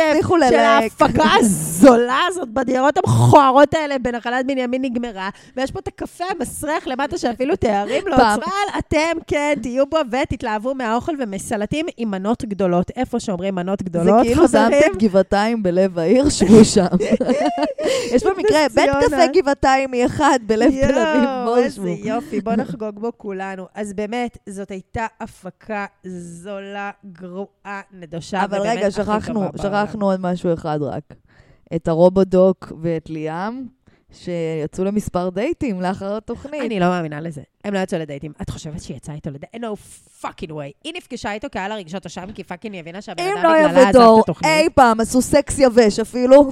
של. 0.50 0.56
ההפקה 0.56 1.24
הזולה 1.40 2.20
הזאת 2.28 2.50
בדירות 2.50 2.98
המכוערות 2.98 3.74
האלה 3.74 4.00
בנחלת 4.00 4.48
בנימין 4.48 4.82
נגמרה, 4.82 5.30
ויש 5.58 5.72
פה 5.72 5.80
את 5.80 5.88
הקפה 6.16 6.34
המסריח 6.40 6.88
למטה 6.88 7.18
שאפילו 7.18 7.56
תארים 7.56 8.08
לא 8.08 8.16
אבל 8.16 8.44
אתם 8.80 9.18
כן 9.28 9.54
תהיו 9.62 9.86
בו 9.86 9.98
ותתלהבו 10.12 10.76
מהאוכל 10.76 11.12
ומסלטים 11.20 11.86
עם 11.98 12.12
מנות 12.12 12.46
גדולות. 12.46 12.92
איפה 12.96 13.20
שאומרים 13.20 13.56
מנות 13.56 13.80
זה 13.80 13.86
גדולות, 13.86 14.22
כאילו 14.22 14.48
חברים? 14.48 14.82
שמתם 14.84 14.98
גבעתיים 14.98 15.64
בלב 15.64 16.00
העיר, 16.00 16.30
שבו 16.30 16.66
שם. 16.66 16.86
יש 18.12 18.24
במקרה 18.24 18.60
בית. 18.76 18.90
קפה 19.06 19.28
גבעתיים 19.34 19.92
מאחד 19.92 20.40
בלב 20.46 20.72
תל 20.72 21.00
אביב, 21.00 21.30
בואו 21.46 21.58
איזה 21.58 21.76
שבו. 21.76 21.88
יופי, 21.88 22.42
בוא 22.42 22.54
נחגוג 22.54 23.00
בו 23.00 23.12
כולנו. 23.18 23.66
אז 23.76 23.94
באמת, 23.94 24.38
זאת 24.50 24.72
הייתה 24.72 25.06
הפקה 25.20 25.86
זולה, 26.06 26.92
גרועה, 27.12 27.82
נדושה, 27.94 28.44
אבל 28.44 28.62
רגע. 28.62 28.92
שכחנו 28.92 30.12
עוד 30.12 30.20
משהו 30.22 30.54
אחד 30.54 30.80
רק. 30.82 31.14
את 31.76 31.88
הרובודוק 31.88 32.74
ואת 32.82 33.10
ליאם, 33.10 33.64
שיצאו 34.16 34.84
למספר 34.84 35.30
דייטים 35.30 35.82
לאחר 35.82 36.18
התוכנית. 36.18 36.62
אני 36.62 36.80
לא 36.80 36.86
מאמינה 36.86 37.22
לזה. 37.22 37.42
הם 37.64 37.74
לא 37.74 37.80
יצאו 37.80 38.00
לדייטים. 38.00 38.32
את 38.42 38.50
חושבת 38.50 38.82
שהיא 38.82 38.98
יצאה 38.98 39.16
איתו 39.16 39.30
לדייט? 39.30 39.56
No 39.56 39.78
fucking 40.22 40.50
way. 40.50 40.72
היא 40.84 40.94
נפגשה 40.98 41.32
איתו 41.32 41.48
כי 41.52 41.60
היה 41.60 41.68
לה 41.68 41.76
רגשות 41.76 42.06
אשם, 42.06 42.32
כי 42.36 42.44
fucking 42.44 42.74
היא 42.74 42.80
הבינה 42.80 43.02
שהבן 43.02 43.24
אם 43.24 43.38
אדם 43.38 43.44
לא 43.44 43.50
בגללה 43.50 43.90
עזב 43.90 44.00
את 44.00 44.20
התוכנית. 44.24 44.52
אי 44.52 44.70
פעם 44.76 45.00
עשו 45.00 45.22
סקס 45.22 45.60
יבש 45.60 46.00
אפילו, 46.00 46.52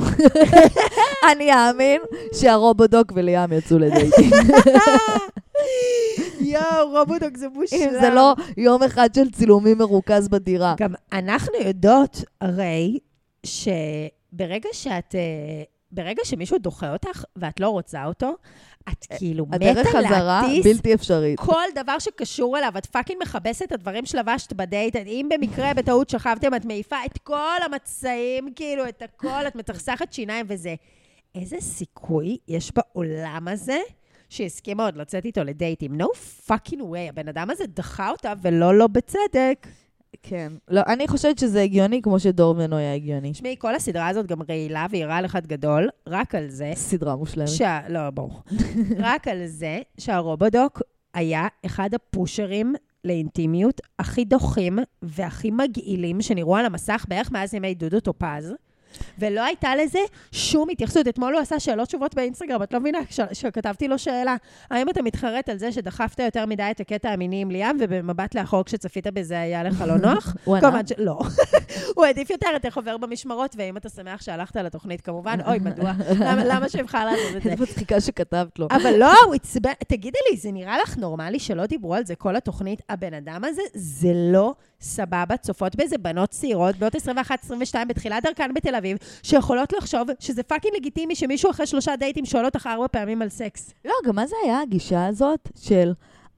אני 1.32 1.53
אאמין 1.53 2.01
שהרובודוק 2.34 3.11
וליאם 3.16 3.53
יצאו 3.53 3.80
לדייטים. 3.80 4.30
יואו, 6.53 6.89
רובודוק 6.91 7.38
זה 7.38 7.47
מושלם. 7.49 7.80
אם 7.80 7.89
זה 8.01 8.09
לא 8.09 8.34
יום 8.57 8.84
אחד 8.84 9.09
של 9.16 9.32
צילומים 9.32 9.78
מרוכז 9.78 10.28
בדירה. 10.28 10.76
גם 10.78 10.93
אנחנו 11.14 11.53
יודעות, 11.66 12.24
הרי, 12.41 12.99
שברגע 13.45 14.70
שאת... 14.74 15.16
אה, 15.16 15.64
ברגע 15.94 16.22
שמישהו 16.26 16.58
דוחה 16.58 16.94
אותך 16.94 17.24
ואת 17.36 17.60
לא 17.60 17.70
רוצה 17.70 18.06
אותו, 18.06 18.36
את 18.89 19.06
כאילו 19.18 19.46
הדרך 19.52 19.78
מתה 19.78 19.89
חזרה 19.89 20.41
להטיס 20.41 20.66
בלתי 20.66 20.94
אפשרית. 20.94 21.39
כל 21.39 21.64
דבר 21.76 22.00
שקשור 22.00 22.58
אליו, 22.58 22.74
את 22.78 22.86
fucking 22.86 23.22
מכבסת 23.22 23.64
את 23.64 23.72
הדברים 23.72 24.06
שלבשת 24.06 24.54
בדייט, 24.54 24.96
אם 24.96 25.30
במקרה 25.34 25.74
בטעות 25.74 26.10
שכבתם, 26.10 26.56
את 26.56 26.66
מעיפה 26.66 26.96
את 27.06 27.18
כל 27.18 27.58
המצעים, 27.66 28.54
כאילו, 28.56 28.89
את 28.89 29.02
הכל, 29.02 29.48
את 29.48 29.56
מצחצחת 29.56 30.14
שיניים 30.14 30.46
וזה. 30.50 30.76
איזה 31.36 31.58
סיכוי 31.60 32.38
יש 32.48 32.72
בעולם 32.76 33.48
הזה 33.48 33.80
שהסכימה 34.30 34.86
עוד 34.86 34.98
לצאת 34.98 35.26
איתו 35.26 35.44
לדייטים? 35.44 36.02
No 36.02 36.06
fucking 36.48 36.80
way, 36.80 37.10
הבן 37.10 37.28
אדם 37.28 37.50
הזה 37.50 37.64
דחה 37.68 38.10
אותה 38.10 38.34
ולא 38.41 38.78
לא 38.78 38.88
בצדק. 38.88 39.68
כן. 40.24 40.51
לא, 40.68 40.82
אני 40.88 41.07
חושבת 41.07 41.39
שזה 41.39 41.61
הגיוני 41.61 42.01
כמו 42.01 42.20
שדור 42.20 42.55
ונויה 42.57 42.95
הגיוני. 42.95 43.32
תשמעי, 43.32 43.55
כל 43.59 43.76
הסדרה 43.76 44.07
הזאת 44.07 44.28
גם 44.28 44.41
רעילה 44.49 44.86
והיא 44.89 45.05
רעל 45.05 45.26
אחד 45.26 45.47
גדול, 45.47 45.89
רק 46.07 46.36
על 46.36 46.49
זה. 46.49 46.72
סדרה 46.76 47.16
מושלמת. 47.16 47.47
שה... 47.47 47.80
לא, 47.89 48.09
ברור. 48.09 48.41
רק 48.97 49.28
על 49.28 49.45
זה 49.45 49.82
שהרובודוק 49.97 50.82
היה 51.14 51.47
אחד 51.66 51.93
הפושרים 51.93 52.76
לאינטימיות 53.03 53.82
הכי 53.99 54.26
דוחים 54.26 54.80
והכי 55.01 55.51
מגעילים 55.51 56.22
שנראו 56.22 56.55
על 56.55 56.66
המסך 56.66 57.05
בערך 57.07 57.32
מאז 57.32 57.53
ימי 57.53 57.74
דודו 57.74 57.99
טופז. 57.99 58.53
ולא 59.20 59.44
הייתה 59.46 59.76
לזה 59.76 60.00
שום 60.32 60.70
התייחסות. 60.70 61.08
אתמול 61.08 61.34
הוא 61.34 61.41
עשה 61.41 61.60
שאלות 61.60 61.88
תשובות 61.88 62.16
באינסטגרם, 62.16 62.64
את 62.64 62.74
לא 62.74 62.80
מבינה? 62.80 62.98
כש- 63.10 63.20
שכתבתי 63.34 63.88
לו 63.88 64.00
שאלה, 64.00 64.36
האם 64.72 64.89
אתה 64.89 65.02
מתחרט 65.02 65.50
על 65.50 65.58
זה 65.58 65.72
שדחפת 65.72 66.20
יותר 66.20 66.46
מדי 66.46 66.64
את 66.72 66.80
הקטע 66.80 67.10
המיני 67.10 67.41
עם 67.41 67.52
ליאם, 67.52 67.78
ובמבט 67.80 68.36
לאחור 68.36 68.64
כשצפית 68.66 69.08
בזה 69.08 69.39
היה 69.39 69.64
לך 69.64 69.84
לא 69.88 69.98
נוח? 69.98 70.36
הוא 70.44 70.56
ענה? 70.58 70.82
שלא. 70.88 71.20
הוא 71.98 72.06
העדיף 72.06 72.30
יותר 72.30 72.48
את 72.56 72.66
איך 72.66 72.78
עובד 72.78 72.97
במשמרות, 72.98 73.56
ואם 73.58 73.78
אתה 73.78 73.89
שמח 73.89 74.22
שהלכת 74.22 74.56
לתוכנית, 74.56 75.02
כמובן, 75.02 75.38
אוי, 75.46 75.60
מדוע? 75.60 75.91
למה 76.26 76.44
למה 76.46 76.70
שיבחר 76.70 77.06
לעשות 77.06 77.36
את 77.38 77.44
זה? 77.44 77.52
איזה 77.52 77.64
מצחיקה 77.64 78.02
שכתבת 78.02 78.60
לו. 78.60 78.68
אבל 78.72 78.94
לא, 78.98 79.14
הוא 79.26 79.36
עצבן, 79.36 79.72
תגידי 79.88 80.18
לי, 80.32 80.38
זה 80.38 80.52
נראה 80.52 80.78
לך 80.78 80.98
נורמלי 80.98 81.39
שלא 81.39 81.66
דיברו 81.66 81.96
על 81.96 82.06
זה 82.06 82.16
כל 82.16 82.36
התוכנית? 82.36 82.82
הבן 82.89 83.14
אדם 83.14 83.41
הזה, 83.44 83.62
זה 83.74 84.12
לא 84.16 84.54
סבבה. 84.82 85.38
צופות 85.38 85.76
באיזה 85.76 85.98
בנות 85.98 86.30
צעירות, 86.30 86.76
בנות 86.76 86.96
21-22, 86.96 87.00
בתחילת 87.88 88.24
דרכן 88.24 88.54
בתל 88.54 88.76
אביב, 88.76 88.98
שיכולות 89.24 89.74
לחשוב 89.74 90.08
שזה 90.20 90.44
fucking 90.43 90.76
לגיטימי 90.76 91.16
שמישהו 91.16 91.52
אחרי 91.52 91.66
שלושה 91.66 91.96
דייטים 91.96 92.26
שואל 92.26 92.46
אותך 92.46 92.70
ארבע 92.72 92.88
פעמים 92.88 93.22
על 93.22 93.30
סקס. 93.30 93.74
לא, 93.86 93.94
גם 94.06 94.16
מה 94.16 94.28
זה 94.28 94.36
היה 94.44 94.62
הגישה 94.62 95.06
הזאת 95.06 95.50
של 95.60 95.91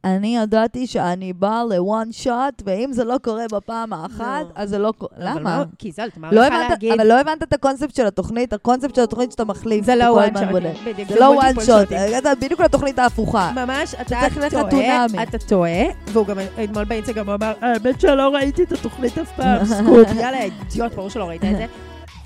אני 0.05 0.37
ידעתי 0.37 0.87
שאני 0.87 1.33
באה 1.33 1.63
ל 1.63 1.75
one 1.75 2.11
shot, 2.11 2.33
ואם 2.65 2.89
זה 2.93 3.03
לא 3.03 3.15
קורה 3.23 3.43
בפעם 3.51 3.93
האחת, 3.93 4.21
לא. 4.45 4.51
אז 4.55 4.69
זה 4.69 4.77
לא 4.79 4.93
קורה. 4.97 5.11
למה? 5.19 5.39
מה- 5.39 5.63
כי 5.79 5.91
זאת, 5.91 6.17
מה 6.17 6.31
לא 6.31 6.41
יכול 6.41 6.55
הבנת, 6.57 6.69
להגיד? 6.69 6.93
אבל 6.93 7.07
לא 7.07 7.19
הבנת 7.19 7.43
את 7.43 7.53
הקונספט 7.53 7.95
של 7.95 8.05
התוכנית, 8.05 8.53
הקונספט 8.53 8.95
של 8.95 9.01
התוכנית 9.01 9.31
שאתה 9.31 9.45
מחליף. 9.45 9.85
זה 9.85 9.95
לא 9.95 10.03
one. 10.03 10.27
shot, 10.37 11.07
זה 11.09 11.19
לא 11.19 11.25
one 11.25 11.53
multiple 11.57 11.65
shot. 11.65 11.91
הגעת 11.91 12.37
בדיוק 12.41 12.61
לתוכנית 12.61 12.99
ההפוכה. 12.99 13.51
ממש, 13.55 13.95
אתה 14.01 14.15
טועה. 14.59 15.05
אתה 15.23 15.37
טועה, 15.47 15.71
והוא 16.11 16.25
גם 16.27 16.37
אתמול 16.63 16.83
באינסטגרם 16.85 17.29
אמר, 17.29 17.53
האמת 17.61 18.01
שלא 18.01 18.29
ראיתי 18.35 18.63
את 18.63 18.71
התוכנית 18.71 19.17
אף 19.17 19.31
פעם, 19.35 19.65
סקופ, 19.75 20.15
יאללה, 20.19 20.41
אידיוט, 20.41 20.93
ברור 20.93 21.09
שלא 21.09 21.23
ראית 21.29 21.43
את 21.43 21.57
זה. 21.57 21.65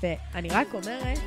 ואני 0.34 0.48
רק 0.48 0.66
אומרת, 0.74 1.18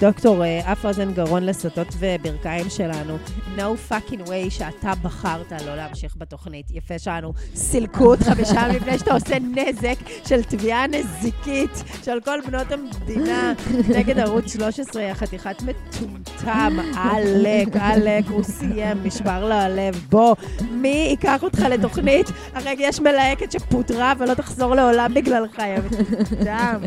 דוקטור 0.00 0.44
אה, 0.44 0.72
אף 0.72 0.86
אוזן 0.86 1.12
גרון 1.12 1.46
לסטות 1.46 1.88
וברכיים 1.98 2.70
שלנו, 2.70 3.18
no 3.56 3.90
fucking 3.90 4.28
way 4.28 4.50
שאתה 4.50 4.92
בחרת 5.02 5.52
לא 5.66 5.76
להמשיך 5.76 6.14
בתוכנית. 6.18 6.66
יפה 6.70 6.98
שאנו 6.98 7.32
סילקו 7.54 8.04
אותך 8.04 8.28
משם 8.28 8.68
לפני 8.76 8.98
שאתה 8.98 9.14
עושה 9.14 9.36
נזק 9.38 9.96
של 10.26 10.42
תביעה 10.42 10.86
נזיקית 10.86 11.84
של 12.04 12.20
כל 12.24 12.38
בנות 12.46 12.66
המדינה 12.72 13.52
נגד 13.88 14.18
ערוץ 14.18 14.52
13, 14.52 15.02
יא 15.02 15.14
חתיכת 15.14 15.62
מטומטם, 15.62 16.76
עלק, 16.96 17.68
עלק, 17.80 18.24
הוא 18.28 18.42
סיים, 18.42 18.96
נשבר 19.04 19.48
לו 19.48 19.54
הלב. 19.54 20.06
בוא, 20.10 20.34
מי 20.70 21.06
ייקח 21.10 21.42
אותך 21.42 21.60
לתוכנית? 21.60 22.30
הרגע 22.54 22.86
יש 22.86 23.00
מלהקת 23.00 23.52
שפוטרה 23.52 24.12
ולא 24.18 24.34
תחזור 24.34 24.74
לעולם 24.74 25.14
בגללך, 25.14 25.58
יא 25.58 25.78
מטומטם. 25.78 26.80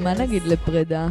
מה 0.00 0.14
נגיד 0.14 0.42
לפרידה? 0.42 1.08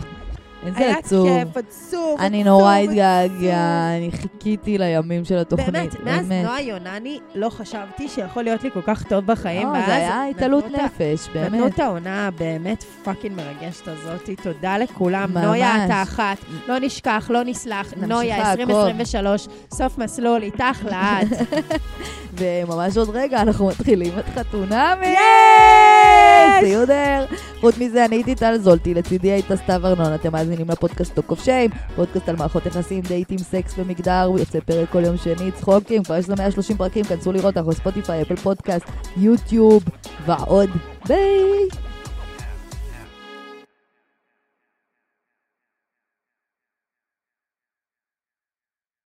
איזה 0.66 0.80
היה 0.80 0.97
עצוב. 0.97 1.28
כיף, 1.28 1.57
עצוב, 1.57 2.20
אני 2.20 2.43
נורא. 2.43 2.76
התגעגע, 2.76 3.88
אני 3.97 4.09
חיכיתי 4.11 4.78
לימים 4.78 5.26
של 5.26 5.38
התוכנית. 5.38 5.72
באמת, 5.74 6.03
מאז. 6.03 6.32
נועה 6.32 6.61
יונני 6.61 7.20
לא 7.36 7.49
חשבתי 7.49 8.07
שיכול 8.07 8.43
להיות 8.43 8.63
לי 8.63 8.72
כל 8.72 8.82
כך 8.82 9.03
טוב 9.03 9.26
בחיים, 9.26 9.68
לא, 9.68 9.86
זה 9.86 9.95
היה 9.95 10.26
התעלות 10.26 10.66
נתנו 10.66 10.86
נפש, 10.86 11.30
נתנו 11.36 11.59
באמת. 11.59 11.74
את 11.74 11.80
העונה 11.80 12.28
הבאמת 12.28 12.84
fucking 13.04 13.36
מרגשת 13.36 13.88
הזאת. 13.88 14.30
תודה 14.43 14.78
לכולם. 14.78 15.38
נויה, 15.38 15.86
אתה 15.86 16.01
אחת. 16.01 16.38
לא 16.68 16.80
נשכח, 16.80 17.28
לא 17.30 17.43
נסלח. 17.43 17.93
נויה, 18.07 18.38
לעקוב. 18.38 18.59
2023, 18.59 19.47
סוף 19.74 19.97
מסלול, 19.97 20.43
איתך 20.43 20.86
לעד. 20.86 21.28
וממש 22.38 22.97
עוד 22.97 23.09
רגע 23.13 23.41
אנחנו 23.41 23.68
מתחילים 23.68 24.13
את 24.20 24.26
חתונמי! 24.39 25.07
yes! 25.08 26.62
זה 26.61 26.68
יותר. 26.68 27.26
חוץ 27.59 27.78
מזה, 27.78 28.05
אני 28.05 28.16
הייתי 28.16 28.36
טל 28.36 28.57
זולטי, 28.57 28.93
לצידי 28.93 29.32
הייתה 29.32 29.57
סתיו 29.57 29.88
ארנון, 29.88 30.13
אתם 30.16 30.32
מאזינים 30.32 30.55
לפודקאסט 30.60 31.16
Talk 31.16 31.32
of 31.32 31.43
Shame, 31.43 31.72
פודקאסט 31.95 32.30
על 32.30 32.36
מערכות 32.36 32.66
יחסים, 32.66 33.01
דייטים, 33.01 33.38
סקס 33.38 33.74
ומגדר, 33.78 34.24
הוא 34.24 34.39
יוצא 34.39 34.59
פרק 34.59 34.89
כל 34.89 35.04
יום 35.04 35.17
שני, 35.17 35.51
צחוקים, 35.51 36.04
כבר 36.04 36.17
יש 36.17 36.30
לו 36.30 36.36
130 36.38 36.78
פרקים, 36.78 37.04
כנסו 37.04 37.32
לראות, 37.32 37.58
אנחנו 37.58 37.71
בספוטיפיי, 37.71 38.21
Apple 38.22 38.36
Podcast, 38.36 38.86
יוטיוב 39.17 39.84
ועוד. 40.25 40.70
ביי! 41.08 41.84